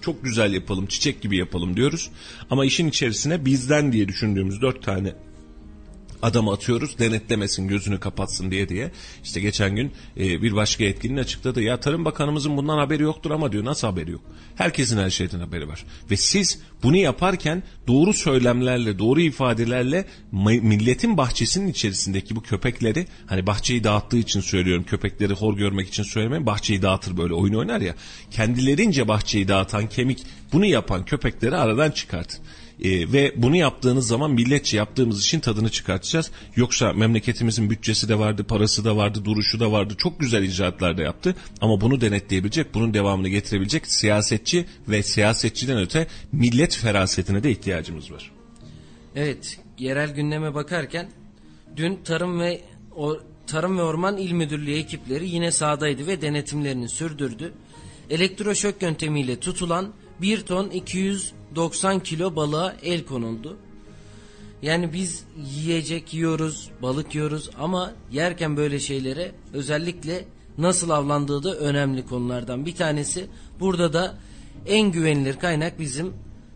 [0.01, 2.11] çok güzel yapalım çiçek gibi yapalım diyoruz.
[2.51, 5.13] Ama işin içerisine bizden diye düşündüğümüz dört tane
[6.25, 8.91] adam atıyoruz denetlemesin gözünü kapatsın diye diye.
[9.25, 11.63] İşte geçen gün e, bir başka yetkilinin açıkladı.
[11.63, 14.23] Ya Tarım Bakanımızın bundan haberi yoktur ama diyor nasıl haberi yok?
[14.57, 15.85] Herkesin her şeyden haberi var.
[16.11, 23.85] Ve siz bunu yaparken doğru söylemlerle, doğru ifadelerle milletin bahçesinin içerisindeki bu köpekleri hani bahçeyi
[23.85, 24.85] dağıttığı için söylüyorum.
[24.85, 26.47] Köpekleri hor görmek için söylemeyin.
[26.47, 27.95] Bahçeyi dağıtır böyle oyun oynar ya.
[28.31, 30.23] Kendilerince bahçeyi dağıtan kemik
[30.53, 32.41] bunu yapan köpekleri aradan çıkartın.
[32.83, 36.31] E, ve bunu yaptığınız zaman milletçe yaptığımız için tadını çıkartacağız.
[36.57, 39.95] Yoksa memleketimizin bütçesi de vardı, parası da vardı, duruşu da vardı.
[39.99, 41.35] Çok güzel icraatlar da yaptı.
[41.61, 48.31] Ama bunu denetleyebilecek, bunun devamını getirebilecek siyasetçi ve siyasetçiden öte millet ferasetine de ihtiyacımız var.
[49.17, 51.09] Evet, yerel gündeme bakarken
[51.77, 52.61] dün Tarım ve
[52.97, 57.53] o Tarım ve Orman İl Müdürlüğü ekipleri yine sahadaydı ve denetimlerini sürdürdü.
[58.11, 60.71] Elektroşok yöntemiyle tutulan 1 ton
[61.55, 63.57] 290 kilo balığa el konuldu.
[64.63, 65.25] Yani biz
[65.57, 70.25] yiyecek yiyoruz, balık yiyoruz ama yerken böyle şeylere özellikle
[70.59, 73.27] nasıl avlandığı da önemli konulardan bir tanesi.
[73.61, 74.15] Burada da
[74.67, 76.13] en güvenilir kaynak bizim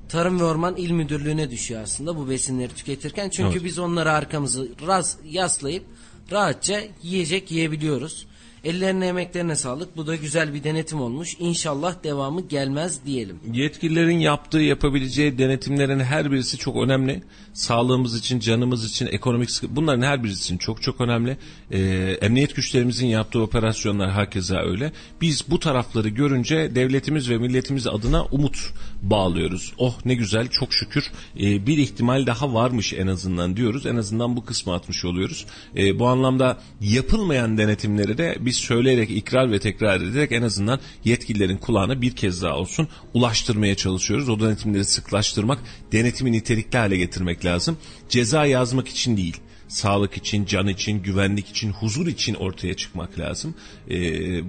[0.08, 3.28] Tarım ve Orman İl Müdürlüğü'ne düşüyor aslında bu besinleri tüketirken.
[3.28, 3.64] Çünkü evet.
[3.64, 5.84] biz onları arkamızı ras, yaslayıp
[6.32, 8.26] rahatça yiyecek yiyebiliyoruz.
[8.64, 9.96] Ellerine emeklerine sağlık.
[9.96, 11.36] Bu da güzel bir denetim olmuş.
[11.38, 13.40] İnşallah devamı gelmez diyelim.
[13.52, 17.22] Yetkililerin yaptığı yapabileceği denetimlerin her birisi çok önemli.
[17.52, 21.36] Sağlığımız için, canımız için, ekonomik sıkıntı bunların her birisi için çok çok önemli.
[21.70, 21.78] Ee,
[22.20, 24.92] emniyet güçlerimizin yaptığı operasyonlar hakeza öyle.
[25.20, 28.58] Biz bu tarafları görünce devletimiz ve milletimiz adına umut
[29.02, 29.72] bağlıyoruz.
[29.78, 33.86] Oh ne güzel çok şükür ee, bir ihtimal daha varmış en azından diyoruz.
[33.86, 35.46] En azından bu kısmı atmış oluyoruz.
[35.76, 41.56] Ee, bu anlamda yapılmayan denetimleri de biz söyleyerek ikrar ve tekrar ederek en azından yetkililerin
[41.56, 44.28] kulağına bir kez daha olsun ulaştırmaya çalışıyoruz.
[44.28, 45.58] O denetimleri sıklaştırmak,
[45.92, 47.78] denetimi nitelikli hale getirmek lazım.
[48.08, 49.36] Ceza yazmak için değil
[49.68, 53.54] sağlık için, can için, güvenlik için, huzur için ortaya çıkmak lazım.
[53.90, 53.96] E,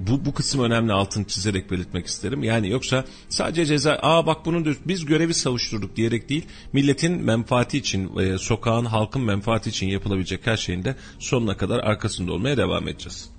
[0.07, 2.43] bu, bu kısım önemli altın çizerek belirtmek isterim.
[2.43, 8.17] Yani yoksa sadece ceza, aa bak bunu biz görevi savuşturduk diyerek değil, milletin menfaati için,
[8.17, 13.38] e, sokağın, halkın menfaati için yapılabilecek her şeyin de sonuna kadar arkasında olmaya devam edeceğiz.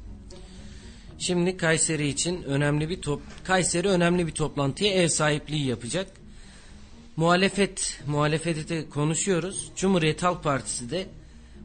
[1.20, 6.06] Şimdi Kayseri için önemli bir top Kayseri önemli bir toplantıya ev sahipliği yapacak.
[7.16, 9.70] Muhalefet muhalefeti de konuşuyoruz.
[9.76, 11.06] Cumhuriyet Halk Partisi de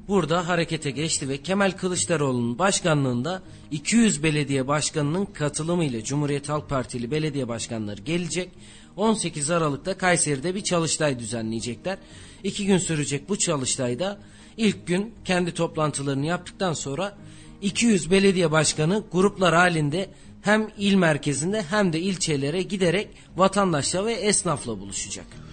[0.08, 3.42] burada harekete geçti ve Kemal Kılıçdaroğlu'nun başkanlığında
[3.72, 8.50] 200 belediye başkanının katılımıyla Cumhuriyet Halk Partili belediye başkanları gelecek.
[8.96, 11.98] 18 Aralık'ta Kayseri'de bir çalıştay düzenleyecekler.
[12.44, 14.20] İki gün sürecek bu çalıştayda
[14.58, 17.18] ilk gün kendi toplantılarını yaptıktan sonra
[17.66, 20.10] 200 belediye başkanı gruplar halinde
[20.42, 25.45] hem il merkezinde hem de ilçelere giderek vatandaşla ve esnafla buluşacak.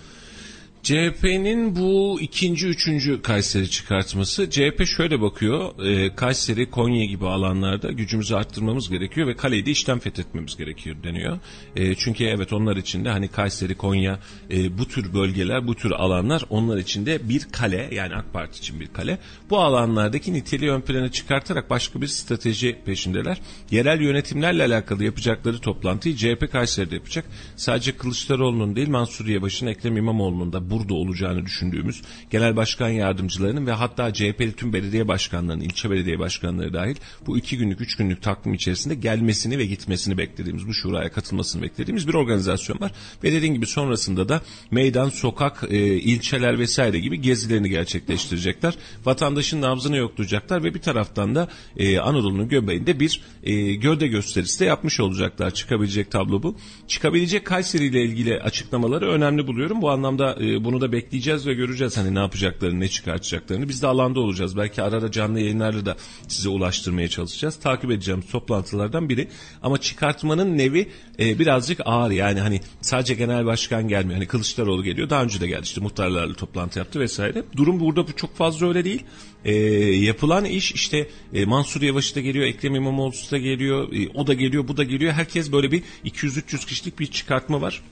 [0.82, 4.50] CHP'nin bu ikinci, üçüncü Kayseri çıkartması.
[4.50, 5.86] CHP şöyle bakıyor.
[5.86, 11.38] E, Kayseri, Konya gibi alanlarda gücümüzü arttırmamız gerekiyor ve kaleyi de işten fethetmemiz gerekiyor deniyor.
[11.76, 14.18] E, çünkü evet onlar için de hani Kayseri, Konya
[14.50, 18.58] e, bu tür bölgeler, bu tür alanlar onlar için de bir kale yani AK Parti
[18.58, 19.18] için bir kale.
[19.50, 23.40] Bu alanlardaki niteliği ön plana çıkartarak başka bir strateji peşindeler.
[23.70, 27.24] Yerel yönetimlerle alakalı yapacakları toplantıyı CHP Kayseri'de yapacak.
[27.56, 33.72] Sadece Kılıçdaroğlu'nun değil Mansur Yavaş'ın, Ekrem İmamoğlu'nun da burada olacağını düşündüğümüz genel başkan yardımcılarının ve
[33.72, 36.96] hatta CHP'li tüm belediye başkanlarının, ilçe belediye başkanları dahil
[37.26, 42.08] bu iki günlük, üç günlük takvim içerisinde gelmesini ve gitmesini beklediğimiz, bu şuraya katılmasını beklediğimiz
[42.08, 42.92] bir organizasyon var.
[43.24, 44.40] Ve dediğim gibi sonrasında da
[44.70, 48.74] meydan, sokak, e, ilçeler vesaire gibi gezilerini gerçekleştirecekler.
[49.04, 54.64] Vatandaşın nabzını yoklayacaklar ve bir taraftan da e, Anadolu'nun göbeğinde bir e, gövde gösterisi de
[54.64, 55.50] yapmış olacaklar.
[55.50, 56.56] Çıkabilecek tablo bu.
[56.88, 59.82] Çıkabilecek Kayseri ile ilgili açıklamaları önemli buluyorum.
[59.82, 63.68] Bu anlamda e, bunu da bekleyeceğiz ve göreceğiz hani ne yapacaklarını, ne çıkartacaklarını.
[63.68, 64.56] Biz de alanda olacağız.
[64.56, 65.96] Belki ara ara canlı yayınlarla da
[66.28, 67.56] size ulaştırmaya çalışacağız.
[67.56, 69.28] Takip edeceğimiz toplantılardan biri.
[69.62, 72.10] Ama çıkartmanın nevi e, birazcık ağır.
[72.10, 74.14] Yani hani sadece genel başkan gelmiyor.
[74.14, 75.10] Hani Kılıçdaroğlu geliyor.
[75.10, 77.42] Daha önce de geldi işte muhtarlarla toplantı yaptı vesaire.
[77.56, 79.04] Durum burada çok fazla öyle değil.
[79.44, 79.54] E,
[79.94, 84.34] yapılan iş işte e, Mansur Yavaş da geliyor, Ekrem İmamoğlu da geliyor, e, o da
[84.34, 85.12] geliyor, bu da geliyor.
[85.12, 87.82] Herkes böyle bir 200-300 kişilik bir çıkartma var.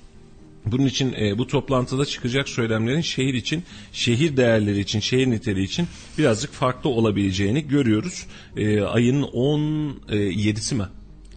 [0.66, 3.62] Bunun için e, bu toplantıda çıkacak söylemlerin şehir için,
[3.92, 5.86] şehir değerleri için, şehir niteliği için
[6.18, 8.26] birazcık farklı olabileceğini görüyoruz.
[8.56, 10.84] E, ayın 17'si mi?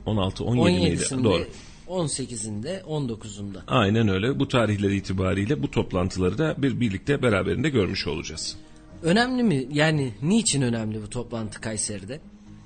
[0.06, 1.02] 16, 17 miydi?
[1.02, 1.48] 17'sinde, Doğru.
[1.88, 3.58] 18'inde, 19'unda.
[3.68, 4.40] Aynen öyle.
[4.40, 8.56] Bu tarihler itibariyle bu toplantıları da bir birlikte beraberinde görmüş olacağız.
[9.04, 9.68] Önemli mi?
[9.74, 12.20] Yani niçin önemli bu toplantı Kayseri'de?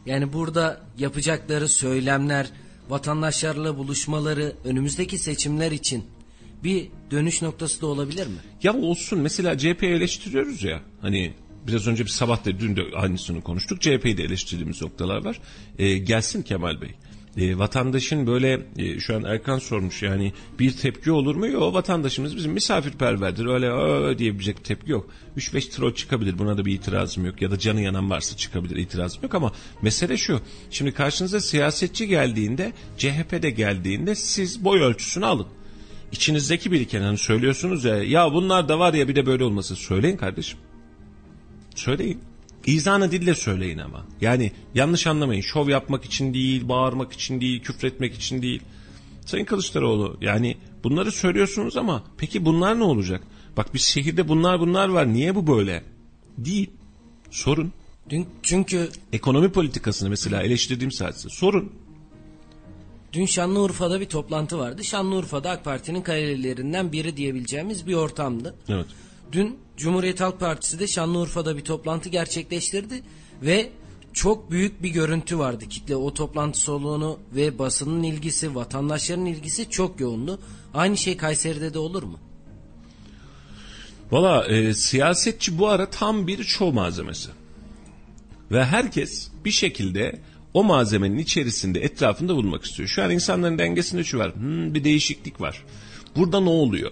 [0.06, 2.48] Yani burada yapacakları söylemler,
[2.90, 6.04] vatandaşlarla buluşmaları önümüzdeki seçimler için
[6.64, 8.38] bir dönüş noktası da olabilir mi?
[8.64, 11.34] Ya olsun mesela CHP'yi eleştiriyoruz ya hani
[11.68, 13.82] biraz önce bir sabah da dün de aynısını konuştuk.
[13.82, 15.40] CHP'yi de eleştirdiğimiz noktalar var.
[15.80, 16.92] Ee, gelsin Kemal Bey.
[17.38, 21.48] E, vatandaşın böyle e, şu an Erkan sormuş yani bir tepki olur mu?
[21.48, 23.46] Yok vatandaşımız bizim misafirperverdir.
[23.46, 25.10] Öyle öyle diyebilecek tepki yok.
[25.38, 27.42] 3-5 troll çıkabilir buna da bir itirazım yok.
[27.42, 29.52] Ya da canı yanan varsa çıkabilir itirazım yok ama
[29.82, 30.42] mesele şu.
[30.72, 35.48] Şimdi karşınıza siyasetçi geldiğinde CHP'de geldiğinde siz boy ölçüsünü alın.
[36.12, 40.18] İçinizdeki biriken hani söylüyorsunuz ya ya bunlar da var ya bir de böyle olması söyleyin
[40.18, 40.60] kardeşim.
[41.76, 42.20] Söyleyin.
[42.66, 44.06] İzanı dille söyleyin ama.
[44.22, 45.42] Yani yanlış anlamayın.
[45.42, 48.62] Şov yapmak için değil, bağırmak için değil, küfretmek için değil.
[49.26, 53.24] Sayın Kılıçdaroğlu yani bunları söylüyorsunuz ama peki bunlar ne olacak?
[53.58, 55.14] Bak biz şehirde bunlar bunlar var.
[55.14, 55.84] Niye bu böyle?
[56.38, 56.70] Değil.
[57.32, 57.74] Sorun.
[58.44, 61.72] Çünkü Ekonomi politikasını mesela eleştirdiğim saatte sorun.
[63.18, 64.84] Dün Şanlıurfa'da bir toplantı vardı.
[64.84, 68.56] Şanlıurfa'da AK Parti'nin kalelerinden biri diyebileceğimiz bir ortamdı.
[68.70, 68.86] Evet.
[69.32, 73.04] Dün Cumhuriyet Halk Partisi de Şanlıurfa'da bir toplantı gerçekleştirdi
[73.42, 73.70] ve
[74.14, 75.66] çok büyük bir görüntü vardı.
[75.70, 80.40] Kitle o toplantı soluğunu ve basının ilgisi, vatandaşların ilgisi çok yoğundu.
[80.74, 82.20] Aynı şey Kayseri'de de olur mu?
[84.12, 87.30] Valla e, siyasetçi bu ara tam bir şov malzemesi.
[88.52, 90.22] Ve herkes bir şekilde
[90.58, 92.90] o malzemenin içerisinde etrafında bulunmak istiyor.
[92.90, 94.36] Şu an insanların dengesinde şu var.
[94.36, 95.64] Hmm, bir değişiklik var.
[96.16, 96.92] Burada ne oluyor?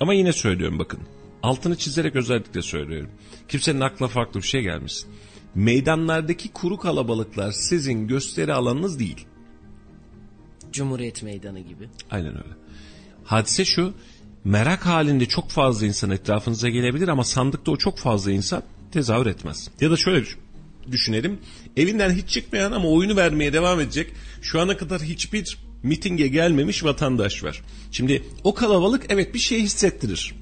[0.00, 1.00] Ama yine söylüyorum bakın.
[1.42, 3.10] Altını çizerek özellikle söylüyorum.
[3.48, 5.08] Kimsenin aklına farklı bir şey gelmesin.
[5.54, 9.26] Meydanlardaki kuru kalabalıklar sizin gösteri alanınız değil.
[10.72, 11.88] Cumhuriyet Meydanı gibi.
[12.10, 12.54] Aynen öyle.
[13.24, 13.94] Hadise şu.
[14.44, 18.62] Merak halinde çok fazla insan etrafınıza gelebilir ama sandıkta o çok fazla insan
[18.92, 19.70] tezahür etmez.
[19.80, 20.38] Ya da şöyle düş-
[20.90, 21.38] düşünelim.
[21.76, 24.12] Evinden hiç çıkmayan ama oyunu vermeye devam edecek.
[24.42, 27.62] Şu ana kadar hiçbir mitinge gelmemiş vatandaş var.
[27.90, 30.34] Şimdi o kalabalık evet bir şey hissettirir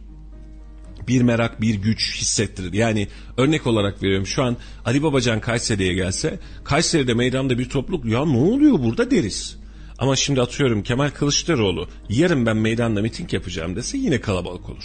[1.09, 2.73] bir merak, bir güç hissettirir.
[2.73, 8.25] Yani örnek olarak veriyorum şu an Ali Babacan Kayseri'ye gelse Kayseri'de meydanda bir topluluk ya
[8.25, 9.59] ne oluyor burada deriz.
[9.99, 14.85] Ama şimdi atıyorum Kemal Kılıçdaroğlu yarın ben meydanda miting yapacağım dese yine kalabalık olur.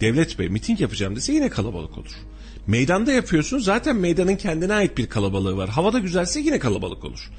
[0.00, 2.12] Devlet Bey miting yapacağım dese yine kalabalık olur.
[2.70, 5.68] Meydanda yapıyorsun zaten meydanın kendine ait bir kalabalığı var.
[5.68, 7.30] Havada güzelse yine kalabalık olur.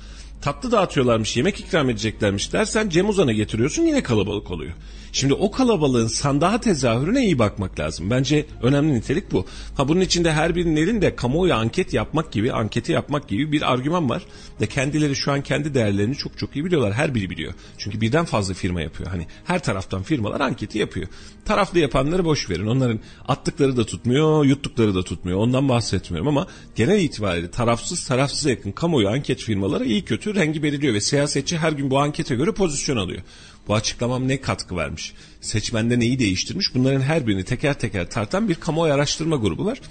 [0.41, 4.71] Tatlı dağıtıyorlarmış, yemek ikram edeceklermiş dersen Cem Uzan'a getiriyorsun yine kalabalık oluyor.
[5.11, 8.09] Şimdi o kalabalığın sandığa tezahürüne iyi bakmak lazım.
[8.09, 9.45] Bence önemli nitelik bu.
[9.77, 14.09] Ha bunun içinde her birinin elinde kamuoyu anket yapmak gibi, anketi yapmak gibi bir argüman
[14.09, 14.23] var.
[14.61, 16.93] Ve kendileri şu an kendi değerlerini çok çok iyi biliyorlar.
[16.93, 17.53] Her biri biliyor.
[17.77, 19.09] Çünkü birden fazla firma yapıyor.
[19.09, 21.07] Hani her taraftan firmalar anketi yapıyor.
[21.45, 22.67] Taraflı yapanları boş verin.
[22.67, 25.39] Onların attıkları da tutmuyor, yuttukları da tutmuyor.
[25.39, 30.93] Ondan bahsetmiyorum ama genel itibariyle tarafsız tarafsıza yakın kamuoyu anket firmaları iyi kötü rengi belirliyor
[30.93, 33.21] ve siyasetçi her gün bu ankete göre pozisyon alıyor.
[33.67, 35.13] Bu açıklamam ne katkı vermiş?
[35.41, 36.75] Seçmende neyi değiştirmiş?
[36.75, 39.81] Bunların her birini teker teker tartan bir kamuoyu araştırma grubu var.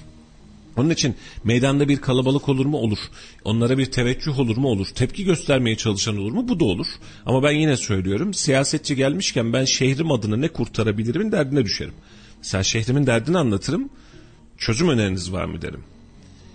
[0.77, 1.15] Onun için
[1.45, 2.77] meydanda bir kalabalık olur mu?
[2.77, 2.99] Olur.
[3.45, 4.69] Onlara bir teveccüh olur mu?
[4.69, 4.87] Olur.
[4.87, 6.49] Tepki göstermeye çalışan olur mu?
[6.49, 6.87] Bu da olur.
[7.27, 11.95] Ama ben yine söylüyorum siyasetçi gelmişken ben şehrim adına ne kurtarabilirimin derdine düşerim.
[12.43, 13.91] Sen şehrimin derdini anlatırım.
[14.59, 15.85] Çözüm öneriniz var mı derim.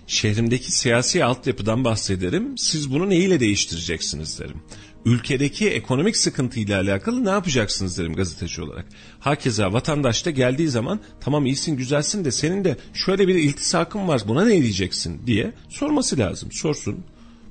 [0.06, 2.58] Şehrimdeki siyasi altyapıdan bahsederim.
[2.58, 4.62] Siz bunu neyle değiştireceksiniz derim.
[5.06, 8.86] Ülkedeki ekonomik sıkıntıyla alakalı ne yapacaksınız derim gazeteci olarak.
[9.20, 14.22] Hakeza vatandaş da geldiği zaman tamam iyisin güzelsin de senin de şöyle bir iltisakın var
[14.28, 16.52] buna ne diyeceksin diye sorması lazım.
[16.52, 17.04] Sorsun.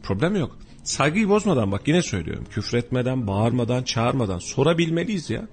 [0.03, 0.57] Problem yok.
[0.83, 2.45] Saygıyı bozmadan bak yine söylüyorum.
[2.51, 5.47] Küfretmeden, bağırmadan, çağırmadan sorabilmeliyiz ya.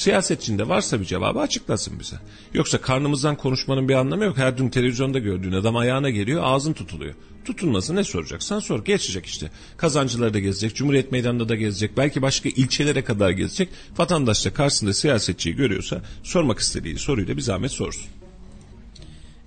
[0.00, 2.16] Siyasetçinde varsa bir cevabı açıklasın bize.
[2.54, 4.38] Yoksa karnımızdan konuşmanın bir anlamı yok.
[4.38, 7.14] Her gün televizyonda gördüğün adam ayağına geliyor ağzın tutuluyor.
[7.44, 8.84] Tutulması ne soracaksan sor.
[8.84, 9.50] Geçecek işte.
[9.76, 10.76] Kazancıları da gezecek.
[10.76, 11.96] Cumhuriyet Meydanı'nda da gezecek.
[11.96, 13.68] Belki başka ilçelere kadar gezecek.
[13.98, 18.06] Vatandaş da karşısında siyasetçiyi görüyorsa sormak istediği soruyu da bir zahmet sorsun.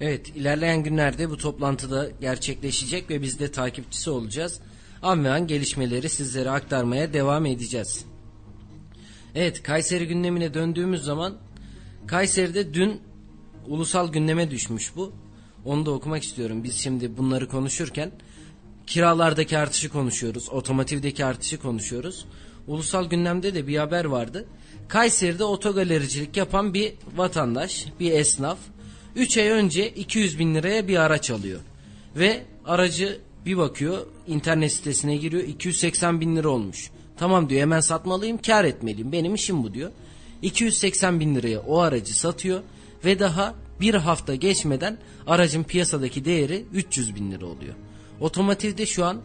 [0.02, 4.60] Evet ilerleyen günlerde bu toplantıda gerçekleşecek ve biz de takipçisi olacağız.
[5.02, 8.06] An ve an gelişmeleri sizlere aktarmaya devam edeceğiz.
[9.36, 11.38] Evet Kayseri gündemine döndüğümüz zaman
[12.08, 13.02] Kayseri'de dün
[13.68, 15.14] ulusal gündeme düşmüş bu.
[15.66, 16.64] Onu da okumak istiyorum.
[16.64, 18.12] Biz şimdi bunları konuşurken
[18.88, 20.50] kiralardaki artışı konuşuyoruz.
[20.50, 22.26] Otomotivdeki artışı konuşuyoruz.
[22.68, 24.46] Ulusal gündemde de bir haber vardı.
[24.88, 28.58] Kayseri'de otogalericilik yapan bir vatandaş, bir esnaf
[29.16, 31.60] 3 ay önce 200 bin liraya bir araç alıyor.
[32.16, 33.98] Ve aracı bir bakıyor
[34.28, 36.90] internet sitesine giriyor 280 bin lira olmuş.
[37.24, 39.92] Tamam diyor hemen satmalıyım kar etmeliyim benim işim bu diyor.
[40.42, 42.62] 280 bin liraya o aracı satıyor
[43.06, 44.98] ve daha bir hafta geçmeden
[45.28, 47.74] aracın piyasadaki değeri 300 bin lira oluyor.
[48.20, 49.22] Otomotivde şu an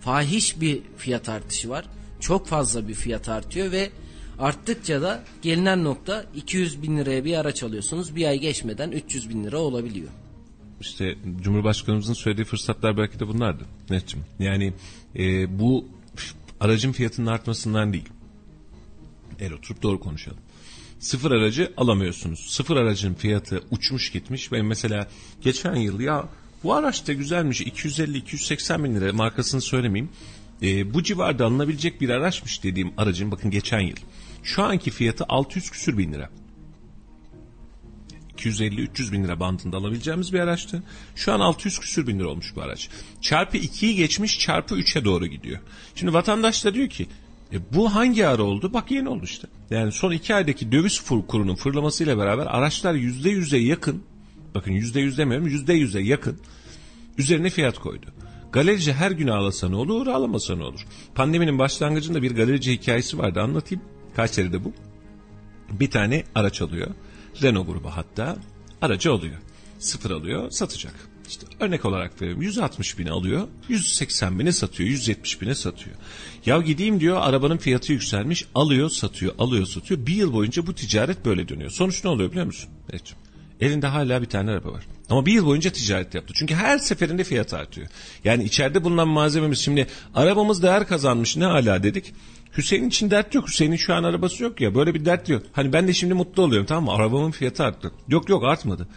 [0.00, 1.84] fahiş bir fiyat artışı var.
[2.20, 3.90] Çok fazla bir fiyat artıyor ve
[4.38, 8.16] arttıkça da gelinen nokta 200 bin liraya bir araç alıyorsunuz.
[8.16, 10.08] Bir ay geçmeden 300 bin lira olabiliyor.
[10.80, 13.64] İşte Cumhurbaşkanımızın söylediği fırsatlar belki de bunlardı.
[13.90, 14.20] Netçim.
[14.38, 14.72] Yani
[15.16, 15.84] e, bu
[16.60, 18.08] aracın fiyatının artmasından değil.
[19.40, 20.38] El oturup doğru konuşalım.
[20.98, 22.46] Sıfır aracı alamıyorsunuz.
[22.50, 24.52] Sıfır aracın fiyatı uçmuş gitmiş.
[24.52, 25.08] Ben mesela
[25.40, 26.28] geçen yıl ya
[26.64, 30.10] bu araç da güzelmiş 250-280 bin lira markasını söylemeyeyim.
[30.62, 33.96] E, bu civarda alınabilecek bir araçmış dediğim aracın bakın geçen yıl.
[34.42, 36.30] Şu anki fiyatı 600 küsür bin lira.
[38.40, 40.82] 250-300 bin lira bandında alabileceğimiz bir araçtı.
[41.16, 42.88] Şu an 600 küsür bin lira olmuş bu araç.
[43.20, 45.58] Çarpı 2'yi geçmiş çarpı 3'e doğru gidiyor.
[45.94, 47.06] Şimdi vatandaş da diyor ki
[47.52, 48.72] e bu hangi ara oldu?
[48.72, 49.48] Bak yeni oldu işte.
[49.70, 54.02] Yani son iki aydaki döviz kurunun fırlamasıyla beraber araçlar yüzde yüze yakın.
[54.54, 56.40] Bakın yüzde yüz demiyorum yüzde yüze yakın.
[57.18, 58.06] Üzerine fiyat koydu.
[58.52, 60.86] Galerici her gün ağlasa ne olur ağlamasa ne olur.
[61.14, 63.84] Pandeminin başlangıcında bir galerici hikayesi vardı anlatayım.
[64.16, 64.72] Kayseri'de bu.
[65.70, 66.90] Bir tane araç alıyor.
[67.42, 68.36] Renault grubu hatta
[68.82, 69.36] aracı alıyor.
[69.78, 70.94] Sıfır alıyor satacak.
[71.28, 75.96] İşte örnek olarak veriyorum 160 bini alıyor 180 bine satıyor 170 bine satıyor.
[76.46, 80.06] Ya gideyim diyor arabanın fiyatı yükselmiş alıyor satıyor alıyor satıyor.
[80.06, 81.70] Bir yıl boyunca bu ticaret böyle dönüyor.
[81.70, 82.70] Sonuç ne oluyor biliyor musun?
[82.90, 83.14] Evet.
[83.60, 84.84] Elinde hala bir tane araba var.
[85.10, 86.34] Ama bir yıl boyunca ticaret yaptı.
[86.36, 87.88] Çünkü her seferinde fiyat artıyor.
[88.24, 92.14] Yani içeride bulunan malzememiz şimdi arabamız değer kazanmış ne hala dedik.
[92.56, 93.48] Hüseyin için dert yok.
[93.48, 94.74] Hüseyin'in şu an arabası yok ya.
[94.74, 95.42] Böyle bir dert yok.
[95.52, 96.92] Hani ben de şimdi mutlu oluyorum tamam mı?
[96.92, 97.92] Arabamın fiyatı arttı.
[98.08, 98.88] Yok yok artmadı.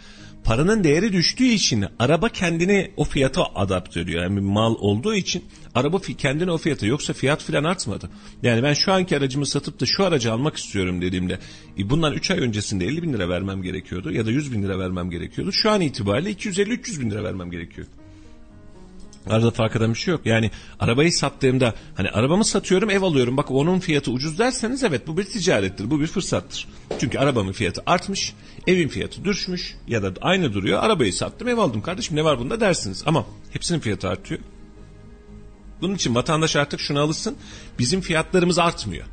[0.44, 4.22] Paranın değeri düştüğü için araba kendini o fiyata adapte ediyor.
[4.22, 5.44] Yani bir mal olduğu için
[5.74, 8.10] araba kendini o fiyata yoksa fiyat filan artmadı.
[8.42, 11.38] Yani ben şu anki aracımı satıp da şu aracı almak istiyorum dediğimde
[11.78, 14.78] e, bundan 3 ay öncesinde 50 bin lira vermem gerekiyordu ya da 100 bin lira
[14.78, 15.52] vermem gerekiyordu.
[15.52, 17.86] Şu an itibariyle 250-300 bin lira vermem gerekiyor.
[19.30, 20.26] Arada fark eden bir şey yok.
[20.26, 25.18] Yani arabayı sattığımda hani arabamı satıyorum ev alıyorum bak onun fiyatı ucuz derseniz evet bu
[25.18, 26.68] bir ticarettir bu bir fırsattır.
[26.98, 28.34] Çünkü arabamın fiyatı artmış
[28.66, 32.60] evin fiyatı düşmüş ya da aynı duruyor arabayı sattım ev aldım kardeşim ne var bunda
[32.60, 33.02] dersiniz.
[33.06, 34.40] Ama hepsinin fiyatı artıyor.
[35.80, 37.36] Bunun için vatandaş artık şunu alışsın
[37.78, 39.06] bizim fiyatlarımız artmıyor.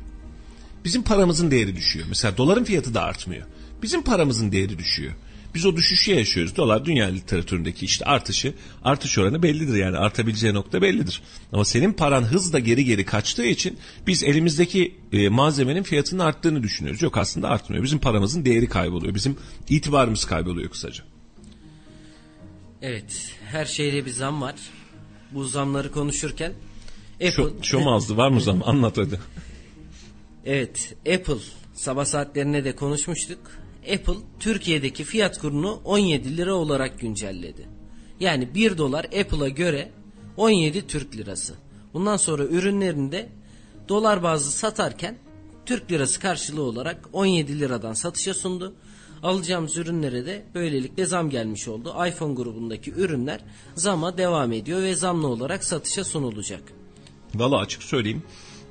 [0.84, 2.06] Bizim paramızın değeri düşüyor.
[2.08, 3.46] Mesela doların fiyatı da artmıyor.
[3.82, 5.12] Bizim paramızın değeri düşüyor.
[5.54, 6.56] Biz o düşüşü yaşıyoruz.
[6.56, 8.54] Dolar dünya literatüründeki işte artışı,
[8.84, 11.22] artış oranı bellidir yani artabileceği nokta bellidir.
[11.52, 17.02] Ama senin paran hızla geri geri kaçtığı için biz elimizdeki e, malzemenin fiyatının arttığını düşünüyoruz.
[17.02, 17.84] Yok aslında artmıyor.
[17.84, 19.14] Bizim paramızın değeri kayboluyor.
[19.14, 19.36] Bizim
[19.68, 21.04] itibarımız kayboluyor kısaca.
[22.82, 24.54] Evet, her şeyde bir zam var.
[25.30, 26.52] Bu zamları konuşurken
[27.14, 27.30] Apple...
[27.30, 28.62] Şu, şu mu azdı var mı zam?
[28.68, 29.20] Anlat hadi.
[30.44, 31.42] Evet, Apple
[31.74, 33.61] sabah saatlerinde de konuşmuştuk.
[33.82, 37.68] Apple Türkiye'deki fiyat kurunu 17 lira olarak güncelledi.
[38.20, 39.92] Yani 1 dolar Apple'a göre
[40.36, 41.54] 17 Türk lirası.
[41.94, 43.28] Bundan sonra ürünlerini de
[43.88, 45.18] dolar bazlı satarken
[45.66, 48.74] Türk lirası karşılığı olarak 17 liradan satışa sundu.
[49.22, 51.94] Alacağımız ürünlere de böylelikle zam gelmiş oldu.
[52.08, 53.40] iPhone grubundaki ürünler
[53.74, 56.62] zama devam ediyor ve zamlı olarak satışa sunulacak.
[57.34, 58.22] Valla açık söyleyeyim.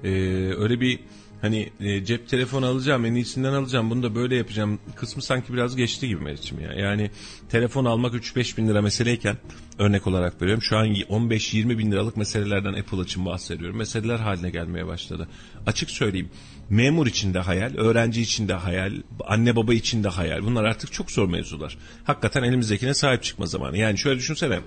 [0.04, 0.10] Ee,
[0.58, 1.00] öyle bir
[1.41, 5.76] hani e, cep telefonu alacağım en iyisinden alacağım bunu da böyle yapacağım kısmı sanki biraz
[5.76, 6.73] geçti gibi Meriç'im ya.
[6.73, 7.11] Yani
[7.49, 9.38] telefon almak 3-5 bin lira meseleyken
[9.80, 13.77] örnek olarak veriyorum şu an 15-20 bin liralık meselelerden Apple için bahsediyorum.
[13.77, 15.27] Meseleler haline gelmeye başladı.
[15.65, 16.30] Açık söyleyeyim
[16.69, 18.93] memur için de hayal, öğrenci için de hayal,
[19.26, 20.43] anne baba için de hayal.
[20.43, 21.77] Bunlar artık çok zor mevzular.
[22.03, 23.77] Hakikaten elimizdekine sahip çıkma zamanı.
[23.77, 24.59] Yani şöyle düşünsene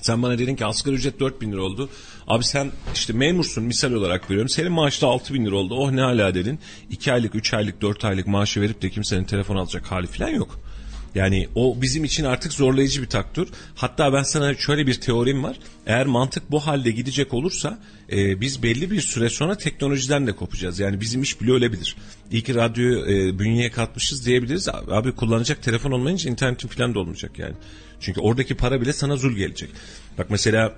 [0.00, 1.88] sen bana dedin ki asgari ücret 4 bin lira oldu.
[2.26, 4.48] Abi sen işte memursun misal olarak veriyorum.
[4.48, 5.74] Senin maaş da 6 bin lira oldu.
[5.74, 6.58] Oh ne hala dedin.
[6.90, 10.60] 2 aylık, 3 aylık, 4 aylık maaşı verip de kimsenin telefon alacak hali falan yok.
[11.14, 13.48] Yani o bizim için artık zorlayıcı bir taktur.
[13.74, 15.56] Hatta ben sana şöyle bir teorim var.
[15.86, 17.78] Eğer mantık bu halde gidecek olursa
[18.12, 20.78] e, biz belli bir süre sonra teknolojiden de kopacağız.
[20.78, 21.96] Yani bizim iş bile ölebilir.
[22.30, 24.68] İyi ki radyoyu e, bünyeye katmışız diyebiliriz.
[24.68, 27.54] Abi kullanacak telefon olmayınca internetin falan da olmayacak yani.
[28.00, 29.70] Çünkü oradaki para bile sana zul gelecek.
[30.18, 30.74] Bak mesela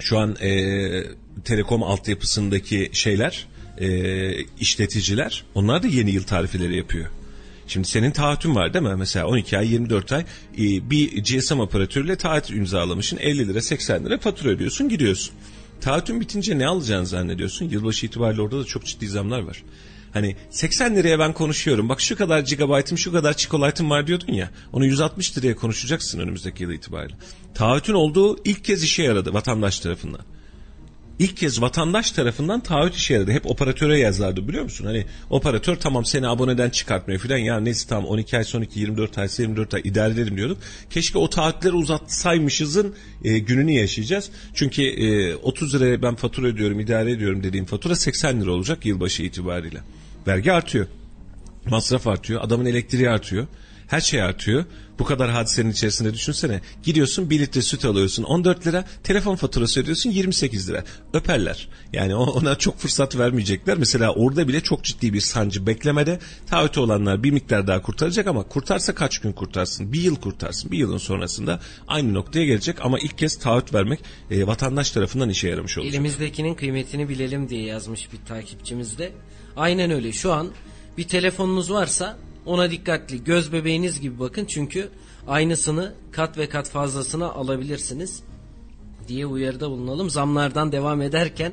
[0.00, 1.04] şu an e,
[1.44, 3.46] telekom altyapısındaki şeyler,
[3.78, 7.06] e, işleticiler onlar da yeni yıl tarifeleri yapıyor.
[7.70, 8.94] Şimdi senin taahhütün var değil mi?
[8.96, 10.20] Mesela 12 ay 24 ay
[10.58, 15.34] e, bir GSM operatörüyle taahhüt imzalamışsın 50 lira 80 lira fatura ödüyorsun gidiyorsun.
[15.80, 17.68] Taahhütün bitince ne alacağını zannediyorsun?
[17.68, 19.62] Yılbaşı itibariyle orada da çok ciddi zamlar var.
[20.12, 21.88] Hani 80 liraya ben konuşuyorum.
[21.88, 24.50] Bak şu kadar gigabaytım şu kadar çikolatım var diyordun ya.
[24.72, 27.14] Onu 160 liraya konuşacaksın önümüzdeki yıl itibariyle.
[27.54, 30.20] Taahhütün olduğu ilk kez işe yaradı vatandaş tarafından
[31.20, 33.32] ilk kez vatandaş tarafından taahhüt işe yaradı.
[33.32, 34.86] Hep operatöre yazardı biliyor musun?
[34.86, 37.38] Hani operatör tamam seni aboneden çıkartmıyor filan.
[37.38, 40.58] Ya neyse tamam 12 ay son 2 24 ay 24 ay idare edelim diyorduk.
[40.90, 42.94] Keşke o taahhütleri uzatsaymışızın
[43.24, 44.30] e, gününü yaşayacağız.
[44.54, 49.22] Çünkü e, 30 liraya ben fatura ödüyorum idare ediyorum dediğim fatura 80 lira olacak yılbaşı
[49.22, 49.80] itibariyle.
[50.26, 50.86] Vergi artıyor.
[51.66, 52.40] Masraf artıyor.
[52.44, 53.46] Adamın elektriği artıyor.
[53.86, 54.64] Her şey artıyor.
[55.00, 56.60] Bu kadar hadisenin içerisinde düşünsene.
[56.82, 58.84] Gidiyorsun 1 litre süt alıyorsun 14 lira.
[59.04, 60.84] Telefon faturası ödüyorsun 28 lira.
[61.12, 61.68] Öperler.
[61.92, 63.78] Yani ona çok fırsat vermeyecekler.
[63.78, 66.18] Mesela orada bile çok ciddi bir sancı beklemede.
[66.46, 69.92] Taahhütü olanlar bir miktar daha kurtaracak ama kurtarsa kaç gün kurtarsın?
[69.92, 70.70] Bir yıl kurtarsın.
[70.70, 74.00] Bir yılın sonrasında aynı noktaya gelecek ama ilk kez taahhüt vermek
[74.30, 75.94] e, vatandaş tarafından işe yaramış olacak.
[75.94, 79.12] Elimizdekinin kıymetini bilelim diye yazmış bir takipçimiz de.
[79.56, 80.12] Aynen öyle.
[80.12, 80.50] Şu an
[80.98, 82.16] bir telefonunuz varsa
[82.50, 84.88] ona dikkatli göz bebeğiniz gibi bakın çünkü
[85.28, 88.22] aynısını kat ve kat fazlasına alabilirsiniz
[89.08, 90.10] diye uyarıda bulunalım.
[90.10, 91.52] Zamlardan devam ederken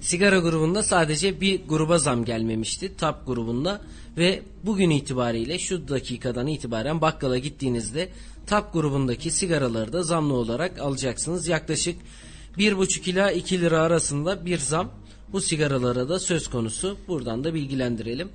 [0.00, 2.96] sigara grubunda sadece bir gruba zam gelmemişti.
[2.96, 3.82] Tap grubunda
[4.16, 8.08] ve bugün itibariyle şu dakikadan itibaren bakkala gittiğinizde
[8.46, 11.48] Tap grubundaki sigaraları da zamlı olarak alacaksınız.
[11.48, 11.96] Yaklaşık
[12.58, 14.90] 1,5 ila 2 lira arasında bir zam
[15.32, 16.96] bu sigaralara da söz konusu.
[17.08, 18.28] Buradan da bilgilendirelim.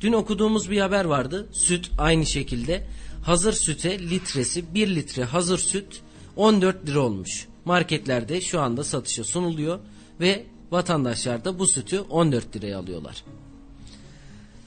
[0.00, 1.48] Dün okuduğumuz bir haber vardı.
[1.52, 2.86] Süt aynı şekilde
[3.22, 6.00] hazır süte litresi 1 litre hazır süt
[6.36, 7.48] 14 lira olmuş.
[7.64, 9.78] Marketlerde şu anda satışa sunuluyor
[10.20, 13.24] ve vatandaşlar da bu sütü 14 liraya alıyorlar.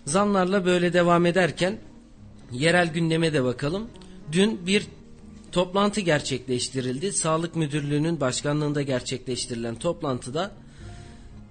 [0.05, 1.77] Zamlarla böyle devam ederken
[2.51, 3.87] yerel gündeme de bakalım.
[4.31, 4.87] Dün bir
[5.51, 7.13] toplantı gerçekleştirildi.
[7.13, 10.51] Sağlık Müdürlüğü'nün başkanlığında gerçekleştirilen toplantıda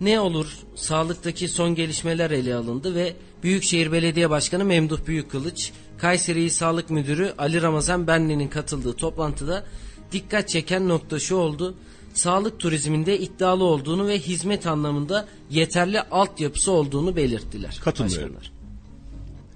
[0.02, 6.50] ne olur sağlıktaki son gelişmeler ele alındı ve Büyükşehir Belediye Başkanı Memduh Büyükkılıç, Kayseri İl
[6.50, 9.66] Sağlık Müdürü Ali Ramazan Benli'nin katıldığı toplantıda
[10.12, 11.74] dikkat çeken nokta şu oldu.
[12.14, 17.80] Sağlık turizminde iddialı olduğunu ve hizmet anlamında yeterli altyapısı olduğunu belirttiler.
[17.84, 18.34] Katılmıyorum.
[18.34, 18.52] Başkanlar.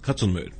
[0.02, 0.55] Katılmıyorum.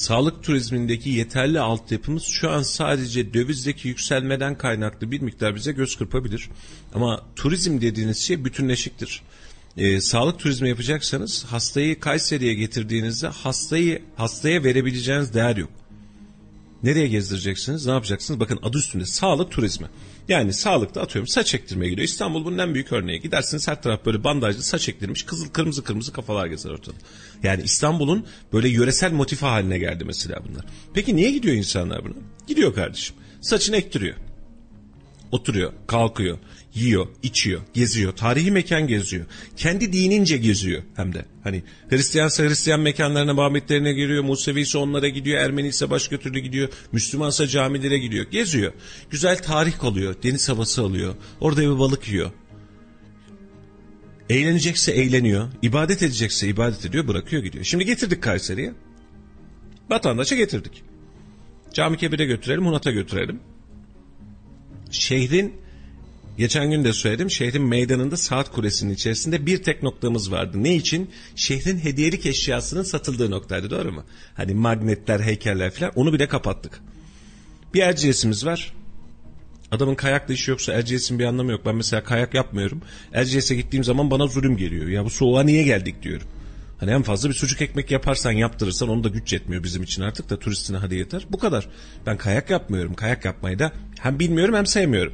[0.00, 6.50] Sağlık turizmindeki yeterli altyapımız şu an sadece dövizdeki yükselmeden kaynaklı bir miktar bize göz kırpabilir.
[6.94, 9.22] Ama turizm dediğiniz şey bütünleşiktir.
[9.76, 15.70] Ee, sağlık turizmi yapacaksanız hastayı Kayseri'ye getirdiğinizde hastayı hastaya verebileceğiniz değer yok.
[16.82, 17.86] Nereye gezdireceksiniz?
[17.86, 18.40] Ne yapacaksınız?
[18.40, 19.86] Bakın adı üstünde sağlık turizmi.
[20.30, 22.08] Yani sağlıkta atıyorum saç ektirmeye gidiyor.
[22.08, 23.20] İstanbul bunun en büyük örneği.
[23.20, 26.96] Gidersiniz her taraf böyle bandajlı saç ektirmiş kızıl kırmızı kırmızı kafalar gezer ortada.
[27.42, 30.64] Yani İstanbul'un böyle yöresel motifi haline geldi mesela bunlar.
[30.94, 32.14] Peki niye gidiyor insanlar buna?
[32.46, 33.16] Gidiyor kardeşim.
[33.40, 34.16] Saçını ektiriyor.
[35.32, 36.38] Oturuyor, kalkıyor,
[36.74, 38.12] yiyor, içiyor, geziyor.
[38.12, 39.26] Tarihi mekan geziyor.
[39.56, 41.24] Kendi dinince geziyor hem de.
[41.44, 44.24] Hani Hristiyansa Hristiyan mekanlarına, mabetlerine giriyor.
[44.24, 45.40] Musevi ise onlara gidiyor.
[45.40, 46.68] Ermeni ise başka türlü gidiyor.
[46.92, 48.26] Müslümansa camilere gidiyor.
[48.30, 48.72] Geziyor.
[49.10, 50.14] Güzel tarih alıyor.
[50.22, 51.14] Deniz havası alıyor.
[51.40, 52.30] Orada bir balık yiyor.
[54.28, 55.48] Eğlenecekse eğleniyor.
[55.62, 57.08] ibadet edecekse ibadet ediyor.
[57.08, 57.64] Bırakıyor gidiyor.
[57.64, 58.72] Şimdi getirdik Kayseri'ye.
[59.90, 60.82] Vatandaşa getirdik.
[61.72, 63.40] Cami Kebir'e götürelim, Hunat'a götürelim.
[64.90, 65.54] Şehrin
[66.38, 70.62] Geçen gün de söyledim şehrin meydanında saat kulesinin içerisinde bir tek noktamız vardı.
[70.62, 71.10] Ne için?
[71.36, 74.04] Şehrin hediyelik eşyasının satıldığı noktaydı doğru mu?
[74.34, 76.80] Hani magnetler, heykeller falan onu bile kapattık.
[77.74, 78.74] Bir Erciyes'imiz var.
[79.70, 81.60] Adamın kayakla işi yoksa Erciyes'in bir anlamı yok.
[81.66, 82.82] Ben mesela kayak yapmıyorum.
[83.12, 84.88] Erciyes'e gittiğim zaman bana zulüm geliyor.
[84.88, 86.26] Ya bu soğuğa niye geldik diyorum.
[86.80, 90.30] Hani en fazla bir sucuk ekmek yaparsan yaptırırsan onu da güç yetmiyor bizim için artık
[90.30, 91.26] da turistine hadi yeter.
[91.30, 91.68] Bu kadar.
[92.06, 92.94] Ben kayak yapmıyorum.
[92.94, 95.12] Kayak yapmayı da hem bilmiyorum hem sevmiyorum.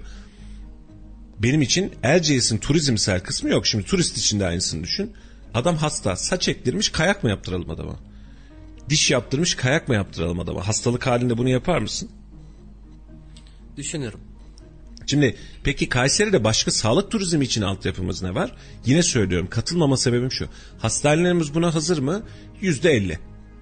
[1.42, 3.66] Benim için Erciyes'in turizmsel kısmı yok.
[3.66, 5.12] Şimdi turist için de aynısını düşün.
[5.54, 6.16] Adam hasta.
[6.16, 7.96] Saç ektirmiş kayak mı yaptıralım adama?
[8.88, 10.68] Diş yaptırmış kayak mı yaptıralım adama?
[10.68, 12.10] Hastalık halinde bunu yapar mısın?
[13.76, 14.20] Düşünürüm.
[15.06, 18.56] Şimdi peki Kayseri'de başka sağlık turizmi için altyapımız ne var?
[18.86, 20.48] Yine söylüyorum katılmama sebebim şu.
[20.78, 22.22] Hastanelerimiz buna hazır mı?
[22.60, 23.18] Yüzde elli.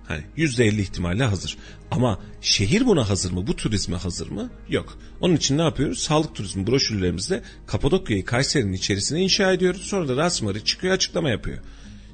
[0.08, 1.56] Hani yüzde elli ihtimalle hazır.
[1.90, 3.46] Ama şehir buna hazır mı?
[3.46, 4.50] Bu turizme hazır mı?
[4.68, 4.98] Yok.
[5.20, 5.98] Onun için ne yapıyoruz?
[5.98, 9.82] Sağlık turizmi broşürlerimizde Kapadokya'yı Kayseri'nin içerisine inşa ediyoruz.
[9.82, 11.58] Sonra da Rasmarı çıkıyor açıklama yapıyor.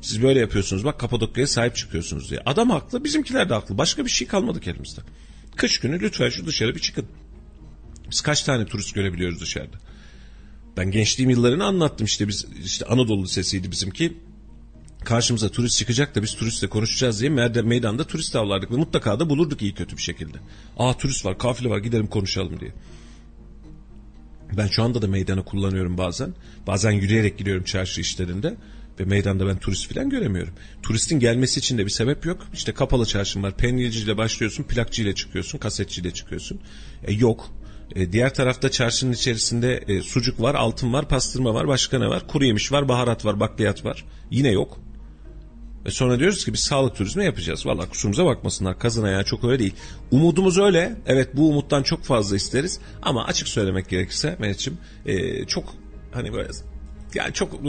[0.01, 2.41] Siz böyle yapıyorsunuz bak Kapadokya'ya sahip çıkıyorsunuz diye.
[2.47, 3.79] Adam haklı bizimkiler de haklı.
[3.79, 5.01] Başka bir şey kalmadı elimizde.
[5.57, 7.07] Kış günü lütfen şu dışarı bir çıkın.
[8.11, 9.77] Biz kaç tane turist görebiliyoruz dışarıda?
[10.77, 14.17] Ben gençliğim yıllarını anlattım işte biz işte Anadolu Lisesi'ydi bizimki.
[15.05, 19.31] Karşımıza turist çıkacak da biz turistle konuşacağız diye meydan, meydanda turist avlardık ve mutlaka da
[19.31, 20.39] bulurduk iyi kötü bir şekilde.
[20.79, 22.73] Aa turist var, kafile var gidelim konuşalım diye.
[24.57, 26.35] Ben şu anda da meydanı kullanıyorum bazen.
[26.67, 28.57] Bazen yürüyerek gidiyorum çarşı işlerinde.
[29.01, 30.55] Ve meydanda ben turist falan göremiyorum.
[30.83, 32.47] Turistin gelmesi için de bir sebep yok.
[32.55, 33.57] İşte kapalı çarşın var.
[33.57, 36.61] Peynirciyle başlıyorsun, plakçıyla çıkıyorsun, kasetçiyle çıkıyorsun.
[37.05, 37.51] E, yok.
[37.95, 42.27] E, diğer tarafta çarşının içerisinde e, sucuk var, altın var, pastırma var, başka ne var?
[42.27, 44.05] Kuru yemiş var, baharat var, bakliyat var.
[44.31, 44.81] Yine yok.
[45.87, 47.67] Ve sonra diyoruz ki biz sağlık turizmi yapacağız.
[47.67, 48.79] Valla kusurumuza bakmasınlar.
[48.79, 49.75] Kazın ayağı çok öyle değil.
[50.11, 50.97] Umudumuz öyle.
[51.07, 52.81] Evet bu umuttan çok fazla isteriz.
[53.03, 55.75] Ama açık söylemek gerekirse Mehmetciğim e, çok
[56.13, 56.51] hani böyle
[57.15, 57.65] yani çok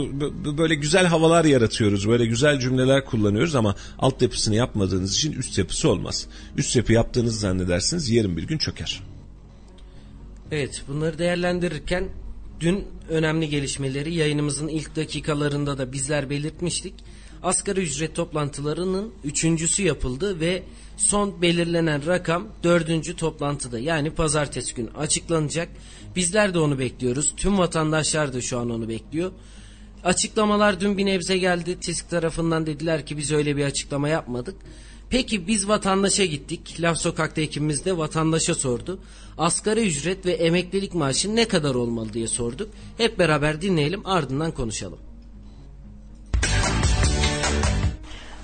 [0.58, 2.08] böyle güzel havalar yaratıyoruz.
[2.08, 6.26] Böyle güzel cümleler kullanıyoruz ama altyapısını yapmadığınız için üst yapısı olmaz.
[6.56, 9.02] Üst yapı yaptığınızı zannedersiniz yarın bir gün çöker.
[10.50, 12.08] Evet bunları değerlendirirken
[12.60, 16.94] dün önemli gelişmeleri yayınımızın ilk dakikalarında da bizler belirtmiştik.
[17.42, 20.62] Asgari ücret toplantılarının üçüncüsü yapıldı ve
[20.96, 25.68] son belirlenen rakam dördüncü toplantıda yani pazartesi günü açıklanacak.
[26.16, 27.34] Bizler de onu bekliyoruz.
[27.36, 29.32] Tüm vatandaşlar da şu an onu bekliyor.
[30.04, 31.80] Açıklamalar dün bir nebze geldi.
[31.80, 34.54] TİSK tarafından dediler ki biz öyle bir açıklama yapmadık.
[35.10, 36.76] Peki biz vatandaşa gittik.
[36.80, 38.98] Laf Sokak'ta ekibimiz de vatandaşa sordu.
[39.38, 42.70] Asgari ücret ve emeklilik maaşı ne kadar olmalı diye sorduk.
[42.98, 44.98] Hep beraber dinleyelim ardından konuşalım.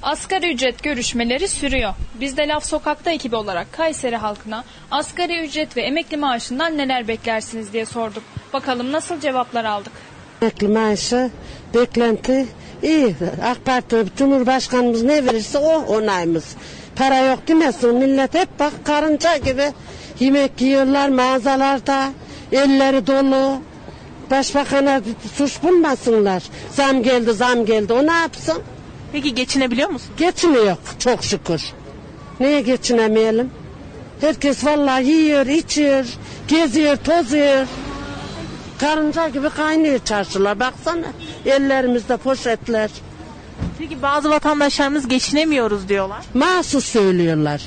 [0.02, 1.94] Asgari ücret görüşmeleri sürüyor.
[2.20, 7.72] Biz de Laf Sokak'ta ekibi olarak Kayseri halkına asgari ücret ve emekli maaşından neler beklersiniz
[7.72, 8.22] diye sorduk.
[8.52, 9.92] Bakalım nasıl cevaplar aldık.
[10.42, 11.30] Emekli maaşı,
[11.74, 12.46] beklenti
[12.82, 13.14] iyi.
[13.44, 16.56] AK Parti Cumhurbaşkanımız ne verirse o onayımız.
[16.96, 19.72] Para yok demesin millet hep bak karınca gibi
[20.20, 22.08] yemek yiyorlar mağazalarda
[22.52, 23.58] elleri dolu.
[24.30, 25.00] Başbakana
[25.34, 26.42] suç bulmasınlar.
[26.70, 28.62] Zam geldi zam geldi o ne yapsın?
[29.12, 30.10] Peki geçinebiliyor musun?
[30.16, 31.62] Geçiniyor çok şükür.
[32.40, 33.50] Niye geçinemeyelim?
[34.20, 36.04] Herkes vallahi yiyor, içiyor,
[36.48, 37.66] geziyor, tozuyor.
[38.78, 40.60] Karınca gibi kaynıyor çarşılar.
[40.60, 41.06] Baksana
[41.46, 42.90] ellerimizde poşetler.
[43.78, 46.24] Peki bazı vatandaşlarımız geçinemiyoruz diyorlar.
[46.34, 47.62] Mahsus söylüyorlar.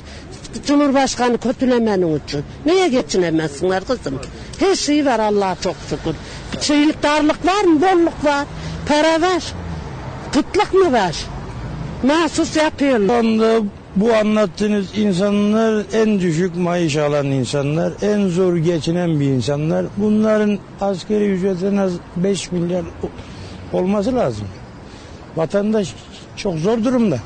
[0.66, 2.44] Cumhurbaşkanı kötülemenin için.
[2.66, 4.20] Niye geçinemezsinler kızım?
[4.58, 6.14] Her şey var Allah'a çok şükür.
[6.60, 7.80] Şeylik darlık var mı?
[7.80, 8.44] Bolluk var.
[8.88, 9.42] Para var.
[10.32, 11.16] Kıtlık mı var?
[12.02, 13.06] Mahsus yapıyorlar.
[13.06, 13.60] Şu anda
[13.96, 19.86] bu anlattığınız insanlar en düşük maaş alan insanlar, en zor geçinen bir insanlar.
[19.96, 22.84] Bunların askeri ücreti en az 5 milyar
[23.72, 24.46] olması lazım.
[25.36, 25.94] Vatandaş
[26.36, 27.18] çok zor durumda.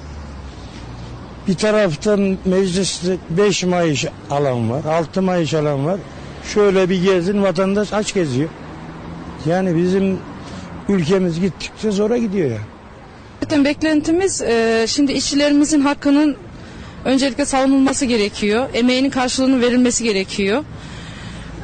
[1.48, 6.00] Bir taraftan mecliste 5 maaş alan var, 6 maaş alan var.
[6.54, 8.48] Şöyle bir gezin vatandaş aç geziyor.
[9.46, 10.18] Yani bizim
[10.88, 12.75] ülkemiz gittikçe zora gidiyor ya.
[13.46, 16.36] Zaten beklentimiz e, şimdi işçilerimizin hakkının
[17.04, 18.66] öncelikle savunulması gerekiyor.
[18.74, 20.64] Emeğinin karşılığının verilmesi gerekiyor.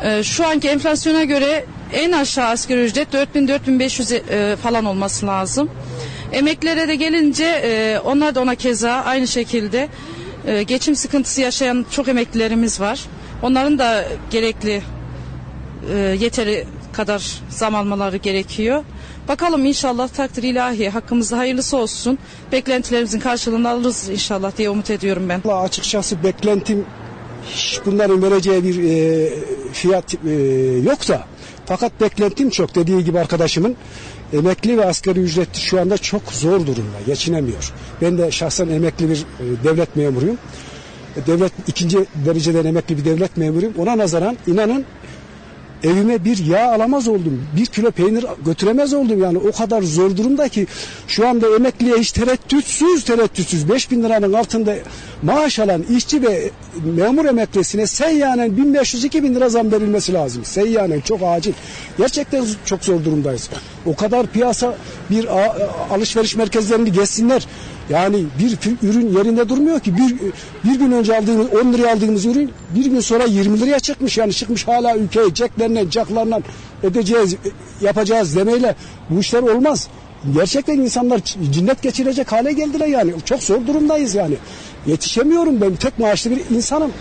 [0.04, 5.70] E, şu anki enflasyona göre en aşağı asgari ücret 4000-4500 e, falan olması lazım.
[6.32, 9.88] Emeklere de gelince e, onlar da ona keza aynı şekilde
[10.46, 13.00] e, geçim sıkıntısı yaşayan çok emeklilerimiz var.
[13.42, 14.82] Onların da gerekli
[15.94, 18.84] e, yeteri kadar zam almaları gerekiyor.
[19.28, 22.18] Bakalım inşallah takdir ilahi hakkımızda hayırlısı olsun.
[22.52, 25.40] Beklentilerimizin karşılığını alırız inşallah diye umut ediyorum ben.
[25.44, 26.84] Vallahi açıkçası beklentim
[27.86, 29.30] bunların vereceği bir e,
[29.72, 30.30] fiyat e,
[30.84, 31.26] yoksa
[31.66, 33.76] Fakat beklentim çok dediği gibi arkadaşımın
[34.32, 37.72] emekli ve asgari ücretli şu anda çok zor durumda geçinemiyor.
[38.02, 40.38] Ben de şahsen emekli bir e, devlet memuruyum.
[41.16, 43.74] E, Devlet ikinci dereceden emekli bir devlet memuruyum.
[43.78, 44.84] Ona nazaran inanın
[45.84, 47.46] evime bir yağ alamaz oldum.
[47.56, 49.38] Bir kilo peynir götüremez oldum yani.
[49.38, 50.66] O kadar zor durumda ki
[51.08, 54.74] şu anda emekliye hiç tereddütsüz tereddütsüz 5 bin liranın altında
[55.22, 56.50] maaş alan işçi ve
[56.96, 60.44] memur emeklisine seyyanen 1500-2000 lira zam verilmesi lazım.
[60.44, 61.52] Seyyanen çok acil.
[61.98, 63.50] Gerçekten çok zor durumdayız.
[63.86, 64.74] O kadar piyasa
[65.10, 65.26] bir
[65.90, 67.46] alışveriş merkezlerini geçsinler.
[67.92, 68.58] Yani bir
[68.88, 69.96] ürün yerinde durmuyor ki.
[69.96, 70.16] Bir,
[70.64, 74.18] bir gün önce aldığımız 10 liraya aldığımız ürün bir gün sonra 20 liraya çıkmış.
[74.18, 76.40] Yani çıkmış hala ülkeye ceklerle caklarla
[76.82, 77.36] edeceğiz
[77.80, 78.76] yapacağız demeyle
[79.10, 79.88] bu işler olmaz.
[80.34, 81.20] Gerçekten insanlar
[81.52, 83.12] cinnet geçirecek hale geldiler yani.
[83.24, 84.34] Çok zor durumdayız yani.
[84.86, 86.92] Yetişemiyorum ben tek maaşlı bir insanım.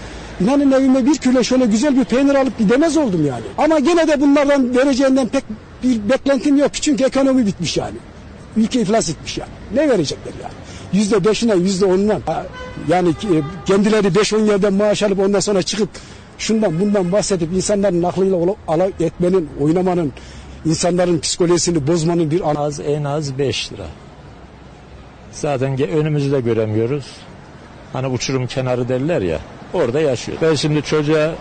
[0.42, 3.44] İnanın evime bir kilo şöyle güzel bir peynir alıp gidemez oldum yani.
[3.58, 5.44] Ama gene de bunlardan vereceğinden pek
[5.84, 6.72] bir beklentim yok.
[6.74, 7.98] Çünkü ekonomi bitmiş yani.
[8.58, 9.52] Ülke iflas etmiş yani.
[9.74, 10.54] Ne verecekler yani?
[10.94, 12.20] Yüzde beşine, yüzde onuna.
[12.88, 13.36] Yani e,
[13.66, 15.90] kendileri beş on yerden maaş alıp ondan sonra çıkıp
[16.38, 18.38] şundan bundan bahsedip insanların aklıyla
[18.68, 20.14] alay etmenin, oynamanın,
[20.66, 23.86] insanların psikolojisini bozmanın bir an Az en az 5 lira.
[25.32, 27.06] Zaten önümüzü de göremiyoruz.
[27.94, 29.40] Hani uçurum kenarı derler ya.
[29.74, 30.38] Orada yaşıyor.
[30.42, 31.36] Ben şimdi çocuğa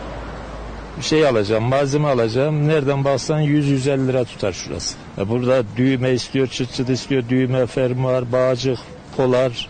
[0.98, 2.68] bir şey alacağım, malzeme alacağım.
[2.68, 4.96] Nereden baksan 100-150 lira tutar şurası.
[5.18, 7.22] Ya burada düğme istiyor, çıt çıt istiyor.
[7.28, 8.78] Düğme, fermuar, bağcık,
[9.20, 9.68] polar,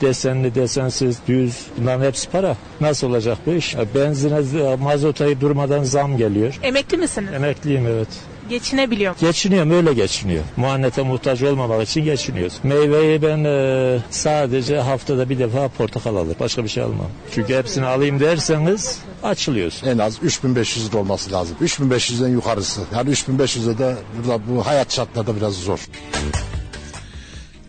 [0.00, 1.66] desenli, desensiz, düz.
[1.78, 2.56] Bunların hepsi para.
[2.80, 3.74] Nasıl olacak bu iş?
[3.74, 6.58] Ya benzine, mazotayı durmadan zam geliyor.
[6.62, 7.28] Emekli misiniz?
[7.34, 8.08] Emekliyim evet.
[8.48, 9.32] Geçinebiliyor musunuz?
[9.32, 10.44] Geçiniyorum öyle geçiniyor.
[10.56, 12.54] Muhannete muhtaç olmamak için geçiniyoruz.
[12.62, 16.36] Meyveyi ben e, sadece haftada bir defa portakal alır.
[16.40, 17.10] Başka bir şey almam.
[17.34, 19.86] Çünkü hepsini alayım derseniz açılıyorsun.
[19.86, 21.56] En az 3500 lira olması lazım.
[21.62, 22.80] 3500'den yukarısı.
[22.94, 25.80] Yani 3500'e de burada bu hayat şartlarda biraz zor.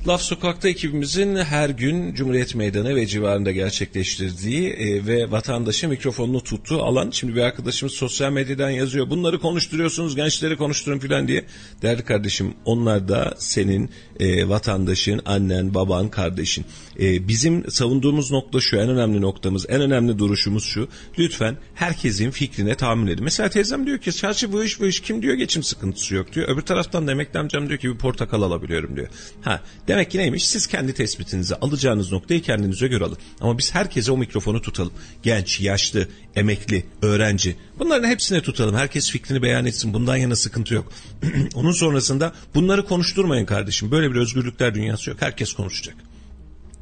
[0.07, 6.83] Laf Sokak'ta ekibimizin her gün Cumhuriyet Meydanı ve civarında gerçekleştirdiği e, ve vatandaşın mikrofonunu tuttuğu
[6.83, 7.09] alan.
[7.11, 9.09] Şimdi bir arkadaşımız sosyal medyadan yazıyor.
[9.09, 11.45] Bunları konuşturuyorsunuz, gençleri konuşturun filan diye.
[11.81, 16.65] Değerli kardeşim onlar da senin e, vatandaşın, annen, baban, kardeşin.
[17.01, 20.87] E, bizim savunduğumuz nokta şu, en önemli noktamız, en önemli duruşumuz şu.
[21.19, 23.23] Lütfen herkesin fikrine tahammül edin.
[23.23, 26.49] Mesela teyzem diyor ki çarşı bu iş bu iş kim diyor geçim sıkıntısı yok diyor.
[26.49, 29.07] Öbür taraftan da emekli amcam diyor ki bir portakal alabiliyorum diyor.
[29.41, 33.17] Ha demek ki neymiş siz kendi tespitinizi alacağınız noktayı kendinize göre alın.
[33.39, 34.93] Ama biz herkese o mikrofonu tutalım.
[35.23, 38.75] Genç, yaşlı, emekli, öğrenci bunların hepsine tutalım.
[38.75, 40.91] Herkes fikrini beyan etsin bundan yana sıkıntı yok.
[41.55, 43.91] Onun sonrasında bunları konuşturmayın kardeşim.
[43.91, 45.21] Böyle bir özgürlükler dünyası yok.
[45.21, 46.10] Herkes konuşacak.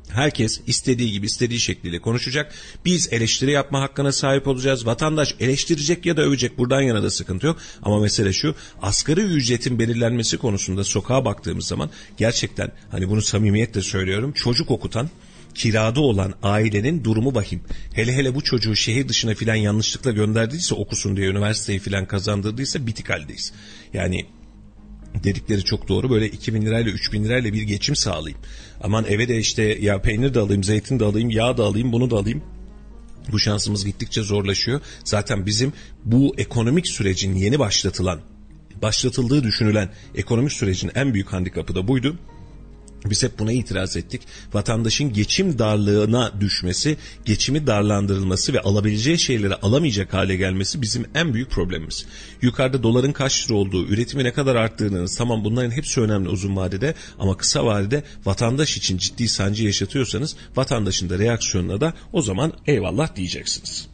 [0.09, 2.53] Herkes istediği gibi istediği şekliyle konuşacak.
[2.85, 4.85] Biz eleştiri yapma hakkına sahip olacağız.
[4.85, 6.57] Vatandaş eleştirecek ya da övecek.
[6.57, 7.57] Buradan yana da sıkıntı yok.
[7.83, 14.31] Ama mesele şu asgari ücretin belirlenmesi konusunda sokağa baktığımız zaman gerçekten hani bunu samimiyetle söylüyorum.
[14.31, 15.09] Çocuk okutan
[15.55, 17.61] kirada olan ailenin durumu vahim.
[17.93, 23.09] Hele hele bu çocuğu şehir dışına filan yanlışlıkla gönderdiyse okusun diye üniversiteyi filan kazandırdıysa bitik
[23.09, 23.53] haldeyiz.
[23.93, 24.25] Yani
[25.23, 26.09] dedikleri çok doğru.
[26.09, 28.39] Böyle 2000 lirayla 3000 lirayla bir geçim sağlayayım.
[28.83, 32.11] Aman eve de işte ya peynir de alayım, zeytin de alayım, yağ da alayım, bunu
[32.11, 32.43] da alayım.
[33.31, 34.81] Bu şansımız gittikçe zorlaşıyor.
[35.03, 35.73] Zaten bizim
[36.05, 38.19] bu ekonomik sürecin yeni başlatılan,
[38.81, 42.17] başlatıldığı düşünülen ekonomik sürecin en büyük handikapı da buydu.
[43.05, 44.21] Biz hep buna itiraz ettik.
[44.53, 51.51] Vatandaşın geçim darlığına düşmesi, geçimi darlandırılması ve alabileceği şeyleri alamayacak hale gelmesi bizim en büyük
[51.51, 52.05] problemimiz.
[52.41, 56.95] Yukarıda doların kaç lira olduğu, üretimi ne kadar arttığını, tamam bunların hepsi önemli uzun vadede
[57.19, 63.15] ama kısa vadede vatandaş için ciddi sancı yaşatıyorsanız vatandaşın da reaksiyonuna da o zaman eyvallah
[63.15, 63.87] diyeceksiniz.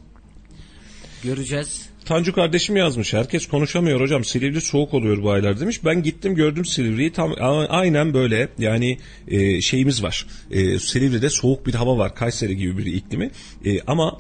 [1.24, 1.95] Göreceğiz.
[2.06, 3.14] Tanju kardeşim yazmış.
[3.14, 4.24] Herkes konuşamıyor hocam.
[4.24, 5.86] Silivri soğuk oluyor bu aylar demiş.
[5.86, 7.12] Ben gittim gördüm Silivri'yi.
[7.12, 7.34] Tam
[7.70, 8.50] aynen böyle.
[8.60, 10.28] Yani e, şeyimiz var.
[10.52, 12.16] E, Silivri'de soğuk bir hava var.
[12.16, 13.32] Kayseri gibi bir iklimi.
[13.66, 14.20] E, ama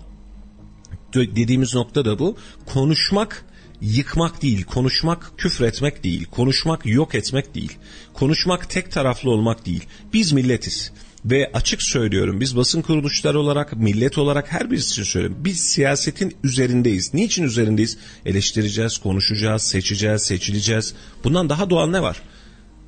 [1.15, 2.37] dediğimiz nokta da bu.
[2.65, 3.45] Konuşmak
[3.81, 7.77] yıkmak değil, konuşmak küfretmek değil, konuşmak yok etmek değil,
[8.13, 9.83] konuşmak tek taraflı olmak değil.
[10.13, 10.91] Biz milletiz.
[11.25, 15.37] Ve açık söylüyorum biz basın kuruluşları olarak, millet olarak her birisi için söylüyorum.
[15.45, 17.13] Biz siyasetin üzerindeyiz.
[17.13, 17.97] Niçin üzerindeyiz?
[18.25, 20.93] Eleştireceğiz, konuşacağız, seçeceğiz, seçileceğiz.
[21.23, 22.21] Bundan daha doğal ne var?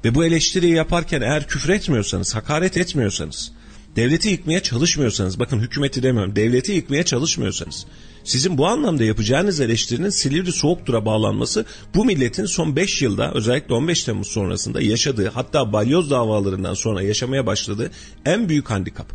[0.06, 3.52] Ve bu eleştiriyi yaparken eğer küfür etmiyorsanız, hakaret etmiyorsanız,
[3.98, 7.86] devleti yıkmaya çalışmıyorsanız, bakın hükümeti demiyorum, devleti yıkmaya çalışmıyorsanız,
[8.24, 11.66] sizin bu anlamda yapacağınız eleştirinin Silivri Soğuktur'a bağlanması
[11.96, 17.46] bu milletin son 5 yılda özellikle 15 Temmuz sonrasında yaşadığı hatta balyoz davalarından sonra yaşamaya
[17.46, 17.92] başladığı
[18.26, 19.08] en büyük handikap.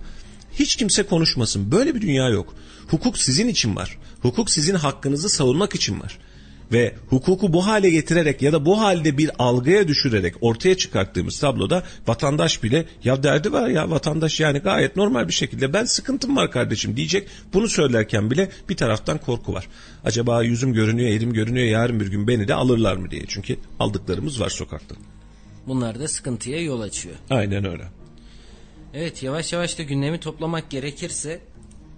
[0.53, 1.73] Hiç kimse konuşmasın.
[1.73, 2.55] Böyle bir dünya yok.
[2.89, 3.99] Hukuk sizin için var.
[4.21, 6.19] Hukuk sizin hakkınızı savunmak için var.
[6.73, 11.83] Ve hukuku bu hale getirerek ya da bu halde bir algıya düşürerek ortaya çıkarttığımız tabloda
[12.07, 16.51] vatandaş bile ya derdi var ya vatandaş yani gayet normal bir şekilde ben sıkıntım var
[16.51, 17.29] kardeşim diyecek.
[17.53, 19.69] Bunu söylerken bile bir taraftan korku var.
[20.05, 23.23] Acaba yüzüm görünüyor, elim görünüyor yarın bir gün beni de alırlar mı diye.
[23.29, 24.95] Çünkü aldıklarımız var sokakta.
[25.67, 27.15] Bunlar da sıkıntıya yol açıyor.
[27.31, 27.85] Aynen öyle.
[28.95, 31.41] Evet yavaş yavaş da gündemi toplamak gerekirse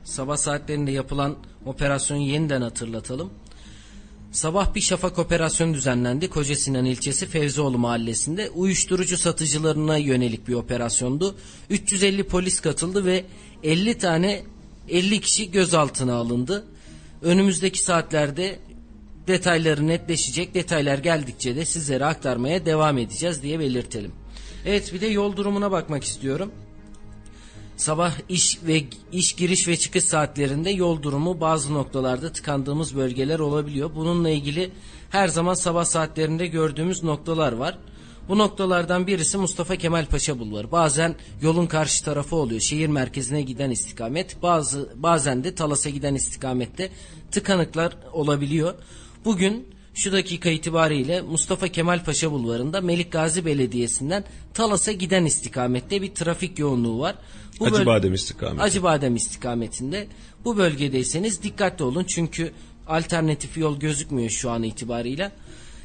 [0.04, 1.36] sabah saatlerinde yapılan
[1.66, 3.30] operasyonu yeniden hatırlatalım.
[4.34, 6.30] Sabah bir şafak operasyonu düzenlendi.
[6.30, 11.36] Koca Sinan ilçesi Fevzioğlu mahallesinde uyuşturucu satıcılarına yönelik bir operasyondu.
[11.70, 13.24] 350 polis katıldı ve
[13.62, 14.42] 50 tane
[14.88, 16.64] 50 kişi gözaltına alındı.
[17.22, 18.58] Önümüzdeki saatlerde
[19.26, 20.54] detayları netleşecek.
[20.54, 24.12] Detaylar geldikçe de sizlere aktarmaya devam edeceğiz diye belirtelim.
[24.66, 26.52] Evet bir de yol durumuna bakmak istiyorum.
[27.76, 33.90] Sabah iş ve iş giriş ve çıkış saatlerinde yol durumu bazı noktalarda tıkandığımız bölgeler olabiliyor.
[33.94, 34.70] Bununla ilgili
[35.10, 37.78] her zaman sabah saatlerinde gördüğümüz noktalar var.
[38.28, 40.72] Bu noktalardan birisi Mustafa Kemal Paşa Bulvarı.
[40.72, 42.60] Bazen yolun karşı tarafı oluyor.
[42.60, 44.42] Şehir merkezine giden istikamet.
[44.42, 46.90] Bazı bazen de Talas'a giden istikamette
[47.30, 48.74] tıkanıklar olabiliyor.
[49.24, 56.14] Bugün şu dakika itibariyle Mustafa Kemal Paşa Bulvarı'nda Melik Gazi Belediyesi'nden Talas'a giden istikamette bir
[56.14, 57.16] trafik yoğunluğu var.
[57.60, 58.62] Bu Acıbadem istikameti.
[58.62, 60.06] Acıbadem istikametinde.
[60.44, 62.52] Bu bölgedeyseniz dikkatli olun çünkü
[62.86, 65.32] alternatif yol gözükmüyor şu an itibarıyla.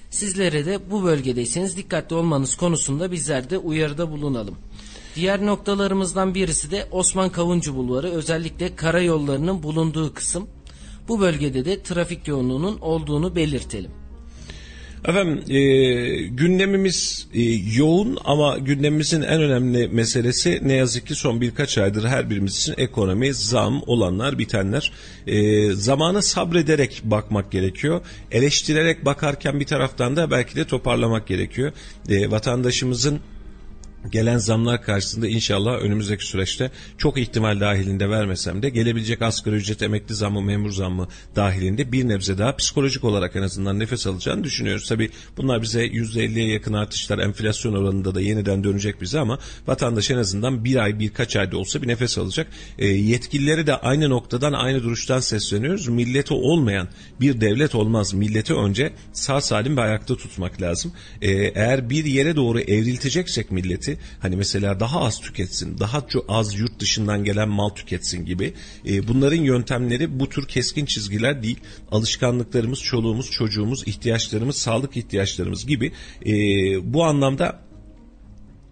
[0.10, 4.56] Sizlere de bu bölgedeyseniz dikkatli olmanız konusunda bizler de uyarıda bulunalım.
[5.16, 10.48] Diğer noktalarımızdan birisi de Osman Kavuncu Bulvarı özellikle karayollarının bulunduğu kısım.
[11.08, 13.99] Bu bölgede de trafik yoğunluğunun olduğunu belirtelim.
[15.06, 15.60] Efendim e,
[16.28, 17.42] gündemimiz e,
[17.78, 22.74] yoğun ama gündemimizin en önemli meselesi ne yazık ki son birkaç aydır her birimiz için
[22.78, 24.92] ekonomi, zam, olanlar, bitenler.
[25.28, 28.02] E, zamana sabrederek bakmak gerekiyor.
[28.32, 31.72] Eleştirerek bakarken bir taraftan da belki de toparlamak gerekiyor.
[32.10, 33.20] E, vatandaşımızın
[34.12, 40.16] gelen zamlar karşısında inşallah önümüzdeki süreçte çok ihtimal dahilinde vermesem de gelebilecek asgari ücret emekli
[40.16, 44.88] zammı memur zammı dahilinde bir nebze daha psikolojik olarak en azından nefes alacağını düşünüyoruz.
[44.88, 50.18] Tabi bunlar bize %50'ye yakın artışlar enflasyon oranında da yeniden dönecek bize ama vatandaş en
[50.18, 52.48] azından bir ay birkaç ayda olsa bir nefes alacak.
[52.80, 55.88] E, yetkilileri de aynı noktadan aynı duruştan sesleniyoruz.
[55.88, 56.88] Milleti olmayan
[57.22, 58.14] bir devlet olmaz.
[58.14, 60.92] Milleti önce sağ salim bir ayakta tutmak lazım.
[61.22, 63.89] E, eğer bir yere doğru evrilteceksek milleti
[64.20, 68.54] hani mesela daha az tüketsin, daha çok az yurt dışından gelen mal tüketsin gibi
[68.88, 71.60] e, bunların yöntemleri bu tür keskin çizgiler değil.
[71.92, 75.92] Alışkanlıklarımız, çoluğumuz, çocuğumuz, ihtiyaçlarımız, sağlık ihtiyaçlarımız gibi
[76.26, 76.34] e,
[76.94, 77.69] bu anlamda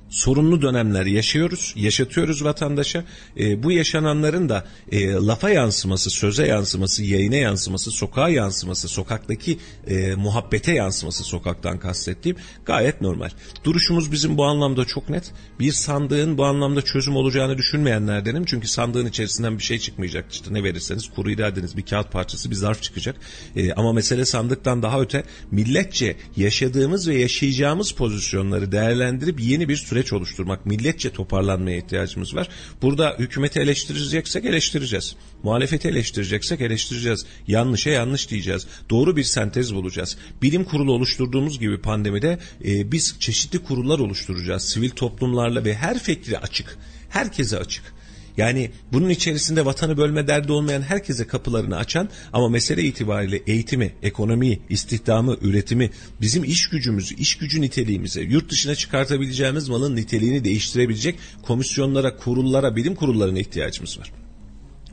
[0.09, 3.03] sorunlu dönemler yaşıyoruz, yaşatıyoruz vatandaşa.
[3.39, 10.15] E, bu yaşananların da e, lafa yansıması, söze yansıması, yayına yansıması, sokağa yansıması, sokaktaki e,
[10.15, 13.29] muhabbete yansıması sokaktan kastettiğim gayet normal.
[13.63, 15.31] Duruşumuz bizim bu anlamda çok net.
[15.59, 18.45] Bir sandığın bu anlamda çözüm olacağını düşünmeyenlerdenim.
[18.45, 20.25] Çünkü sandığın içerisinden bir şey çıkmayacak.
[20.31, 23.15] İşte ne verirseniz kuru iradeniz bir kağıt parçası bir zarf çıkacak.
[23.55, 29.96] E, ama mesele sandıktan daha öte milletçe yaşadığımız ve yaşayacağımız pozisyonları değerlendirip yeni bir süreç
[30.13, 32.49] oluşturmak, milletçe toparlanmaya ihtiyacımız var.
[32.81, 35.15] Burada hükümeti eleştireceksek eleştireceğiz.
[35.43, 37.25] Muhalefeti eleştireceksek eleştireceğiz.
[37.47, 38.67] Yanlışa yanlış diyeceğiz.
[38.89, 40.17] Doğru bir sentez bulacağız.
[40.41, 44.63] Bilim kurulu oluşturduğumuz gibi pandemide e, biz çeşitli kurullar oluşturacağız.
[44.63, 46.77] Sivil toplumlarla ve her fikri açık.
[47.09, 47.96] Herkese açık.
[48.37, 54.61] Yani bunun içerisinde vatanı bölme derdi olmayan herkese kapılarını açan ama mesele itibariyle eğitimi, ekonomiyi,
[54.69, 55.89] istihdamı, üretimi,
[56.21, 62.95] bizim iş gücümüzü, iş gücü niteliğimize, yurt dışına çıkartabileceğimiz malın niteliğini değiştirebilecek komisyonlara, kurullara, bilim
[62.95, 64.11] kurullarına ihtiyacımız var.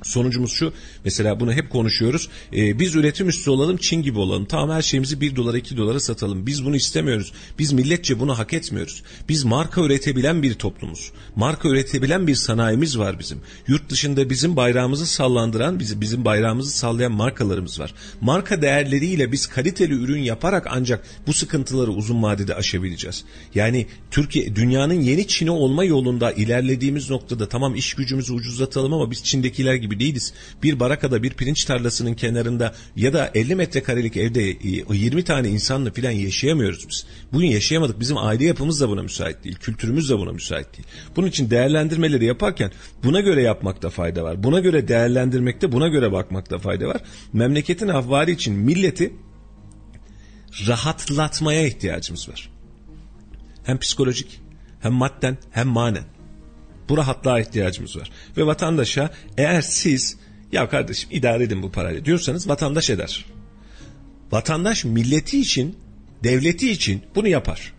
[0.05, 0.73] Sonucumuz şu
[1.05, 2.29] mesela bunu hep konuşuyoruz.
[2.53, 4.45] Ee, biz üretim üstü olalım Çin gibi olalım.
[4.45, 6.47] Tamam her şeyimizi 1 dolara 2 dolara satalım.
[6.47, 7.33] Biz bunu istemiyoruz.
[7.59, 9.03] Biz milletçe bunu hak etmiyoruz.
[9.29, 11.13] Biz marka üretebilen bir toplumuz.
[11.37, 13.41] Marka üretebilen bir sanayimiz var bizim.
[13.67, 17.95] Yurt dışında bizim bayrağımızı sallandıran bizim, bizim bayrağımızı sallayan markalarımız var.
[18.21, 23.25] Marka değerleriyle biz kaliteli ürün yaparak ancak bu sıkıntıları uzun vadede aşabileceğiz.
[23.55, 29.25] Yani Türkiye dünyanın yeni Çin'i olma yolunda ilerlediğimiz noktada tamam iş gücümüzü ucuzlatalım ama biz
[29.25, 30.35] Çin'dekiler gibi değiliz.
[30.63, 34.41] Bir barakada bir pirinç tarlasının kenarında ya da 50 metrekarelik evde
[34.93, 37.07] 20 tane insanla filan yaşayamıyoruz biz.
[37.33, 38.01] Bugün yaşayamadık.
[38.01, 39.57] Bizim aile yapımız da buna müsait değil.
[39.57, 40.87] Kültürümüz de buna müsait değil.
[41.17, 42.71] Bunun için değerlendirmeleri yaparken
[43.05, 44.43] buna göre yapmakta fayda var.
[44.43, 47.01] Buna göre değerlendirmekte, buna göre bakmakta fayda var.
[47.33, 49.13] Memleketin ahvali için milleti
[50.67, 52.51] rahatlatmaya ihtiyacımız var.
[53.65, 54.41] Hem psikolojik,
[54.81, 56.14] hem madden, hem manen.
[56.89, 58.11] Bu rahatlığa ihtiyacımız var.
[58.37, 60.17] Ve vatandaşa eğer siz
[60.53, 63.25] ya kardeşim idare edin bu parayla diyorsanız vatandaş eder.
[64.33, 65.77] Vatandaş milleti için,
[66.25, 67.73] devleti için bunu yapar.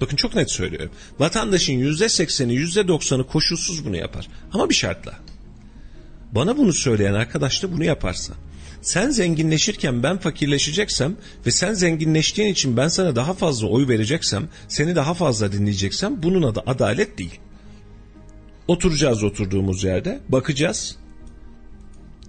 [0.00, 0.90] Bakın çok net söylüyorum.
[1.18, 4.28] Vatandaşın yüzde sekseni, yüzde doksanı koşulsuz bunu yapar.
[4.52, 5.18] Ama bir şartla.
[6.32, 8.34] Bana bunu söyleyen arkadaş da bunu yaparsa.
[8.82, 11.16] Sen zenginleşirken ben fakirleşeceksem
[11.46, 16.42] ve sen zenginleştiğin için ben sana daha fazla oy vereceksem, seni daha fazla dinleyeceksem bunun
[16.42, 17.40] adı adalet değil.
[18.68, 20.96] Oturacağız oturduğumuz yerde, bakacağız.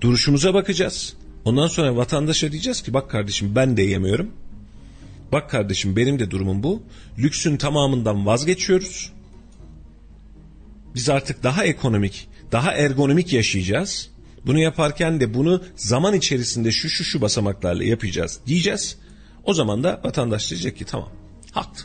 [0.01, 1.13] Duruşumuza bakacağız.
[1.45, 4.31] Ondan sonra vatandaşa diyeceğiz ki bak kardeşim ben de yemiyorum.
[5.31, 6.83] Bak kardeşim benim de durumum bu.
[7.17, 9.11] Lüksün tamamından vazgeçiyoruz.
[10.95, 14.09] Biz artık daha ekonomik, daha ergonomik yaşayacağız.
[14.45, 18.97] Bunu yaparken de bunu zaman içerisinde şu şu şu basamaklarla yapacağız diyeceğiz.
[19.43, 21.09] O zaman da vatandaş diyecek ki tamam
[21.51, 21.83] haklı.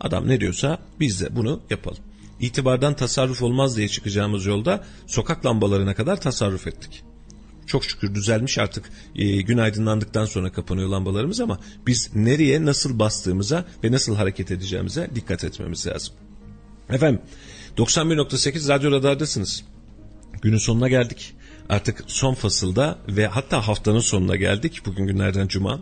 [0.00, 2.02] Adam ne diyorsa biz de bunu yapalım.
[2.40, 7.04] İtibardan tasarruf olmaz diye çıkacağımız yolda sokak lambalarına kadar tasarruf ettik.
[7.66, 13.64] Çok şükür düzelmiş artık e, gün aydınlandıktan sonra kapanıyor lambalarımız ama biz nereye nasıl bastığımıza
[13.84, 16.14] ve nasıl hareket edeceğimize dikkat etmemiz lazım.
[16.90, 17.20] Efendim
[17.76, 19.64] 91.8 Radyo Radar'dasınız.
[20.42, 21.34] Günün sonuna geldik.
[21.68, 24.82] Artık son fasılda ve hatta haftanın sonuna geldik.
[24.86, 25.80] Bugün günlerden cuma.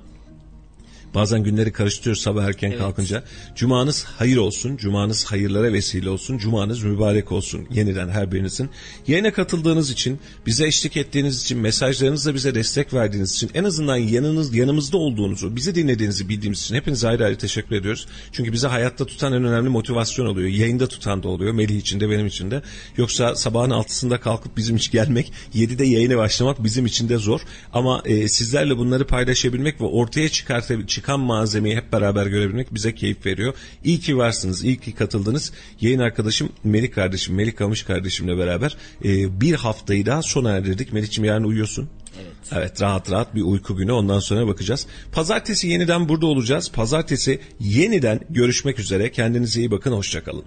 [1.15, 2.78] Bazen günleri karıştırıyoruz sabah erken Evet.
[2.78, 3.24] kalkınca.
[3.55, 8.70] Cumanız hayır olsun, cumanız hayırlara vesile olsun, cumanız mübarek olsun yeniden her birinizin.
[9.07, 14.55] Yayına katıldığınız için, bize eşlik ettiğiniz için, mesajlarınızla bize destek verdiğiniz için, en azından yanınız,
[14.55, 18.07] yanımızda olduğunuzu, bizi dinlediğinizi bildiğimiz için hepinize ayrı ayrı teşekkür ediyoruz.
[18.32, 20.49] Çünkü bizi hayatta tutan en önemli motivasyon oluyor.
[20.49, 21.53] Yayında tutan da oluyor.
[21.53, 22.62] Melih için de benim için de.
[22.97, 27.41] Yoksa sabahın altısında kalkıp bizim için gelmek, 7'de yayına başlamak bizim için de zor.
[27.73, 33.26] Ama e, sizlerle bunları paylaşabilmek ve ortaya çıkartabilmek, çıkan malzemeyi hep beraber görebilmek bize keyif
[33.26, 33.55] veriyor.
[33.85, 35.52] İyi ki varsınız, iyi ki katıldınız.
[35.81, 40.93] Yayın arkadaşım Melik kardeşim, Melik Kamış kardeşimle beraber e, bir haftayı daha sona erdirdik.
[40.93, 41.89] Melik'ciğim yarın uyuyorsun.
[42.22, 42.36] Evet.
[42.52, 44.86] Evet rahat rahat bir uyku günü ondan sonra bakacağız.
[45.12, 46.72] Pazartesi yeniden burada olacağız.
[46.72, 49.12] Pazartesi yeniden görüşmek üzere.
[49.12, 49.93] Kendinize iyi bakın.
[49.93, 50.44] Hoşçakalın.